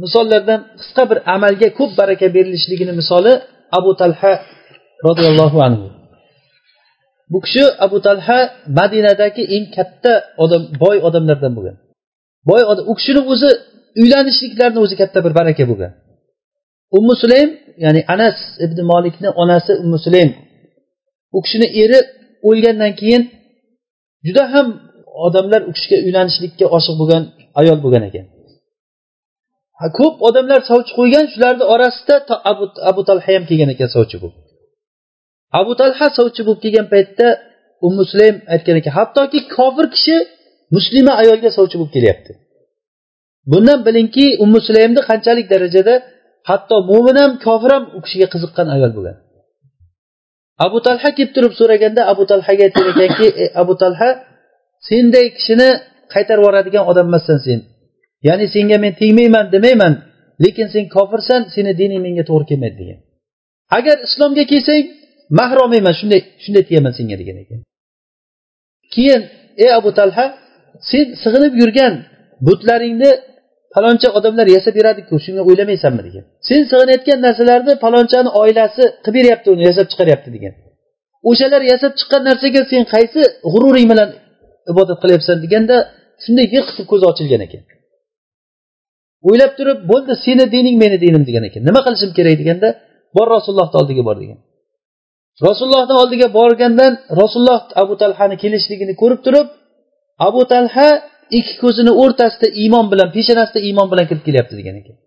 misollardan 0.03 0.59
qisqa 0.79 1.03
bir 1.09 1.17
amalga 1.35 1.69
ko'p 1.79 1.91
baraka 1.99 2.27
berilishligini 2.35 2.93
misoli 3.01 3.33
abu 3.77 3.91
talha 4.01 4.31
roziyallohu 5.07 5.59
anhu. 5.67 5.85
Bu 7.31 7.37
kishi 7.45 7.63
abu 7.85 7.97
talha 8.07 8.39
madinadagi 8.79 9.43
eng 9.55 9.65
katta 9.75 10.13
odam 10.43 10.61
boy 10.83 10.97
odamlardan 11.07 11.51
bo'lgan. 11.57 11.75
Boy 12.49 12.61
odam 12.71 12.85
u 12.91 12.93
kishini 12.99 13.21
o'zi 13.33 13.49
uylanishliklarini 14.01 14.79
o'zi 14.85 14.95
katta 15.01 15.19
bir 15.25 15.33
baraka 15.39 15.63
bo'lgan. 15.71 15.91
Ummu 16.97 17.13
sulaym 17.21 17.49
ya'ni 17.85 18.01
anas 18.13 18.37
ibn 18.65 18.77
molikni 18.91 19.29
onasi 19.41 19.71
ummu 19.83 19.97
sulaym 20.05 20.29
u 21.37 21.39
kishini 21.45 21.67
eri 21.83 21.99
o'lgandan 22.49 22.93
keyin 22.99 23.23
juda 24.27 24.43
ham 24.53 24.67
odamlar 25.25 25.61
u 25.69 25.71
kishiga 25.75 25.97
uylanishlikka 26.07 26.65
oshiq 26.77 26.95
bo'lgan 27.01 27.23
ayol 27.59 27.77
bo'lgan 27.85 28.03
ekan. 28.09 28.25
Ko'p 29.99 30.15
odamlar 30.27 30.59
sovchi 30.69 30.91
qo'ygan 30.99 31.25
shularni 31.33 31.65
orasida 31.73 32.15
abu, 32.51 32.65
abu 32.89 33.01
talha 33.07 33.27
ham 33.35 33.43
kelgan 33.49 33.69
ekan 33.75 33.89
sovchi 33.95 34.17
bo'lib. 34.23 34.37
Abu 35.59 35.73
talha 35.79 36.07
sovchi 36.17 36.41
bo'lib 36.47 36.61
kelgan 36.65 36.87
paytda 36.93 37.27
u 37.85 37.87
muslim 37.99 38.33
aytgan 38.53 38.75
ekan 38.79 38.93
hattoki 38.99 39.39
kofir 39.55 39.85
kishi 39.95 40.15
muslima 40.75 41.13
ayolga 41.21 41.49
sovchi 41.57 41.75
bo'lib 41.79 41.93
kelyapti. 41.97 42.31
Bundan 43.51 43.79
bilingki 43.87 44.25
ummu 44.43 44.59
sulaymni 44.67 45.01
qanchalik 45.09 45.47
darajada 45.53 45.93
hatto 46.49 46.75
mo'min 46.89 47.15
ham 47.21 47.31
kofir 47.45 47.69
ham 47.75 47.83
u 47.97 47.99
kishiga 48.05 48.27
qiziqqan 48.33 48.67
ayol 48.75 48.91
bo'lgan. 48.97 49.17
Abu 50.65 50.77
talha 50.85 51.09
kelib 51.17 51.31
turib 51.35 51.53
so'raganda 51.59 52.01
abu 52.11 52.23
talhaga 52.31 52.63
aytgan 52.67 52.85
ekanki 52.93 53.27
e, 53.43 53.45
abu 53.61 53.73
talha 53.81 54.09
senday 54.89 55.25
kishini 55.37 55.69
qaytarib 56.13 56.41
yuboradigan 56.43 56.83
odam 56.91 57.05
emassan 57.09 57.39
sen. 57.47 57.59
Ya'ni 58.27 58.45
senga 58.55 58.77
men 58.83 58.93
tegmayman 59.01 59.45
demayman 59.55 59.93
lekin 60.43 60.67
sen 60.73 60.83
kofirsan 60.95 61.41
seni 61.55 61.71
dining 61.79 62.01
menga 62.05 62.23
to'g'ri 62.29 62.45
kelmaydi 62.51 62.75
degan. 62.81 62.99
Agar 63.77 63.97
islomga 64.07 64.43
kelsang 64.51 64.83
mahr 65.39 65.57
olmayman 65.63 65.93
shunday 65.99 66.21
shunday 66.43 66.63
tiyaman 66.69 66.93
senga 66.97 67.15
degan 67.21 67.37
ekan. 67.43 67.59
Keyin 68.93 69.21
ey 69.63 69.69
abu 69.79 69.89
talha 69.99 70.25
sen 70.89 71.05
sig'inib 71.23 71.53
yurgan 71.61 71.93
butlaringni 72.47 73.11
faloncha 73.75 74.09
odamlar 74.17 74.47
yasab 74.55 74.73
beradiku 74.79 75.13
shunga 75.25 75.41
o'ylamaysanmi 75.49 76.01
degan. 76.07 76.23
Sen 76.47 76.61
sig'inayotgan 76.71 77.19
narsalarni 77.27 77.73
palonchani 77.85 78.29
oilasi 78.41 78.83
qilib 79.05 79.15
beryapti 79.17 79.47
uni 79.55 79.63
yasab 79.69 79.85
chiqaryapti 79.91 80.29
degan. 80.35 80.53
O'shalar 81.29 81.61
yasab 81.71 81.91
chiqqan 81.99 82.21
narsaga 82.29 82.61
sen 82.71 82.83
qaysi 82.93 83.21
g'ururing 83.51 83.87
bilan 83.91 84.09
ibodat 84.71 84.97
qilyapsan 85.03 85.37
deganda 85.45 85.75
shunday 86.23 86.45
yiq 86.55 86.65
qilib 86.69 86.87
ko'zi 86.91 87.05
ochilgan 87.11 87.41
ekan. 87.47 87.61
O'ylab 89.27 89.51
turib 89.59 89.79
bo'ldi 89.91 90.13
seni 90.25 90.45
dining 90.55 90.75
meni 90.83 90.97
dinim 91.03 91.23
degan 91.29 91.43
ekan. 91.49 91.61
Nima 91.69 91.81
qilishim 91.85 92.11
kerak 92.17 92.35
deganda 92.41 92.67
bor 93.17 93.27
rasulullohni 93.35 93.77
oldiga 93.81 94.03
bor 94.09 94.17
degan. 94.23 94.39
Rasulullohni 95.45 95.93
oldiga 96.01 96.27
borgandan 96.37 96.93
rasululloh 97.21 97.61
abu 97.81 97.93
talhani 98.01 98.35
kelishligini 98.43 98.93
ko'rib 99.01 99.21
turib 99.25 99.47
abu 100.27 100.41
talha 100.51 100.87
ikki 101.37 101.55
ko'zini 101.63 101.91
o'rtasida 102.03 102.47
iymon 102.61 102.85
bilan 102.91 103.09
peshonasida 103.15 103.59
iymon 103.67 103.87
bilan 103.91 104.05
kirib 104.09 104.23
kelyapti 104.27 104.53
degan 104.59 104.75
ekan. 104.81 104.97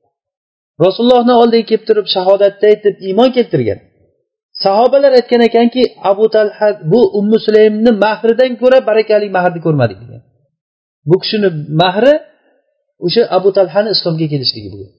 Rasulullohni 0.85 1.35
oldiga 1.43 1.64
kelib 1.70 1.85
turib 1.89 2.07
shahodatni 2.14 2.64
aytib 2.72 2.95
iymon 3.09 3.31
keltirgan. 3.37 3.78
Sahobalar 4.64 5.12
aytgan 5.18 5.43
ekanki 5.49 5.83
abu 6.11 6.26
talha 6.35 6.68
bu 6.93 7.01
ummu 7.18 7.39
sulaymni 7.47 7.93
mahridan 8.05 8.53
ko'ra 8.62 8.78
barakali 8.89 9.26
mahrni 9.37 9.61
ko'rmadik 9.66 9.99
degan. 10.03 10.22
Bu 11.11 11.16
kishini 11.22 11.49
mahri 11.83 12.14
o'sha 13.07 13.22
abu 13.37 13.49
talhani 13.59 13.89
islomga 13.97 14.26
kelishligi 14.33 14.68
bo'lgan 14.74 14.93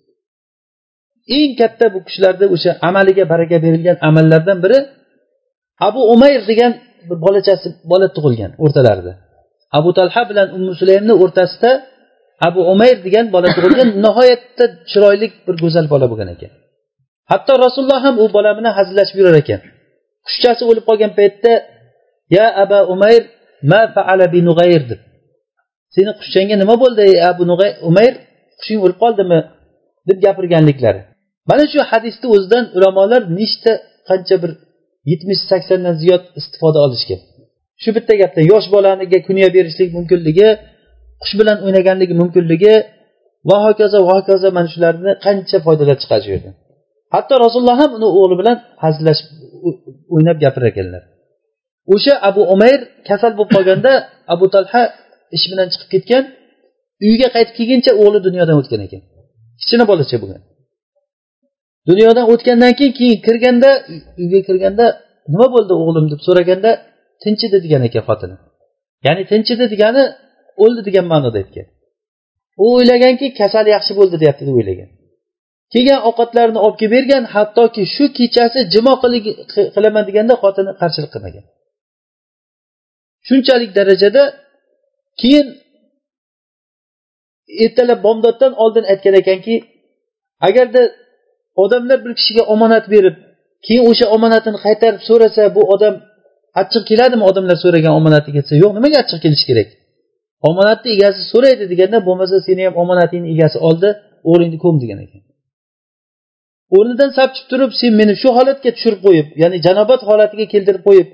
eng 1.38 1.52
katta 1.60 1.86
bu 1.94 2.00
kishilarni 2.08 2.46
o'sha 2.56 2.72
amaliga 2.90 3.24
baraka 3.34 3.58
berilgan 3.66 3.98
amallardan 4.10 4.58
biri 4.64 4.80
abu 5.88 6.02
umayr 6.14 6.42
degan 6.52 6.74
bir 7.10 7.18
bolachasi 7.26 7.68
bola 7.92 8.08
tug'ilgan 8.16 8.52
o'rtalarida. 8.64 9.14
Abu 9.78 9.90
talha 9.98 10.22
bilan 10.30 10.48
ummu 10.58 10.72
sulaymni 10.82 11.14
o'rtasida 11.24 11.72
abu 12.48 12.62
umayr 12.74 12.98
degan 13.06 13.26
bola 13.36 13.48
tug'ilgan 13.56 13.90
nihoyatda 14.06 14.66
chiroyli 14.92 15.28
bir 15.48 15.56
go'zal 15.64 15.86
bola 15.94 16.06
bo'lgan 16.12 16.30
ekan. 16.36 16.52
Hatto 17.32 17.54
rasululloh 17.66 18.00
ham 18.06 18.16
u 18.24 18.26
bola 18.36 18.52
bilan 18.58 18.74
hazillashib 18.80 19.16
yurar 19.22 19.36
ekan. 19.44 19.60
Qushchasi 20.28 20.64
o'lib 20.70 20.86
qolgan 20.90 21.12
paytda 21.20 21.54
ya 22.38 22.46
aba 22.64 22.80
umayr 22.94 23.24
ma 23.72 23.82
faala 23.96 24.26
bi 24.34 24.40
nug'ayr? 24.50 24.82
deb. 24.92 25.02
Seni 25.96 26.12
qushchangga 26.20 26.56
nima 26.64 26.76
bo'ldi 26.84 27.02
ey 27.10 27.18
abu 27.32 27.44
umayr? 27.90 28.14
Qushing 28.60 28.80
o'lib 28.86 29.00
qoldimi? 29.04 29.40
deb 30.08 30.18
gapirganliklari. 30.26 31.02
Mana 31.50 31.64
shu 31.72 31.80
hadisni 31.92 32.28
o'zidan 32.36 32.66
ulamolar 32.78 33.22
nechta 33.40 33.72
qancha 34.10 34.36
bir 34.44 34.52
yetmish 35.10 35.42
saksondan 35.52 35.96
ziyod 36.02 36.24
istifoda 36.40 36.80
olishgan 36.86 37.20
shu 37.82 37.90
bitta 37.98 38.14
gapda 38.22 38.42
yosh 38.52 38.68
bolaniga 38.76 39.20
kunya 39.28 39.48
berishlik 39.56 39.90
mumkinligi 39.98 40.50
qush 41.22 41.36
bilan 41.40 41.58
o'ynaganligi 41.66 42.14
mumkinligi 42.22 42.74
va 43.50 43.58
hokazo 43.66 43.98
va 44.08 44.14
hokazo 44.20 44.48
mana 44.58 44.70
shularni 44.74 45.12
qancha 45.26 45.58
foydalar 45.66 45.98
chiqadi 46.02 46.24
shu 46.26 46.32
yerdan 46.36 46.54
hatto 47.16 47.34
rasululloh 47.46 47.78
ham 47.82 47.92
uni 47.98 48.08
o'g'li 48.20 48.36
bilan 48.42 48.58
hazillashib 48.84 49.30
o'ynab 50.14 50.38
gapirar 50.44 50.68
ekanlar 50.74 51.04
o'sha 51.94 52.14
abu 52.30 52.42
umayr 52.54 52.80
kasal 53.10 53.32
bo'lib 53.38 53.52
qolganda 53.56 53.92
abu 54.34 54.46
talha 54.56 54.82
ish 55.36 55.46
bilan 55.52 55.68
chiqib 55.74 55.90
ketgan 55.96 56.24
uyiga 57.06 57.28
qaytib 57.36 57.56
kelguncha 57.60 57.92
o'g'li 58.02 58.20
dunyodan 58.28 58.56
o'tgan 58.62 58.82
ekan. 58.88 59.02
Kichkina 59.60 59.86
bolacha 59.92 60.18
bo'lgan 60.24 60.42
dunyodan 61.90 62.26
o'tgandan 62.34 62.74
keyin 62.80 62.94
keyin 63.00 63.18
kirganda 63.26 63.70
uyga 64.22 64.40
kirganda 64.48 64.86
nima 65.34 65.48
bo'ldi 65.56 65.74
o'g'lim 65.82 66.06
deb 66.12 66.22
so'raganda 66.28 66.72
tinch 67.24 67.42
edi 67.48 67.58
degan 67.66 67.82
ekan 67.88 68.04
xotini 68.10 68.36
ya'ni 69.06 69.24
tinch 69.32 69.50
edi 69.56 69.66
degani 69.74 70.04
o'ldi 70.64 70.82
degan 70.88 71.06
ma'noda 71.14 71.38
aytgan. 71.42 71.68
U 72.64 72.66
o'ylaganki 72.76 73.28
kasal 73.40 73.66
yaxshi 73.76 73.94
bo'ldi 74.00 74.16
deyapti 74.22 74.44
deb 74.50 74.56
o'ylagan. 74.60 74.90
Kelgan 75.74 76.00
ovqatlarni 76.10 76.60
olib 76.66 76.78
kelib 76.82 76.94
bergan 76.96 77.24
hattoki 77.34 77.84
shu 77.96 78.06
kechasi 78.18 78.60
jimo 78.74 78.94
qilaman 79.76 80.04
deganda 80.10 80.34
xotini 80.44 80.72
qarshilik 80.82 81.12
qilmagan. 81.16 81.46
Shunchalik 83.28 83.72
darajada 83.78 84.24
keyin 85.22 85.48
ertalab 87.66 88.00
bomdoddan 88.08 88.54
oldin 88.64 88.86
aytgan 88.92 89.16
ekanki 89.22 89.56
agarda 90.48 90.82
odamlar 91.64 92.00
bir 92.06 92.14
kishiga 92.20 92.44
omonat 92.54 92.86
berib 92.94 93.16
keyin 93.66 93.84
o'sha 93.90 94.06
omonatini 94.16 94.58
qaytarib 94.66 95.02
so'rasa 95.10 95.42
bu 95.56 95.62
odam 95.74 95.96
achchiq 96.62 96.84
keladimi 96.90 97.24
odamlar 97.30 97.58
so'ragan 97.64 97.94
omonati 98.00 98.30
ketsa 98.36 98.54
yo'q 98.64 98.72
nimaga 98.78 98.98
achchiq 99.04 99.20
kelishi 99.26 99.46
kerak? 99.50 99.70
Omonatni 100.50 100.90
egasi 100.96 101.22
so'raydi 101.32 101.64
deganda 101.72 101.98
bo'lmasa 102.08 102.36
seni 102.48 102.62
ham 102.68 102.76
omonatingni 102.84 103.28
egasi 103.36 103.58
oldi 103.68 103.90
o'g'lingni 104.30 104.58
ko'm 104.64 104.76
degan 104.84 105.00
ekan. 105.06 105.22
O'rnidan 106.78 107.10
sapchib 107.18 107.46
turib 107.52 107.72
sen 107.80 107.92
meni 108.00 108.14
shu 108.22 108.30
holatga 108.38 108.70
tushirib 108.76 109.02
qo'yib 109.06 109.28
ya'ni 109.42 109.58
janobat 109.66 110.02
holatiga 110.10 110.46
keltirib 110.54 110.84
qo'yib 110.88 111.08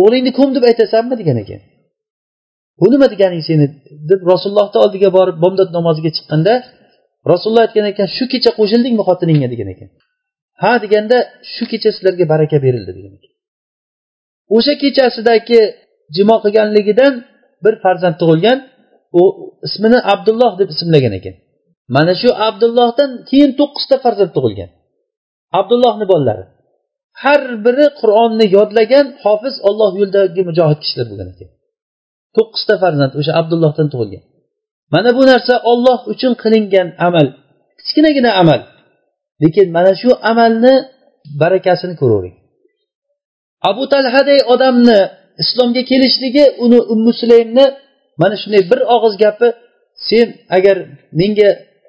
o'g'lingni 0.00 0.32
ko'm 0.38 0.50
deb 0.56 0.64
aytasanmi 0.70 1.14
degan 1.20 1.38
ekan. 1.44 1.60
Bu 2.80 2.86
nima 2.92 3.06
deganing 3.14 3.42
seni 3.48 3.66
deb 4.10 4.20
rasulullohni 4.32 4.78
oldiga 4.84 5.08
borib 5.18 5.36
bomdod 5.44 5.70
namoziga 5.76 6.10
chiqqanda 6.16 6.54
rasululloh 7.30 7.64
aytgan 7.66 7.86
ekan 7.92 8.08
shu 8.16 8.24
kecha 8.32 8.50
qo'shildingmi 8.58 9.02
xotiningga 9.08 9.48
degan 9.52 9.68
ekan. 9.74 9.88
Ha 10.62 10.72
deganda 10.84 11.18
shu 11.54 11.64
kecha 11.72 11.90
sizlarga 11.96 12.24
baraka 12.32 12.56
berildi 12.64 12.92
degan 12.98 13.12
ekan. 13.18 13.32
O'sha 14.56 14.74
kechasidagi 14.82 15.60
jimo 16.16 16.36
qilganligidan 16.44 17.14
bir 17.64 17.74
farzand 17.84 18.16
tug'ilgan 18.20 18.58
u 19.20 19.22
ismini 19.66 19.98
abdulloh 20.12 20.52
deb 20.60 20.68
ismlagan 20.74 21.14
ekan. 21.18 21.34
Mana 21.96 22.12
shu 22.22 22.30
abdullohdan 22.48 23.10
keyin 23.28 23.50
to'qqizta 23.60 23.96
farzand 24.04 24.32
tug'ilgan. 24.36 24.70
Abdullohni 25.60 26.06
bolalari. 26.12 26.44
Har 27.22 27.42
biri 27.66 27.86
qur'onni 28.00 28.46
yodlagan 28.56 29.06
hofiz 29.24 29.54
olloh 29.68 29.90
yo'lidagi 30.00 30.42
mujohid 30.48 30.78
kishilar 30.82 31.06
bo'lgan 31.10 31.28
ekan. 31.34 31.48
To'qqizta 32.36 32.74
farzand 32.82 33.12
o'sha 33.20 33.32
abdullohdan 33.40 33.86
tug'ilgan. 33.92 34.22
Mana 34.94 35.10
bu 35.16 35.22
narsa 35.30 35.54
olloh 35.70 35.98
uchun 36.12 36.32
qilingan 36.42 36.88
amal. 37.08 37.26
Kichkinagina 37.78 38.30
amal. 38.42 38.60
Lekin 39.42 39.66
mana 39.76 39.92
shu 40.00 40.10
amalni 40.30 40.74
barakasini 41.40 41.94
ko'ravering. 42.00 42.36
Abu 43.70 43.82
talhaday 43.92 44.40
odamni 44.54 44.98
islomga 45.42 45.82
kelishligi 45.90 46.44
uni 46.64 46.78
ummu 46.92 47.12
sulaymni 47.20 47.64
mana 48.20 48.34
shunday 48.42 48.62
bir 48.70 48.80
og'iz 48.94 49.14
gapi 49.22 49.48
sen 50.08 50.26
agar 50.56 50.76
menga 51.20 51.48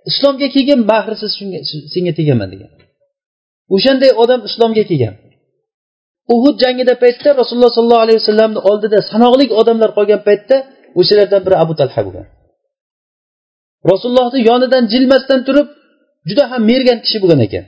islomga 0.10 0.48
kelgin 0.56 0.80
mahrisiz 0.92 1.32
shunga 1.40 1.60
senga 1.94 2.14
tegaman 2.20 2.50
degan. 2.54 2.72
O'shanday 3.76 4.12
odam 4.24 4.42
islomga 4.50 4.84
kelgan. 4.90 5.16
Uhud 6.36 6.56
jangida 6.64 6.94
paytda 7.04 7.30
rasululloh 7.42 7.72
sollallohu 7.78 8.04
alayhi 8.06 8.20
vasallamni 8.22 8.60
oldida 8.70 9.00
sanoqli 9.12 9.46
odamlar 9.62 9.90
qolgan 9.98 10.22
paytda 10.28 10.56
o'shalardan 11.00 11.42
biri 11.46 11.56
abu 11.64 11.74
talha 11.80 12.02
bo'lgan. 12.08 12.28
Rasulullohni 13.92 14.40
yonidan 14.50 14.84
jilmasdan 14.94 15.40
turib 15.48 15.68
juda 16.30 16.44
ham 16.52 16.62
mergan 16.72 16.98
kishi 17.06 17.18
bo'lgan 17.24 17.42
ekan. 17.48 17.66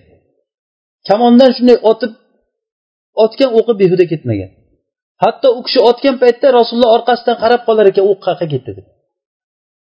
Kamondan 1.08 1.52
shunday 1.58 1.78
otib 1.92 2.12
otgan 3.24 3.50
o'qi 3.60 3.74
behuda 3.82 4.06
ketmagan. 4.12 4.50
Hatto 5.24 5.48
u 5.58 5.62
kishi 5.68 5.80
otgan 5.90 6.16
paytda 6.24 6.48
rasululloh 6.60 6.92
orqasidan 6.98 7.38
qarab 7.44 7.62
qolar 7.68 7.86
ekan 7.92 8.06
o'q 8.12 8.20
qayerqa 8.26 8.46
ketdi 8.54 8.72
deb. 8.78 8.86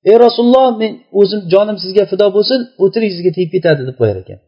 Ey 0.10 0.16
rasululloh 0.26 0.68
men 0.82 0.92
o'zim 1.20 1.42
jonim 1.54 1.78
sizga 1.84 2.04
fido 2.12 2.28
bo'lsin 2.36 2.60
o'tiring 2.84 3.12
sizga 3.16 3.32
tegib 3.38 3.52
ketadi 3.56 3.82
deb 3.90 3.96
qo'yar 4.02 4.18
ekan. 4.24 4.40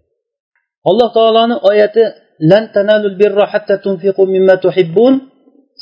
Alloh 0.89 1.09
taoloni 1.17 1.55
oyati 1.69 2.03
lan 2.51 2.63
tanalul 2.75 3.15
birra 3.21 3.45
hatta 3.53 3.75
tunfiqu 3.85 4.23
mimma 4.33 4.55
tuhibbun 4.63 5.13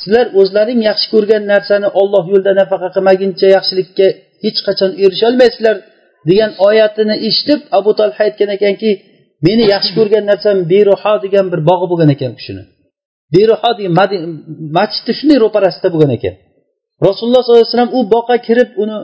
sizlar 0.02 0.26
o'zlaring 0.40 0.80
yaxshi 0.88 1.06
ko'rgan 1.14 1.42
narsani 1.52 1.88
olloh 2.00 2.24
yo'lida 2.32 2.52
nafaqa 2.60 2.88
qilmaguncha 2.94 3.46
yaxshilikka 3.56 4.06
hech 4.44 4.58
qachon 4.66 4.90
erisholmaysizlar. 5.04 5.76
Degan 6.28 6.50
oyatini 6.68 7.14
eshitib 7.28 7.60
abu 7.78 7.90
talha 7.98 8.20
aytgan 8.26 8.50
ekanki 8.56 8.90
meni 9.46 9.64
yaxshi 9.74 9.92
ko'rgan 9.98 10.24
narsam 10.30 10.56
beruho 10.72 11.14
degan 11.24 11.46
bir 11.52 11.60
bog'i 11.70 11.86
bo'lgan 11.90 12.10
ekan 12.14 12.30
u 12.34 12.36
kishini. 12.40 12.62
Beruho 13.34 13.70
degan 13.78 13.92
masjidni 14.78 15.12
shunday 15.18 15.38
ro'parasida 15.44 15.88
bo'lgan 15.94 16.12
ekan. 16.18 16.34
Rasululloh 17.06 17.42
sollallohu 17.42 17.64
alayhi 17.64 17.74
vasallam 17.74 17.92
u 17.98 18.00
boqqa 18.14 18.36
kirib 18.46 18.68
uni 18.82 18.96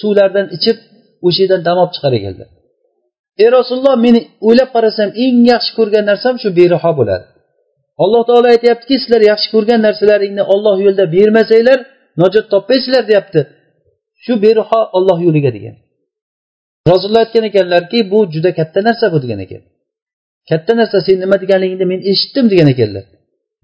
suvlardan 0.00 0.46
ichib 0.56 0.76
o'sha 1.26 1.40
yerdan 1.42 1.60
dam 1.66 1.76
olib 1.82 1.92
chiqar 1.96 2.12
ekanlar 2.20 2.48
ey 3.42 3.48
rasululloh 3.58 3.96
meni 4.06 4.20
o'ylab 4.48 4.70
qarasam 4.76 5.08
eng 5.24 5.36
yaxshi 5.52 5.72
ko'rgan 5.78 6.04
narsam 6.10 6.34
shu 6.42 6.48
beruho 6.58 6.90
bo'ladi. 6.98 7.24
Alloh 8.04 8.22
taolo 8.28 8.48
aytyaptiki 8.54 8.96
sizlar 9.02 9.22
yaxshi 9.30 9.48
ko'rgan 9.54 9.80
narsalaringni 9.86 10.42
olloh 10.54 10.76
yo'lida 10.84 11.04
bermasanglar 11.16 11.78
najot 12.22 12.46
topmaysizlar 12.52 13.02
deyapti. 13.10 13.40
Shu 14.24 14.32
beruho 14.44 14.80
olloh 14.98 15.18
yo'liga 15.26 15.50
degan. 15.56 15.74
Rasululloh 16.90 17.22
aytgan 17.24 17.44
ekanlarki 17.50 17.98
bu 18.12 18.18
juda 18.34 18.50
katta 18.58 18.80
narsa 18.88 19.06
bu 19.14 19.18
degan 19.24 19.40
ekan. 19.46 19.62
Katta 20.50 20.72
narsa 20.80 20.98
sen 21.06 21.16
nima 21.24 21.36
deganligingni 21.42 21.86
men 21.92 22.00
eshitdim 22.12 22.46
degan 22.52 22.68
ekanlar. 22.74 23.04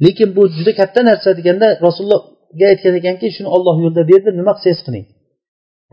Lekin 0.04 0.28
bu 0.36 0.42
juda 0.56 0.72
katta 0.80 1.00
narsa 1.08 1.30
deganda 1.38 1.66
rasulullohga 1.86 2.66
aytgan 2.72 2.94
ekanki 3.00 3.26
shuni 3.36 3.48
olloh 3.56 3.76
yo'lida 3.84 4.02
berdi 4.10 4.30
nima 4.40 4.52
qilsangiz 4.56 4.80
qiling. 4.86 5.06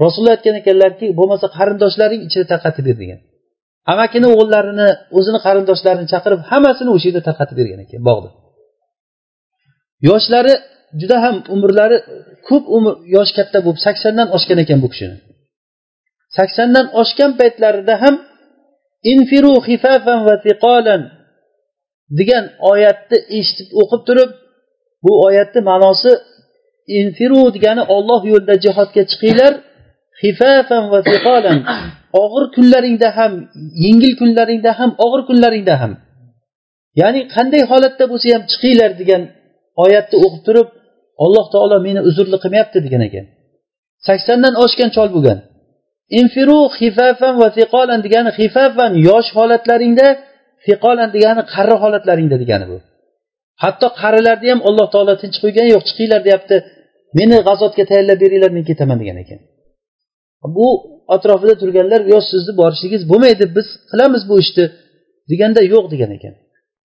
Rasululloh 0.04 0.34
aytgan 0.38 0.56
ekanlarki 0.62 1.06
bo'lmasa 1.20 1.48
qarindoshlaring 1.58 2.22
ichida 2.28 2.46
tarqatib 2.52 2.84
ber 2.90 2.98
degan. 3.04 3.20
Amakini 3.94 4.28
o'g'illarini 4.34 4.88
o'zini 5.18 5.40
qarindoshlarini 5.46 6.08
chaqirib 6.14 6.42
hammasini 6.52 6.90
o'sha 6.96 7.06
yerda 7.10 7.22
tarqatib 7.28 7.56
bergan 7.60 7.80
ekan 7.86 8.02
bog'da. 8.10 8.30
Yoshlari 10.10 10.54
juda 11.02 11.18
ham 11.26 11.36
umrlari 11.56 11.98
ko'p 12.48 12.64
umr 12.78 12.94
yoshi 13.16 13.34
katta 13.40 13.58
bo'lib 13.66 13.80
saksondan 13.86 14.28
oshgan 14.38 14.60
ekan 14.64 14.80
bu 14.84 14.88
kishini. 14.94 15.16
Saksondan 16.38 16.86
oshgan 17.02 17.32
paytlarida 17.40 17.96
ham 18.04 18.16
infiru 19.14 19.54
xifafan 19.68 20.20
va 20.28 20.36
tiqolan 20.46 21.02
degan 22.20 22.46
oyatni 22.72 23.18
eshitib 23.38 23.68
o'qib 23.82 24.02
turib 24.08 24.32
bu 25.04 25.12
oyatni 25.28 25.62
ma'nosi 25.70 26.12
infiru 27.00 27.42
degani 27.56 27.84
olloh 27.96 28.22
yo'lida 28.32 28.56
jihodga 28.66 29.04
chiqinglar 29.12 29.54
xifafan 30.22 30.84
va 30.94 31.00
tiqolan 31.12 31.60
og'ir 32.24 32.44
kunlaringda 32.56 33.10
ham 33.18 33.34
yengil 33.86 34.14
kunlaringda 34.22 34.72
ham 34.80 34.92
og'ir 35.06 35.22
kunlaringda 35.30 35.76
ham. 35.82 35.94
Ya'ni 37.02 37.22
qanday 37.36 37.64
holatda 37.72 38.06
bo'lsa 38.12 38.28
ham 38.36 38.44
chiqinglar 38.52 38.92
degan 39.02 39.22
oyatni 39.84 40.18
o'qib 40.26 40.42
turib 40.48 40.68
alloh 41.24 41.46
taolo 41.54 41.78
meni 41.88 42.02
uzrli 42.10 42.38
qilmayapti 42.44 42.80
degan 42.86 43.02
ekan. 43.08 43.26
Saksondan 44.08 44.54
oshgan 44.64 44.90
chol 44.96 45.10
bo'lgan 45.16 45.40
infiru 46.20 46.60
xifafan 46.78 47.34
va 47.42 47.48
fiqolan 47.58 48.00
degani 48.06 48.30
xifafan 48.40 48.92
yosh 49.08 49.30
holatlaringda 49.38 50.08
fiqolan 50.66 51.10
degani 51.16 51.42
qari 51.54 51.76
holatlaringda 51.84 52.38
degani 52.44 52.66
bu. 52.72 52.78
Hatto 53.64 53.88
qarilarni 54.02 54.48
ham 54.54 54.62
alloh 54.70 54.88
taolo 54.94 55.14
tinch 55.22 55.38
qo'ygani 55.44 55.70
yo'q 55.76 55.84
chiqinglar 55.90 56.22
deyapti. 56.28 56.56
Meni 57.20 57.38
g'azotga 57.48 57.84
tayyorlab 57.90 58.20
beringlar 58.24 58.52
men 58.58 58.64
ketaman 58.70 58.98
degan 59.02 59.18
ekan. 59.24 59.40
Bu 60.58 60.68
atrofida 61.16 61.56
turganlar 61.62 62.02
yo 62.14 62.20
sizni 62.32 62.54
borishligingiz 62.62 63.04
bo'lmaydi 63.12 63.46
biz 63.58 63.68
qilamiz 63.92 64.24
bu 64.30 64.36
ishni 64.44 64.66
deganda 65.32 65.62
yo'q 65.74 65.86
degan 65.94 66.12
ekan. 66.18 66.34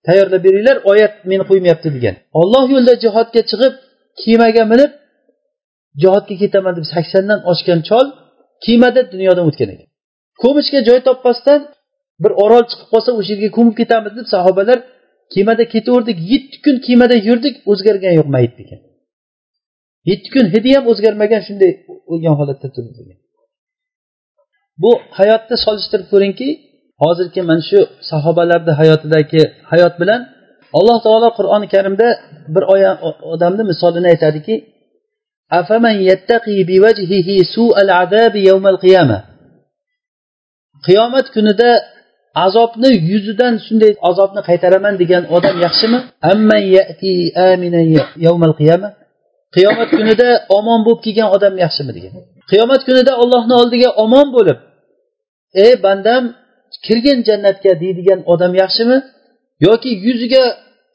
Tayyorlab 0.06 0.42
beringlar 0.46 0.76
oyat 0.90 1.14
meni 1.30 1.44
qo'ymayapti 1.50 1.88
degan. 1.96 2.14
Olloh 2.40 2.64
yo'lida 2.74 2.94
jihodga 3.04 3.40
chiqib 3.50 3.72
kemaga 4.22 4.64
minib 4.72 4.90
jihodga 6.02 6.34
ketaman 6.42 6.72
deb 6.78 6.86
saksondan 6.94 7.40
oshgan 7.52 7.80
chol 7.88 8.06
kemada 8.66 9.00
dunyodan 9.12 9.44
o'tgan 9.50 9.68
ekan 9.74 9.88
ko'mishga 10.42 10.80
joy 10.88 10.98
topmasdan 11.08 11.60
bir 12.22 12.32
orol 12.44 12.64
chiqib 12.70 12.88
qolsa 12.92 13.10
o'sha 13.18 13.32
yerga 13.34 13.50
ko'mib 13.56 13.74
ketamiz 13.80 14.12
deb 14.18 14.26
sahobalar 14.34 14.78
kemada 15.34 15.64
ketaverdik. 15.74 16.18
Yetti 16.32 16.56
kun 16.64 16.76
kemada 16.86 17.16
yurdik 17.28 17.54
o'zgargani 17.70 18.14
yo'q 18.20 18.28
mayit 18.34 18.54
degan. 18.60 18.80
Yetti 20.10 20.28
kun 20.34 20.44
hidi 20.54 20.70
ham 20.76 20.84
o'zgarmagan 20.92 21.42
shunday 21.48 21.72
o'lgan 22.12 22.34
holatda 22.40 22.68
turdi 22.74 22.92
degan. 23.00 23.18
Bu 24.82 24.90
hayotni 25.18 25.56
solishtirib 25.66 26.08
ko'ringki 26.12 26.48
hozirgi 27.02 27.40
mana 27.50 27.62
shu 27.70 27.78
sahobalarni 28.10 28.72
hayotidagi 28.80 29.42
hayot 29.72 29.94
bilan 30.02 30.20
alloh 30.78 30.98
taolo 31.06 31.28
qur'oni 31.38 31.66
karimda 31.74 32.08
bir 32.54 32.64
odamni 33.34 33.62
misolini 33.70 34.08
aytadiki 34.12 34.54
qiyomat 40.86 41.26
kunida 41.34 41.70
azobni 42.46 42.90
yuzidan 43.10 43.54
shunday 43.66 43.92
azobni 44.10 44.40
qaytaraman 44.48 44.94
degan 45.02 45.22
odam 45.36 45.56
yaxshimi 45.66 45.98
qiyomat 49.56 49.88
kunida 49.98 50.28
omon 50.58 50.80
bo'lib 50.86 51.00
kelgan 51.06 51.28
odam 51.36 51.54
yaxshimi 51.64 51.92
degan 51.96 52.12
qiyomat 52.50 52.80
kunida 52.88 53.12
ollohni 53.22 53.54
oldiga 53.62 53.88
omon 54.04 54.26
bo'lib 54.36 54.58
ey 55.64 55.72
bandam 55.84 56.22
kirgin 56.86 57.18
jannatga 57.28 57.72
deydigan 57.82 58.20
odam 58.32 58.52
yaxshimi 58.62 58.96
yoki 59.66 59.90
yuziga 60.06 60.44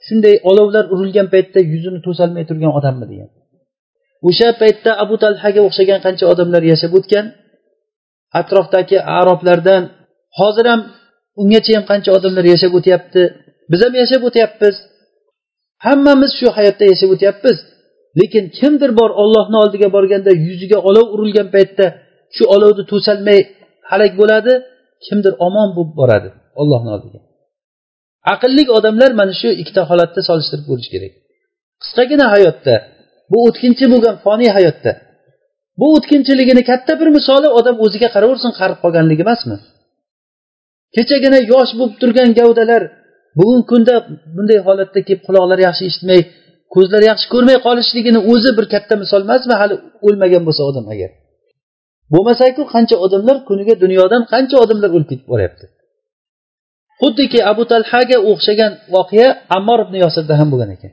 shunday 0.05 0.35
olovlar 0.49 0.85
urilgan 0.93 1.27
paytda 1.33 1.59
yuzini 1.71 1.99
to'solmay 2.05 2.43
turgan 2.49 2.71
odammi 2.79 3.05
degan 3.11 3.29
o'sha 4.27 4.49
paytda 4.61 4.91
abu 5.03 5.15
talhaga 5.23 5.61
o'xshagan 5.67 5.99
qancha 6.05 6.25
odamlar 6.33 6.63
yashab 6.71 6.91
o'tgan 6.99 7.25
atrofdagi 8.39 8.97
aroblardan 9.19 9.83
hozir 10.39 10.65
ham 10.71 10.81
ungacha 11.41 11.71
ham 11.77 11.85
qancha 11.91 12.09
odamlar 12.17 12.45
yashab 12.53 12.71
o'tyapti 12.79 13.21
biz 13.71 13.79
ham 13.85 13.93
yashab 14.01 14.21
o'tyapmiz 14.29 14.75
hammamiz 15.85 16.31
shu 16.39 16.47
hayotda 16.57 16.83
yashab 16.91 17.09
o'tyapmiz. 17.15 17.57
Lekin 18.19 18.43
kimdir 18.59 18.91
bor 18.99 19.09
ollohni 19.23 19.57
oldiga 19.63 19.87
borganda 19.95 20.31
yuziga 20.45 20.79
olov 20.89 21.07
urilgan 21.15 21.47
paytda 21.55 21.85
shu 22.35 22.43
olovni 22.55 22.83
to'solmay 22.91 23.39
halak 23.91 24.11
bo'ladi 24.21 24.53
kimdir 25.05 25.33
omon 25.47 25.69
bo'lib 25.77 25.93
boradi 25.99 26.29
ollohni 26.61 26.89
oldiga. 26.95 27.19
Aqlli 28.33 28.63
odamlar 28.77 29.11
mana 29.19 29.33
shu 29.41 29.49
ikkita 29.61 29.81
holatda 29.89 30.21
solishtirib 30.29 30.65
ko'rish 30.69 30.89
kerak. 30.93 31.13
Qisqagina 31.81 32.25
hayotda 32.35 32.75
bu 33.31 33.37
o'tkinchi 33.47 33.85
bo'lgan 33.93 34.15
foniy 34.25 34.51
hayotda. 34.57 34.91
Bu 35.79 35.85
o'tkinchiligini 35.95 36.63
katta 36.69 36.93
bir 37.01 37.09
misoli 37.17 37.47
odam 37.59 37.75
o'ziga 37.85 38.09
qaraversin 38.15 38.51
qarib 38.59 38.77
qolganligi 38.83 39.23
emasmi? 39.25 39.55
Kechagina 40.95 41.39
yosh 41.53 41.71
bo'lib 41.79 41.95
turgan 42.01 42.29
gavdalar 42.39 42.81
bugungi 43.37 43.65
kunda 43.71 43.95
bunday 44.35 44.59
holatda 44.67 44.99
kelib 45.07 45.21
quloqlari 45.27 45.61
yaxshi 45.69 45.83
eshitmay 45.89 46.21
ko'zlari 46.75 47.05
yaxshi 47.11 47.27
ko'rmay 47.33 47.57
qolishligini 47.67 48.19
o'zi 48.31 48.51
bir 48.57 48.65
katta 48.73 48.93
misol 49.03 49.21
emasmi? 49.27 49.53
Hali 49.61 49.75
o'lmagan 50.07 50.43
bo'lsa 50.47 50.61
odam 50.69 50.85
agar. 50.93 51.11
Bo'lmasaku 52.13 52.63
qancha 52.73 52.95
odamlar 53.05 53.37
kuniga 53.49 53.75
dunyodan 53.83 54.21
qancha 54.33 54.55
odamlar 54.63 54.89
o'lib 54.95 55.09
ketib 55.11 55.27
boryapti? 55.33 55.65
Xuddiki 57.01 57.39
abu 57.51 57.63
talhaga 57.71 58.17
o'xshagan 58.31 58.71
voqea 58.95 59.29
ammor 59.57 59.79
ibn 59.85 59.95
yosirda 60.03 60.33
ham 60.39 60.47
bo'lgan 60.53 60.71
ekan. 60.75 60.91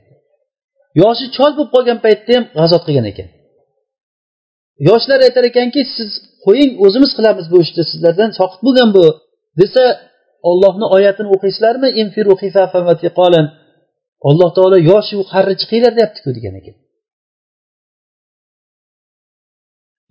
Yoshi 1.03 1.26
chol 1.36 1.53
bo'lib 1.57 1.70
qolgan 1.74 1.99
paytda 2.07 2.30
ham 2.36 2.45
g'azot 2.59 2.82
qilgan 2.86 3.07
ekan. 3.12 3.28
Yoshlar 4.88 5.20
aytar 5.26 5.45
ekanki 5.51 5.80
siz 5.97 6.11
qo'ying 6.47 6.70
o'zimiz 6.84 7.11
qilamiz 7.18 7.47
bu 7.53 7.59
ishni 7.64 7.82
sizlardan 7.91 8.30
soqit 8.38 8.61
bo'lgan 8.66 8.88
bu 8.97 9.05
desa 9.61 9.84
ollohni 10.51 10.86
oyatini 10.97 11.28
o'qiysizlarmi? 11.34 11.88
Alloh 14.28 14.51
taolo 14.57 14.78
yoshu 14.91 15.16
qarri 15.32 15.55
chiqinglar 15.61 15.93
deyaptiku 15.99 16.30
degan 16.36 16.55
ekan. 16.61 16.76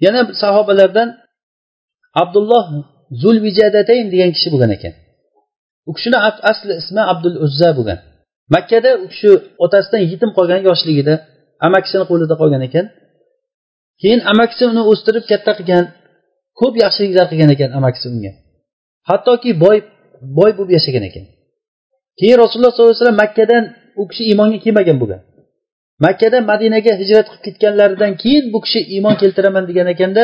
Yana 0.05 0.21
sahobalardan 0.41 1.09
abdulloh 2.21 2.65
zulvijadatayn 3.21 4.05
degan 4.13 4.31
kishi 4.35 4.49
bo'lgan 4.53 4.71
ekan. 4.77 4.93
U 5.89 5.91
kishini 5.97 6.17
asli 6.51 6.73
ismi 6.81 7.01
abdul 7.11 7.35
uzza 7.45 7.69
bo'lgan. 7.77 7.99
Makkada 8.53 8.91
u 9.03 9.05
kishi 9.11 9.29
otasidan 9.65 10.01
yetim 10.11 10.29
qolgan 10.37 10.61
yoshligida 10.69 11.13
amakisini 11.67 12.05
qo'lida 12.11 12.35
qolgan 12.41 12.61
ekan. 12.67 12.85
Keyin 14.01 14.21
amakisi 14.31 14.63
uni 14.71 14.81
o'stirib 14.91 15.25
katta 15.31 15.51
qilgan 15.59 15.85
ko'p 16.59 16.73
yaxshiliklar 16.83 17.25
qilgan 17.31 17.49
ekan 17.55 17.69
amakisi 17.79 18.05
unga. 18.13 18.31
Hattoki 19.09 19.51
boy 19.63 19.77
boy 20.37 20.51
bo'lib 20.57 20.71
yashagan 20.77 21.03
ekan. 21.09 21.25
Keyin 22.19 22.37
rasululloh 22.43 22.71
sollallohu 22.73 22.93
alayhi 22.93 23.03
vasallam 23.03 23.21
makkadan 23.23 23.63
u 24.01 24.03
kishi 24.09 24.23
iymonga 24.29 24.57
kelmagan 24.65 24.97
bo'lgan. 25.01 25.21
Makkadan 26.05 26.43
madinaga 26.51 26.91
hijrat 27.01 27.25
qilib 27.29 27.43
ketganlaridan 27.45 28.11
keyin 28.21 28.43
bu 28.53 28.59
kishi 28.65 28.79
iymon 28.95 29.15
keltiraman 29.21 29.63
degan 29.69 29.87
ekanda 29.93 30.23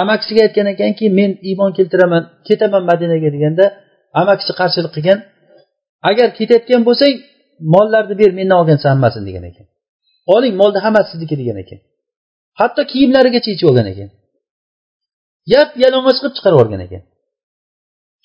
amakisiga 0.00 0.40
aytgan 0.46 0.66
ekanki 0.74 1.04
men 1.18 1.30
iymon 1.48 1.70
keltiraman 1.78 2.22
ketaman 2.48 2.82
madinaga 2.90 3.28
deganda 3.34 3.64
amakisi 4.20 4.52
qarshilik 4.60 4.92
qilgan. 4.96 5.18
Agar 6.10 6.28
ketayotgan 6.38 6.82
bo'lsang 6.88 7.14
mollarni 7.72 8.14
ber 8.20 8.30
mendan 8.38 8.56
olgansan 8.62 8.88
hammasini 8.94 9.24
degan 9.28 9.44
ekan. 9.50 9.66
Oling 10.34 10.54
molni 10.60 10.78
hammasi 10.86 11.08
sizniki 11.12 11.36
degan 11.40 11.58
ekan. 11.64 11.80
Hatto 12.60 12.82
kiyimlarigacha 12.92 13.48
yechib 13.52 13.66
olgan 13.70 13.86
ekan. 13.92 14.08
Yap 15.54 15.70
yalang'och 15.82 16.16
qilib 16.18 16.34
chiqarib 16.36 16.56
yuborgan 16.56 16.82
ekan. 16.86 17.02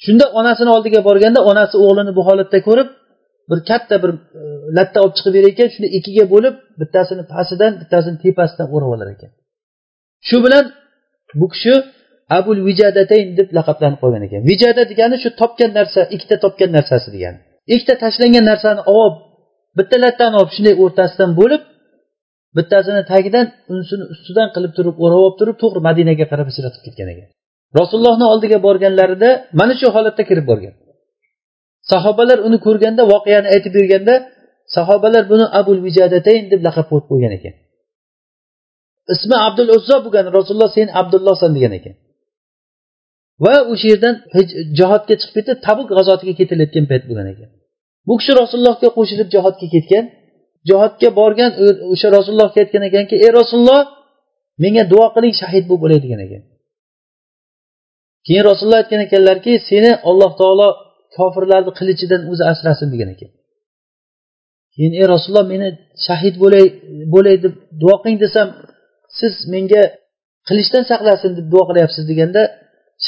Shunda 0.04 0.26
onasini 0.40 0.70
oldiga 0.76 1.00
borganda 1.08 1.40
onasi 1.52 1.76
o'g'lini 1.86 2.12
bu 2.18 2.22
holatda 2.30 2.60
ko'rib 2.68 2.90
bir 3.50 3.60
katta 3.70 3.96
bir 4.04 4.12
e, 4.42 4.44
latta 4.78 4.98
olib 5.04 5.16
chiqib 5.18 5.34
berar 5.36 5.50
ekan 5.54 5.70
shuni 5.76 5.88
ikkiga 5.98 6.26
bo'lib 6.34 6.56
bittasini 6.82 7.24
pastidan 7.34 7.72
bittasini 7.82 8.18
tepasidan 8.24 8.68
o'rab 8.76 8.92
olar 8.96 9.08
ekan. 9.16 9.32
Shu 10.28 10.38
bilan 10.46 10.66
bu 11.40 11.48
kishi 11.54 11.74
abul 12.38 12.60
vijadatayn 12.70 13.28
deb 13.40 13.50
laqablanib 13.58 14.00
qolgan 14.04 14.24
ekan. 14.28 14.42
Vijada 14.52 14.84
degani 14.92 15.18
shu 15.24 15.30
topgan 15.42 15.72
narsa 15.80 16.02
ikkita 16.16 16.36
topgan 16.44 16.70
narsasi 16.78 17.10
degani. 17.16 17.40
Ikkita 17.74 17.96
tashlangan 18.04 18.46
narsani 18.52 18.82
olib 18.98 19.16
bittalardan 19.80 20.32
olib 20.40 20.52
shunday 20.56 20.76
o'rtasidan 20.84 21.32
bo'lib 21.40 21.62
bittasini 22.58 23.02
tagidan 23.12 23.46
unisini 23.72 24.06
ustidan 24.14 24.48
qilib 24.56 24.72
turib 24.78 24.96
o'rab 25.04 25.20
olib 25.26 25.36
turib 25.40 25.58
to'g'ri 25.64 25.80
madinaga 25.88 26.26
qarab 26.32 26.48
hijratib 26.52 26.82
ketgan 26.88 27.08
ekan. 27.14 27.28
Rasulullohni 27.80 28.26
oldiga 28.34 28.58
borganlarida 28.68 29.30
mana 29.60 29.74
shu 29.80 29.88
holatda 29.96 30.24
kirib 30.30 30.46
borgan. 30.52 30.74
Sahobalar 31.92 32.40
uni 32.48 32.58
ko'rganda 32.66 33.04
voqeani 33.14 33.48
aytib 33.54 33.74
berganda 33.80 34.14
sahobalar 34.76 35.24
buni 35.32 35.46
abul 35.60 35.80
vijadatayn 35.88 36.44
deb 36.52 36.62
laqab 36.68 36.86
qo'yib 36.92 37.06
qo'ygan 37.12 37.34
ekan. 37.38 37.54
Ismi 39.14 39.36
abdul 39.48 39.70
uzzo 39.78 39.96
bo'lgan 40.06 40.26
rasululloh 40.38 40.72
sen 40.78 40.88
abdullohsan 41.02 41.52
degan 41.58 41.74
ekan. 41.80 41.96
Va 43.46 43.56
o'sha 43.72 43.88
yerdan 43.92 44.16
jihodga 44.80 45.16
chiqib 45.22 45.34
ketib 45.38 45.58
tabuk 45.68 45.88
g'azotiga 45.98 46.34
ketilayotgan 46.40 46.86
payt 46.92 47.04
bo'lgan 47.10 47.28
ekan. 47.34 47.50
Bu 48.08 48.14
kishi 48.20 48.32
rasulullohga 48.42 48.90
qo'shilib 48.98 49.28
jihodga 49.36 49.68
ketgan. 49.76 50.06
Jihodga 50.70 51.10
borgan 51.20 51.52
o'sha 51.94 52.08
rasulullohga 52.18 52.58
aytgan 52.64 52.84
ekanki 52.90 53.16
ey 53.26 53.32
rasululloh 53.40 53.82
menga 54.64 54.84
duo 54.92 55.06
qiling 55.16 55.34
shahid 55.42 55.64
bo'lib 55.70 55.84
o'lay 55.88 56.00
degan 56.06 56.22
ekan. 56.28 56.42
Keyin 58.26 58.44
rasululloh 58.50 58.80
aytgan 58.84 59.02
ekanlarki 59.08 59.54
seni 59.70 59.92
alloh 60.10 60.32
taolo 60.42 60.70
kofirlarni 61.16 61.72
qilichidan 61.80 62.22
o'zi 62.32 62.44
asrasin 62.52 62.88
degan 62.94 63.10
ekan. 63.16 63.32
Keyin 64.74 64.94
ey 65.00 65.06
rasululloh 65.14 65.46
meni 65.54 65.68
shahid 66.08 66.36
bo'lay 66.44 66.66
bo'lay 67.14 67.36
deb 67.44 67.54
duo 67.82 67.96
qiling 68.02 68.20
desam 68.26 68.48
siz 69.20 69.34
menga 69.54 69.84
qilichdan 70.48 70.84
saqlasin 70.92 71.32
deb 71.38 71.46
duo 71.54 71.64
qilyapsiz 71.70 72.04
deganda 72.12 72.42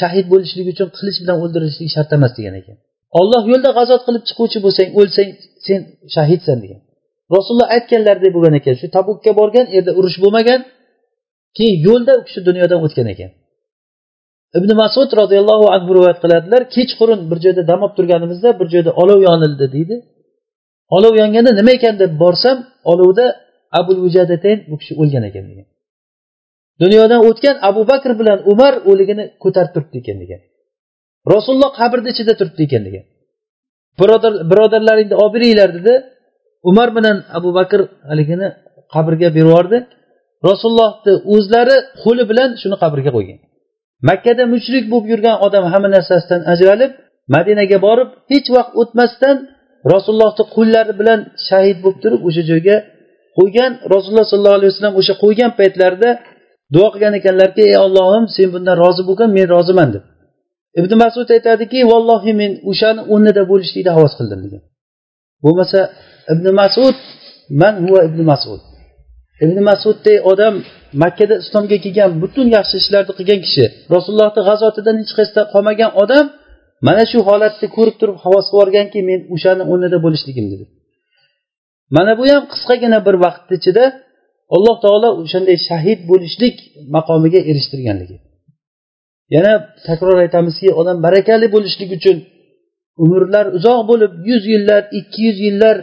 shahid 0.00 0.26
bo'lishlik 0.32 0.66
uchun 0.72 0.88
qilich 0.98 1.18
bilan 1.22 1.36
o'ldirishlik 1.42 1.88
shart 1.94 2.10
emas 2.16 2.32
degan 2.38 2.54
ekan. 2.60 2.76
Olloh 3.20 3.42
yo'lda 3.52 3.70
g'azot 3.78 4.02
qilib 4.06 4.22
chiquvchi 4.28 4.58
bo'lsang 4.64 4.88
o'lsang 5.00 5.28
sen 5.66 5.80
shahidsan 6.14 6.58
degan. 6.64 6.80
Rasululloh 7.34 7.68
aytganlaridek 7.76 8.32
bo'lgan 8.36 8.54
ekan 8.60 8.74
shu 8.80 8.86
tabukka 8.96 9.30
borgan 9.40 9.66
u 9.70 9.72
yerda 9.76 9.92
urush 9.98 10.18
bo'lmagan 10.24 10.60
keyin 11.56 11.76
yo'lda 11.86 12.12
u 12.20 12.22
kishi 12.26 12.40
dunyodan 12.48 12.80
o'tgan 12.86 13.08
ekan. 13.14 13.30
Ibn 14.58 14.70
masud 14.82 15.10
roziyallohu 15.20 15.66
anhu 15.74 15.90
rivoyat 15.96 16.18
qiladilar 16.24 16.62
kechqurun 16.74 17.20
bir 17.30 17.38
joyda 17.44 17.62
dam 17.70 17.80
olib 17.84 17.94
turganimizda 17.98 18.48
bir 18.60 18.66
joyda 18.74 18.90
olov 19.02 19.18
yonildi 19.28 19.66
deydi. 19.74 19.96
Olov 20.96 21.14
yonganda 21.22 21.50
nima 21.58 21.72
ekan 21.78 21.94
deb 22.02 22.12
borsam 22.22 22.56
olovda 22.92 23.24
abul 23.78 23.98
vujadatayn 24.04 24.58
bu 24.70 24.76
kishi 24.80 24.92
o'lgan 25.02 25.24
ekan 25.30 25.44
degan. 25.50 25.66
Dunyodan 26.82 27.20
o'tgan 27.28 27.56
abu 27.68 27.82
bakr 27.90 28.10
bilan 28.20 28.38
umar 28.52 28.74
o'ligini 28.90 29.24
ko'tarib 29.42 29.72
turibdi 29.74 29.96
ekan 30.02 30.16
degan. 30.22 30.40
Rasululloh 31.34 31.70
qabrni 31.80 32.08
ichida 32.14 32.32
turibdi 32.40 32.62
ekan 32.68 32.82
degan 32.88 33.04
birodar 34.00 34.32
birodarlaringni 34.50 35.16
olib 35.22 35.34
beringlar 35.34 35.70
dedi. 35.78 35.94
Umar 36.70 36.88
bilan 36.96 37.16
abu 37.38 37.50
bakr 37.58 37.80
haligini 38.10 38.48
qabrga 38.94 39.28
berib 39.36 39.48
yubordi 39.50 39.78
rasulullohni 40.48 41.12
o'zlari 41.34 41.76
qo'li 42.02 42.24
bilan 42.30 42.50
shuni 42.62 42.76
qabrga 42.82 43.10
qo'ygan. 43.16 43.38
Makkada 44.08 44.44
mushrik 44.54 44.84
bo'lib 44.92 45.06
yurgan 45.12 45.36
odam 45.46 45.64
hamma 45.72 45.88
narsasidan 45.96 46.40
ajralib 46.52 46.92
madinaga 47.34 47.78
borib 47.86 48.08
hech 48.32 48.48
vaqt 48.56 48.72
o'tmasdan 48.80 49.36
rasulullohni 49.92 50.44
qo'llari 50.56 50.92
bilan 51.00 51.20
shahid 51.48 51.76
bo'lib 51.84 51.98
turib 52.04 52.20
o'sha 52.28 52.42
joyga 52.50 52.76
qo'ygan. 53.38 53.70
Rasululloh 53.94 54.26
sollallohu 54.32 54.58
alayhi 54.58 54.70
vasallam 54.72 54.96
o'sha 55.00 55.14
qo'ygan 55.24 55.50
paytlarida 55.60 56.10
duo 56.74 56.88
qilgan 56.94 57.14
ekanlarki 57.20 57.62
ey 57.70 57.76
ollohim 57.86 58.24
sen 58.36 58.48
bundan 58.54 58.76
rozi 58.84 59.02
bo'lgin 59.08 59.28
men 59.36 59.46
roziman 59.56 59.88
deb. 59.94 60.04
Ibn 60.80 60.92
masud 61.02 61.28
aytadiki 61.36 61.78
vallohi 61.92 62.32
men 62.40 62.52
o'shani 62.70 63.02
o'rnida 63.12 63.42
bo'lishlikni 63.50 63.92
havas 63.96 64.12
qildim 64.18 64.40
degan. 64.44 64.62
Bo'lmasa 65.44 65.80
ibn 66.32 66.46
masud 66.60 66.96
man 67.60 67.74
huva 67.84 68.00
ibn 68.08 68.20
masud. 68.30 68.60
Ibn 69.44 69.56
masudday 69.70 70.18
odam 70.32 70.54
makkada 71.02 71.34
islomga 71.42 71.76
kelgan 71.84 72.10
butun 72.22 72.46
yaxshi 72.56 72.74
ishlarni 72.82 73.12
qilgan 73.18 73.40
kishi 73.46 73.64
rasulullohni 73.94 74.42
g'azotidan 74.48 74.94
hech 75.00 75.12
qayerda 75.18 75.42
qolmagan 75.52 75.90
odam 76.02 76.24
mana 76.86 77.02
shu 77.10 77.18
holatni 77.28 77.66
ko'rib 77.76 77.96
turib 78.00 78.16
havas 78.24 78.46
qilib 78.46 78.56
yuborganki 78.58 79.00
men 79.10 79.20
o'shani 79.34 79.62
o'rnida 79.72 79.98
bo'lishligim 80.04 80.46
dedi. 80.52 80.64
Mana 81.96 82.12
bu 82.18 82.24
ham 82.32 82.42
qisqagina 82.52 82.98
bir 83.06 83.14
vaqtni 83.24 83.54
ichida 83.60 83.84
alloh 84.56 84.76
taolo 84.84 85.08
o'shanday 85.22 85.56
shahid 85.68 85.98
bo'lishlik 86.10 86.56
maqomiga 86.96 87.40
erishtirganligi. 87.50 88.16
yana 89.35 89.53
takror 89.87 90.17
aytamizki 90.25 90.67
odam 90.79 90.97
barakali 91.05 91.47
bo'lishlik 91.55 91.89
uchun 91.97 92.17
umrlar 93.03 93.45
uzoq 93.57 93.79
bo'lib 93.89 94.11
yuz 94.29 94.43
yillar 94.53 94.81
ikki 94.99 95.19
yuz 95.27 95.37
yillar 95.47 95.77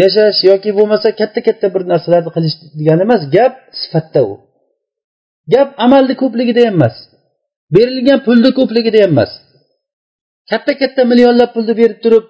yashash 0.00 0.40
yoki 0.50 0.70
bo'lmasa 0.78 1.08
katta 1.20 1.40
katta 1.48 1.66
bir 1.74 1.82
narsalarni 1.92 2.30
qilish 2.36 2.56
degani 2.78 3.02
emas 3.08 3.22
gap 3.36 3.54
sifatda 3.80 4.20
u 4.30 4.34
gap 5.52 5.68
amalni 5.86 6.14
ko'pligida 6.22 6.60
ham 6.66 6.74
emas 6.78 6.96
berilgan 7.74 8.18
pulni 8.26 8.50
ko'pligida 8.58 8.98
ham 9.04 9.12
emas 9.14 9.32
katta 10.50 10.72
katta 10.80 11.02
millionlab 11.10 11.50
pulni 11.54 11.74
berib 11.80 11.98
turib 12.04 12.24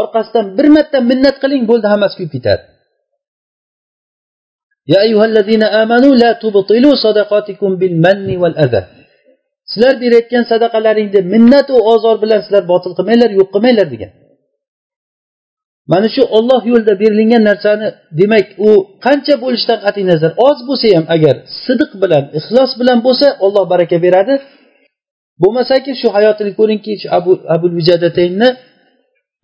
orqasidan 0.00 0.46
bir 0.56 0.66
marta 0.76 0.98
minnat 1.10 1.36
qiling 1.42 1.62
bo'ldi 1.70 1.86
hammasi 1.92 2.14
kuyib 2.18 2.34
ketadi 2.36 2.64
يا 4.92 5.00
أيها 5.06 5.24
الذين 5.24 5.62
آمنوا 5.82 6.14
لا 6.22 6.30
تبطلوا 6.42 6.94
صدقاتكم 7.04 7.70
بالمن 7.80 8.28
والأذى 8.42 8.82
sizlar 9.75 9.95
berayotgan 10.03 10.43
sadaqalaringni 10.51 11.21
minnatu 11.33 11.73
ozor 11.93 12.15
bilan 12.23 12.39
sizlar 12.45 12.63
botil 12.71 12.91
qilmanglar 12.97 13.31
yo'q 13.39 13.49
qilmanglar 13.55 13.87
degan. 13.93 14.11
Mana 15.91 16.07
shu 16.15 16.21
olloh 16.37 16.61
yo'lida 16.71 16.93
berilgan 17.01 17.43
narsani 17.49 17.87
demak 18.19 18.45
u 18.67 18.69
qancha 19.05 19.35
bo'lishidan 19.43 19.79
qat'iy 19.85 20.05
nazar 20.11 20.31
oz 20.47 20.57
bo'lsa 20.67 20.87
ham 20.97 21.05
agar 21.15 21.35
sidiq 21.65 21.91
bilan 22.03 22.23
ixlos 22.39 22.71
bilan 22.81 22.99
bo'lsa 23.07 23.27
olloh 23.45 23.63
baraka 23.73 23.97
beradi. 24.05 24.33
Bo'lmasaki 25.41 25.91
shu 26.01 26.07
hayotini 26.15 26.51
ko'ringki 26.59 26.93
shu 27.01 27.07
abu 27.17 27.31
abul 27.55 27.73
vijadataynni 27.79 28.49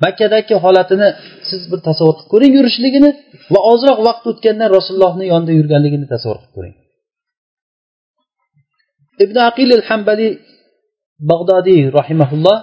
makkadagi 0.04 0.56
holatini 0.64 1.08
siz 1.50 1.62
bir 1.72 1.80
tasavvur 1.88 2.16
qilib 2.18 2.30
ko'ring 2.34 2.54
yurishligini 2.58 3.10
va 3.54 3.60
ozroq 3.72 4.00
vaqt 4.08 4.24
o'tgandan 4.32 4.70
rasulullohni 4.78 5.26
yonida 5.34 5.54
yurganligini 5.60 6.06
tasavvur 6.14 6.40
qilib 6.42 6.54
ko'ring. 6.58 6.76
Ibn 9.24 9.38
aqil 9.49 9.69
al 9.80 9.84
hambali 9.89 10.28
bag'dodiy 11.32 11.82
rahimaulloh 11.99 12.57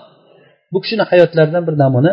bu 0.72 0.78
kishini 0.82 1.04
hayotlaridan 1.10 1.62
bir 1.68 1.76
namuna 1.82 2.12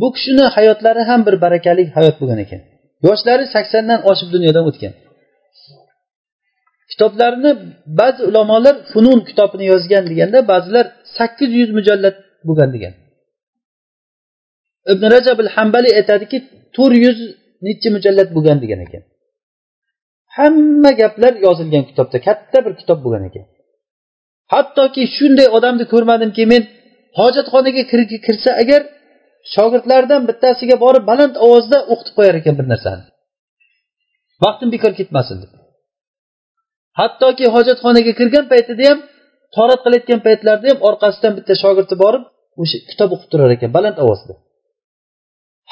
bu 0.00 0.08
kishini 0.14 0.44
hayotlari 0.56 1.02
ham 1.10 1.20
bir 1.26 1.34
barakali 1.44 1.84
hayot 1.96 2.16
bo'lgan 2.20 2.38
ekan. 2.44 2.60
Yoshlari 3.06 3.44
saksondan 3.54 4.00
oshib 4.10 4.28
dunyodan 4.34 4.64
o'tgan. 4.70 4.92
Kitoblarini 6.90 7.52
ba'zi 8.00 8.20
ulamolar 8.30 8.76
funun 8.92 9.18
kitobini 9.28 9.64
yozgan 9.72 10.04
deganda 10.10 10.38
ba'zilar 10.52 10.86
sakkiz 11.16 11.50
yuz 11.60 11.70
mujallad 11.78 12.16
bo'lgan 12.48 12.70
degan. 12.74 12.94
Ibn 14.92 15.04
rajab 15.14 15.38
al 15.44 15.50
hambali 15.56 15.90
aytadiki 15.98 16.38
to'rt 16.76 16.96
yuz 17.06 17.18
nechi 17.66 17.88
mujallad 17.96 18.28
bo'lgan 18.36 18.58
degan 18.64 18.80
ekan. 18.86 19.02
Hamma 20.36 20.90
gaplar 21.00 21.32
yozilgan 21.46 21.84
kitobda 21.90 22.18
katta 22.26 22.58
bir 22.66 22.74
kitob 22.80 22.98
bo'lgan 23.04 23.24
ekan. 23.28 23.44
Hattoki 24.54 25.02
shunday 25.16 25.48
odamni 25.56 25.84
ko'rmadimki 25.92 26.44
men 26.52 26.62
hojatxonaga 27.18 27.82
kirsa 28.26 28.50
agar 28.62 28.80
shogirdlaridan 29.54 30.22
bittasiga 30.28 30.76
borib 30.84 31.04
baland 31.10 31.34
ovozda 31.46 31.78
o'qitib 31.92 32.14
qo'yar 32.18 32.34
ekan 32.40 32.54
bir 32.58 32.66
narsani. 32.72 33.04
Vaqtim 34.44 34.68
bekor 34.74 34.92
ketmasin 35.00 35.36
deb. 35.42 35.52
Hattoki 37.00 37.46
hojatxonaga 37.54 38.12
kirgan 38.20 38.44
paytida 38.52 38.84
ham 38.90 38.98
torat 39.56 39.80
qilayotgan 39.84 40.20
paytlarida 40.26 40.66
ham 40.72 40.78
orqasidan 40.88 41.32
bitta 41.38 41.54
shogirdi 41.62 41.94
borib 42.04 42.24
o'sha 42.62 42.78
kitob 42.90 43.10
o'qib 43.14 43.28
turar 43.32 43.50
ekan 43.56 43.70
baland 43.76 43.96
ovozda. 44.04 44.34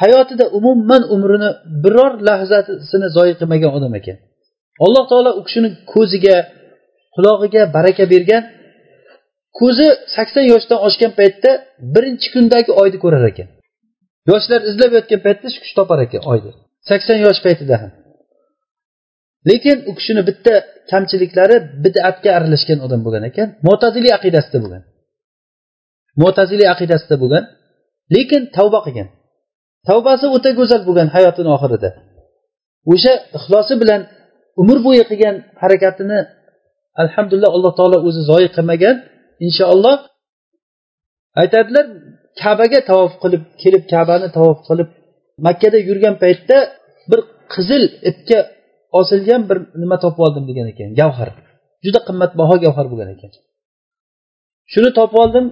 Hayotida 0.02 0.44
umuman 0.58 1.02
umrini 1.14 1.50
biror 1.84 2.12
lahzasini 2.28 3.08
zoyi 3.16 3.32
qilmagan 3.40 3.70
odam 3.78 3.94
ekan. 4.00 4.18
Alloh 4.84 5.04
taolo 5.10 5.30
u 5.38 5.42
kishini 5.46 5.68
ko'ziga 5.92 6.36
qulog'iga 7.14 7.62
baraka 7.76 8.04
bergan. 8.12 8.42
Ko'zi 9.58 9.88
sakson 10.16 10.44
yoshdan 10.52 10.78
oshgan 10.86 11.12
paytda 11.20 11.50
birinchi 11.94 12.28
kundagi 12.34 12.70
oyni 12.82 12.98
ko'rar 13.04 13.24
ekan. 13.30 13.48
Yoshlar 14.30 14.60
izlab 14.70 14.90
yotgan 14.98 15.20
paytda 15.26 15.46
shu 15.54 15.58
kishi 15.64 15.74
topar 15.78 15.98
ekan 16.06 16.22
oyni. 16.32 16.50
Sakson 16.88 17.18
yosh 17.26 17.40
paytida 17.46 17.76
ham. 17.82 17.92
Lekin 19.50 19.76
u 19.90 19.92
kishini 19.98 20.22
bitta 20.28 20.54
kamchiliklari 20.90 21.56
bidatga 21.84 22.30
aralashgan 22.38 22.78
odam 22.86 23.00
bo'lgan 23.06 23.24
ekan. 23.30 23.48
Mo'taziliy 23.68 24.12
aqidasida 24.18 24.58
bo'lgan. 24.64 24.82
Mo'taziliy 26.22 26.68
aqidasida 26.74 27.16
bo'lgan. 27.22 27.44
Lekin 28.14 28.42
tavba 28.56 28.80
qilgan. 28.86 29.08
Tavbasi 29.88 30.26
o'ta 30.36 30.50
go'zal 30.58 30.82
bo'lgan 30.88 31.08
hayotini 31.14 31.50
oxirida. 31.56 31.90
O'sha 32.92 33.12
ixlosi 33.38 33.74
bilan 33.82 34.00
umr 34.60 34.78
bo'yi 34.86 35.02
qilgan 35.10 35.36
harakatini 35.62 36.18
alhamdulillah 37.02 37.50
alloh 37.56 37.72
taolo 37.78 37.98
o'zi 38.08 38.22
zoyi 38.30 38.48
qilmagan. 38.56 38.96
Inshaalloh 39.46 39.96
aytadilar 41.40 41.86
kabaga 42.42 42.80
tavof 42.90 43.12
qilib 43.22 43.42
kelib 43.62 43.82
kabani 43.92 44.28
tavof 44.36 44.58
qilib 44.68 44.88
makkada 45.46 45.78
yurgan 45.88 46.14
paytda 46.22 46.56
bir 47.10 47.20
qizil 47.54 47.82
ipga 48.10 48.38
osilgan 49.00 49.42
bir 49.50 49.58
nima 49.82 49.96
topib 50.04 50.20
oldim 50.26 50.44
degan 50.50 50.66
ekan 50.72 50.90
gavhar. 51.00 51.28
Juda 51.84 52.00
qimmatbaho 52.08 52.54
gavhar 52.64 52.86
bo'lgan 52.92 53.10
ekan. 53.14 53.30
Shuni 54.72 54.90
topib 54.98 55.18
oldim. 55.24 55.46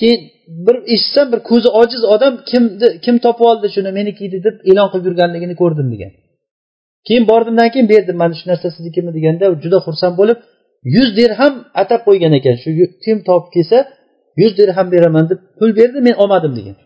Keyin 0.00 0.20
bir 0.66 0.76
eshitsam 0.94 1.26
bir 1.32 1.40
ko'zi 1.50 1.68
ojiz 1.80 2.02
odam 2.14 2.32
kimni 2.50 2.88
kim 3.04 3.16
topib 3.24 3.44
oldi 3.50 3.66
shuni 3.74 3.90
meniki 3.98 4.22
edi 4.28 4.38
deb 4.46 4.56
e'lon 4.70 4.88
qilib 4.92 5.04
yurganligini 5.08 5.54
ko'rdim 5.62 5.88
degan. 5.94 6.12
Keyin 7.06 7.24
bordimdan 7.30 7.68
keyin 7.72 7.88
berdim 7.92 8.16
mana 8.22 8.34
shu 8.38 8.44
narsa 8.50 8.68
siznikimi 8.76 9.10
deganda 9.16 9.44
juda 9.62 9.78
xursand 9.86 10.14
bo'lib 10.20 10.38
yuz 10.94 11.08
dirham 11.18 11.54
atab 11.82 12.00
qo'ygan 12.06 12.32
ekan 12.38 12.56
shu 12.62 12.70
kim 13.04 13.16
topib 13.28 13.50
kelsa 13.56 13.78
yuz 14.40 14.52
dirham 14.58 14.88
beraman 14.94 15.24
deb 15.30 15.40
pul 15.58 15.70
berdi 15.78 15.98
men 16.06 16.14
olmadim 16.22 16.52
degan. 16.58 16.76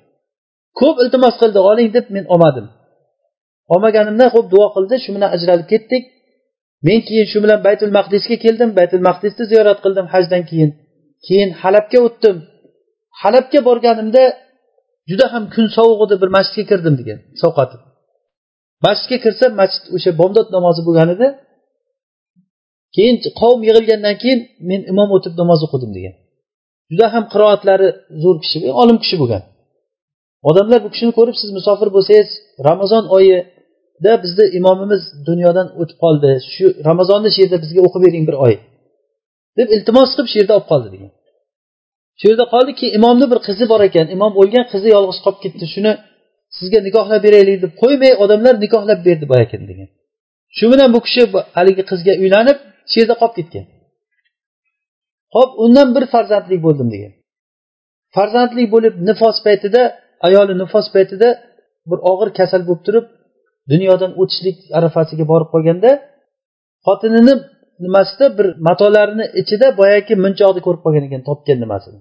Ko'p 0.80 0.96
iltimos 1.02 1.34
qildi 1.42 1.60
oling 1.70 1.88
deb 1.96 2.06
men 2.16 2.24
olmadim. 2.34 2.66
Olmaganimdan 3.74 4.28
ho'p 4.34 4.46
duo 4.54 4.66
qildi 4.76 4.96
shu 5.04 5.10
bilan 5.16 5.30
ajralib 5.36 5.68
ketdik. 5.72 6.02
Men 6.86 6.98
keyin 7.08 7.26
shu 7.32 7.38
bilan 7.44 7.58
baytul 7.66 7.90
maqdisga 7.98 8.36
keldim 8.44 8.70
baytul 8.78 9.02
maqdisni 9.08 9.44
ziyorat 9.50 9.78
qildim 9.84 10.06
hajdan 10.14 10.42
keyin. 10.50 10.70
Keyin 11.26 11.50
halabga 11.62 11.98
o'tdim. 12.06 12.36
Halabga 13.22 13.60
borganimda 13.68 14.22
juda 15.10 15.26
ham 15.32 15.44
kun 15.54 15.66
sovuq 15.76 16.00
edi 16.06 16.14
bir 16.22 16.30
masjidga 16.36 16.64
kirdim 16.70 16.94
degan 17.00 17.18
sovqotib 17.42 17.80
masjidga 18.84 19.18
kirsa 19.24 19.46
masjid 19.60 19.84
o'sha 19.96 20.10
bomdod 20.20 20.48
namozi 20.56 20.80
bo'lgan 20.88 21.08
edi. 21.14 21.26
Keyin 22.96 23.16
qavm 23.40 23.60
yig'ilgandan 23.68 24.16
keyin 24.22 24.40
men 24.70 24.80
imom 24.92 25.08
o'tib 25.16 25.34
namoz 25.42 25.60
o'qidim 25.66 25.90
degan. 25.96 26.14
Juda 26.90 27.06
ham 27.14 27.24
qiroatlari 27.32 27.88
zo'r 28.22 28.36
kishi 28.44 28.58
e, 28.68 28.70
olim 28.82 28.98
kishi 29.02 29.16
bo'lgan. 29.22 29.42
Odamlar 30.48 30.80
bu 30.84 30.88
kishini 30.94 31.12
ko'rib 31.18 31.36
siz 31.40 31.50
musofir 31.58 31.88
bo'lsangiz 31.96 32.30
ramazon 32.68 33.04
oyida 33.16 34.12
bizni 34.24 34.44
imomimiz 34.58 35.02
dunyodan 35.28 35.68
o'tib 35.80 35.98
qoldi. 36.04 36.30
Shu 36.54 36.64
ramazonni 36.88 37.28
shu 37.34 37.38
yerda 37.44 37.58
bizga 37.64 37.80
o'qib 37.86 38.02
bering 38.06 38.24
bir 38.30 38.36
oy. 38.46 38.54
deb 39.58 39.68
iltimos 39.76 40.10
qilib 40.14 40.28
shu 40.30 40.36
yerda 40.40 40.54
olib 40.58 40.68
qoldi 40.72 40.88
degan. 40.94 41.12
Shu 42.18 42.24
yerda 42.30 42.46
qoldi 42.54 42.72
keyin 42.78 42.92
imomni 42.98 43.26
bir 43.32 43.38
qizi 43.46 43.64
bor 43.72 43.80
ekan. 43.88 44.06
Imom 44.16 44.32
o'lgan 44.40 44.64
qizi 44.72 44.88
yolg'iz 44.96 45.18
qolib 45.24 45.40
ketdi. 45.44 45.64
Shuni 45.74 45.92
sizga 46.58 46.78
nikohlab 46.88 47.20
beraylik 47.26 47.58
deb 47.64 47.72
qo'ymay 47.82 48.12
odamlar 48.24 48.54
nikohlab 48.64 49.00
berdi 49.06 49.24
boyakin 49.32 49.62
degan. 49.70 49.88
Shu 50.56 50.64
bilan 50.72 50.88
bu 50.94 51.00
kishi 51.06 51.22
haligi 51.56 51.82
qizga 51.90 52.12
uylanib 52.22 52.58
shu 52.90 52.96
yerda 53.00 53.14
qolib 53.20 53.34
ketgan. 53.38 53.66
Ho'p 55.34 55.50
undan 55.64 55.88
bir 55.96 56.04
farzandlik 56.14 56.60
bo'ldim 56.66 56.88
degan. 56.94 57.12
Farzandli 58.16 58.64
bo'lib 58.74 58.94
nifos 59.08 59.36
paytida 59.46 59.82
ayoli 60.26 60.54
nifos 60.62 60.86
paytida 60.94 61.28
bir 61.90 61.98
og'ir 62.10 62.28
kasal 62.38 62.62
bo'lib 62.68 62.82
turib 62.86 63.06
dunyodan 63.72 64.12
o'tishlik 64.20 64.58
arafasiga 64.78 65.24
borib 65.32 65.48
qolganda 65.54 65.90
xotinini 66.86 67.34
nimasida 67.84 68.26
bir 68.38 68.46
matolarini 68.68 69.24
ichida 69.40 69.66
boyagi 69.80 70.14
munchoqni 70.24 70.60
ko'rib 70.66 70.82
qolgan 70.84 71.04
ekan 71.08 71.22
topgan 71.28 71.58
nimasini. 71.64 71.98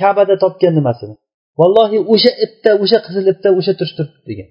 Kabada 0.00 0.34
topgan 0.44 0.72
nimasini. 0.78 1.14
Vallohi 1.60 1.98
o'sha 2.12 2.30
ipda 2.44 2.70
o'sha 2.82 2.98
qizil 3.06 3.24
ipda 3.32 3.48
o'sha 3.58 3.72
turish 3.78 3.94
turibdi 3.98 4.22
degan. 4.30 4.48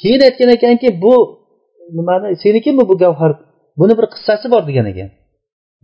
Keyin 0.00 0.20
aytgan 0.26 0.50
ekanki 0.56 0.88
bu 1.04 1.14
nimani 1.96 2.36
senikimi 2.42 2.82
bu 2.90 2.94
gavhar? 3.02 3.32
Buni 3.78 3.94
bir 3.98 4.06
qissasi 4.14 4.46
bor 4.52 4.62
degan 4.68 4.86
ekan. 4.92 5.08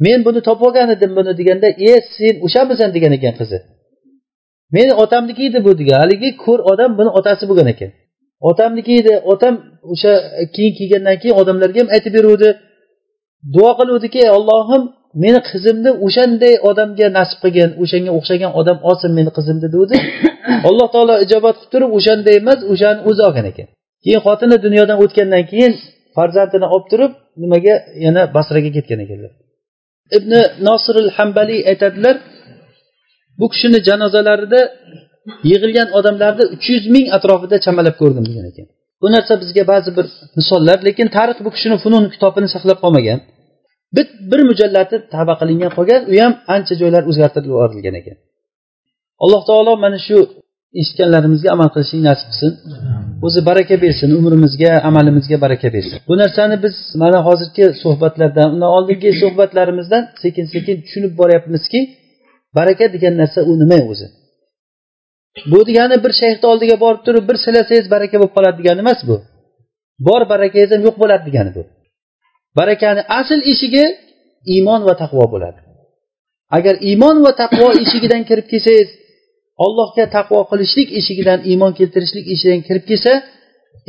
Men 0.05 0.19
buni 0.27 0.41
topib 0.49 0.65
olgan 0.67 0.89
edim 0.97 1.11
buni 1.19 1.33
deganda 1.41 1.69
e 1.89 1.91
sen 2.17 2.35
o'shamisan 2.47 2.91
degan 2.97 3.13
ekan 3.19 3.35
qizi. 3.41 3.59
Meni 4.77 4.93
otamniki 5.05 5.43
edi 5.49 5.59
bu 5.67 5.73
degan. 5.81 5.99
Haligi 6.03 6.31
ko'r 6.45 6.61
odam 6.73 6.91
buni 6.99 7.11
otasi 7.19 7.45
bo'lgan 7.51 7.69
ekan. 7.75 7.91
Otamniki 8.51 8.93
edi 9.01 9.15
otam 9.33 9.55
o'sha 9.93 10.13
keyin 10.55 10.73
kelgandan 10.79 11.17
keyin 11.23 11.37
odamlarga 11.41 11.79
ham 11.83 11.89
aytib 11.97 12.13
beruvdi. 12.17 12.49
Duo 13.55 13.71
qiluvdiki 13.79 14.23
allohim 14.37 14.83
meni 15.23 15.41
qizimni 15.51 15.91
o'shanday 16.07 16.55
odamga 16.71 17.07
nasib 17.19 17.39
qilgin 17.45 17.71
o'shanga 17.83 18.11
o'xshagan 18.19 18.53
odam 18.61 18.79
olsin 18.91 19.11
meni 19.19 19.31
qizimni 19.37 19.69
degandi 19.75 19.97
alloh 20.69 20.89
taolo 20.95 21.15
ijobat 21.25 21.55
qilib 21.59 21.71
turib 21.75 21.91
o'shanday 21.99 22.35
emas 22.43 22.61
o'shani 22.73 23.01
o'zi 23.09 23.23
olgan 23.29 23.47
ekan. 23.53 23.67
Keyin 24.05 24.21
xotini 24.27 24.57
dunyodan 24.67 24.97
o'tgandan 25.05 25.45
keyin 25.51 25.73
farzandini 26.17 26.67
olib 26.75 26.87
turib 26.93 27.13
nimaga? 27.43 27.75
Yana 28.05 28.23
basraga 28.37 28.71
ketgan 28.77 29.01
ekanlar 29.07 29.33
ibn 30.19 30.33
nosiril 30.69 31.09
hambaliy 31.17 31.61
aytadilar 31.71 32.17
bu 33.41 33.47
kishini 33.53 33.79
janozalarida 33.89 34.61
yig'ilgan 35.51 35.89
odamlarni 35.99 36.45
uch 36.55 36.67
yuz 36.73 36.85
ming 36.95 37.07
atrofida 37.17 37.57
chamalab 37.67 37.95
ko'rdim 38.01 38.25
degan 38.31 38.47
ekan. 38.53 38.67
Bu 39.03 39.07
narsa 39.15 39.33
bizga 39.43 39.63
ba'zi 39.73 39.91
bir 39.99 40.07
misollar 40.39 40.79
lekin 40.89 41.09
tarix 41.17 41.37
bu 41.47 41.51
kishini 41.57 41.77
funun 41.85 42.05
kitobini 42.15 42.49
saqlab 42.55 42.79
qolmagan 42.85 43.19
bit 43.97 44.11
bir 44.31 44.41
mujallati 44.51 44.97
tavba 45.15 45.35
qilingan 45.41 45.71
qolgan 45.77 46.01
u 46.13 46.15
ham 46.23 46.33
ancha 46.55 46.75
joylar 46.83 47.03
o'zgartirib 47.11 47.49
yuborilgan 47.53 47.95
ekan. 48.01 48.17
Alloh 49.25 49.43
taolo 49.51 49.73
mana 49.85 49.99
shu 50.07 50.19
eshitganlarimizga 50.81 51.49
amal 51.57 51.69
qilishlik 51.75 52.03
nasib 52.09 52.29
qilsin. 52.33 52.53
O'zi 53.27 53.41
baraka 53.49 53.77
bersin 53.85 54.09
umrimizga 54.19 54.71
amalimizga 54.89 55.37
baraka 55.45 55.69
bersin. 55.75 55.97
Bu 56.09 56.15
narsani 56.23 56.57
biz 56.65 56.75
mana 57.03 57.19
hozirgi 57.27 57.65
suhbatlardan 57.83 58.47
undan 58.55 58.71
oldingi 58.77 59.11
suhbatlarimizdan 59.23 60.03
sekin 60.23 60.47
sekin 60.55 60.77
tushunib 60.85 61.13
boryapmizki 61.21 61.81
baraka 62.59 62.85
degan 62.95 63.15
narsa 63.21 63.41
u 63.51 63.53
nima 63.63 63.79
o'zi? 63.93 64.07
Bu 65.53 65.59
degani 65.69 65.97
bir 66.05 66.13
shayxni 66.21 66.47
oldiga 66.53 66.77
borib 66.85 67.03
turib 67.07 67.25
bir 67.29 67.37
silasangiz 67.45 67.87
baraka 67.95 68.17
bo'lib 68.21 68.35
qoladi 68.37 68.57
degani 68.61 68.81
emas 68.85 69.01
bu. 69.09 69.17
Bor 70.07 70.23
barakangiz 70.33 70.71
ham 70.75 70.83
yo'q 70.87 70.97
bo'ladi 71.03 71.25
degani 71.29 71.51
bu. 71.57 71.63
barakani 72.58 73.02
asl 73.20 73.40
eshigi 73.52 73.86
iymon 74.54 74.82
va 74.88 74.94
taqvo 75.02 75.24
bo'ladi 75.34 75.60
agar 76.58 76.76
iymon 76.90 77.18
va 77.26 77.32
taqvo 77.42 77.68
eshigidan 77.84 78.22
kirib 78.30 78.48
kelsangiz 78.52 78.90
allohga 79.66 80.06
taqvo 80.18 80.40
qilishlik 80.52 80.90
eshigidan 81.00 81.40
iymon 81.52 81.72
keltirishlik 81.80 82.26
eshigidan 82.34 82.62
kirib 82.68 82.86
kelsa 82.90 83.14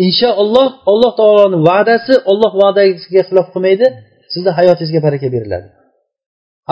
inshaalloh 0.06 0.68
alloh 0.90 1.12
taoloni 1.20 1.58
va'dasi 1.68 2.14
olloh 2.32 2.52
va'dasiga 2.62 3.22
xilof 3.28 3.46
qilmaydi 3.54 3.86
sizni 4.32 4.50
hayotingizga 4.58 5.00
baraka 5.06 5.28
beriladi 5.34 5.68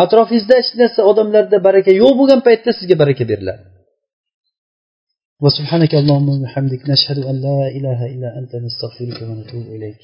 atrofingizda 0.02 0.54
hech 0.60 0.70
narsa 0.80 1.00
odamlarda 1.10 1.56
baraka 1.68 1.90
yo'q 2.02 2.12
bo'lgan 2.20 2.40
paytda 2.48 2.70
sizga 2.78 2.96
baraka 3.02 3.24
beriladi 3.32 3.64
وسبحانك 5.44 5.92
اللهم 6.02 6.28
وبحمدك 6.34 6.82
نشهد 6.92 7.18
أن 7.30 7.36
لا 7.46 7.60
إله 7.78 7.98
إلا 8.14 8.28
أنت 8.38 8.52
نستغفرك 8.66 9.18
ونتوب 9.28 9.66
إليك 9.76 10.02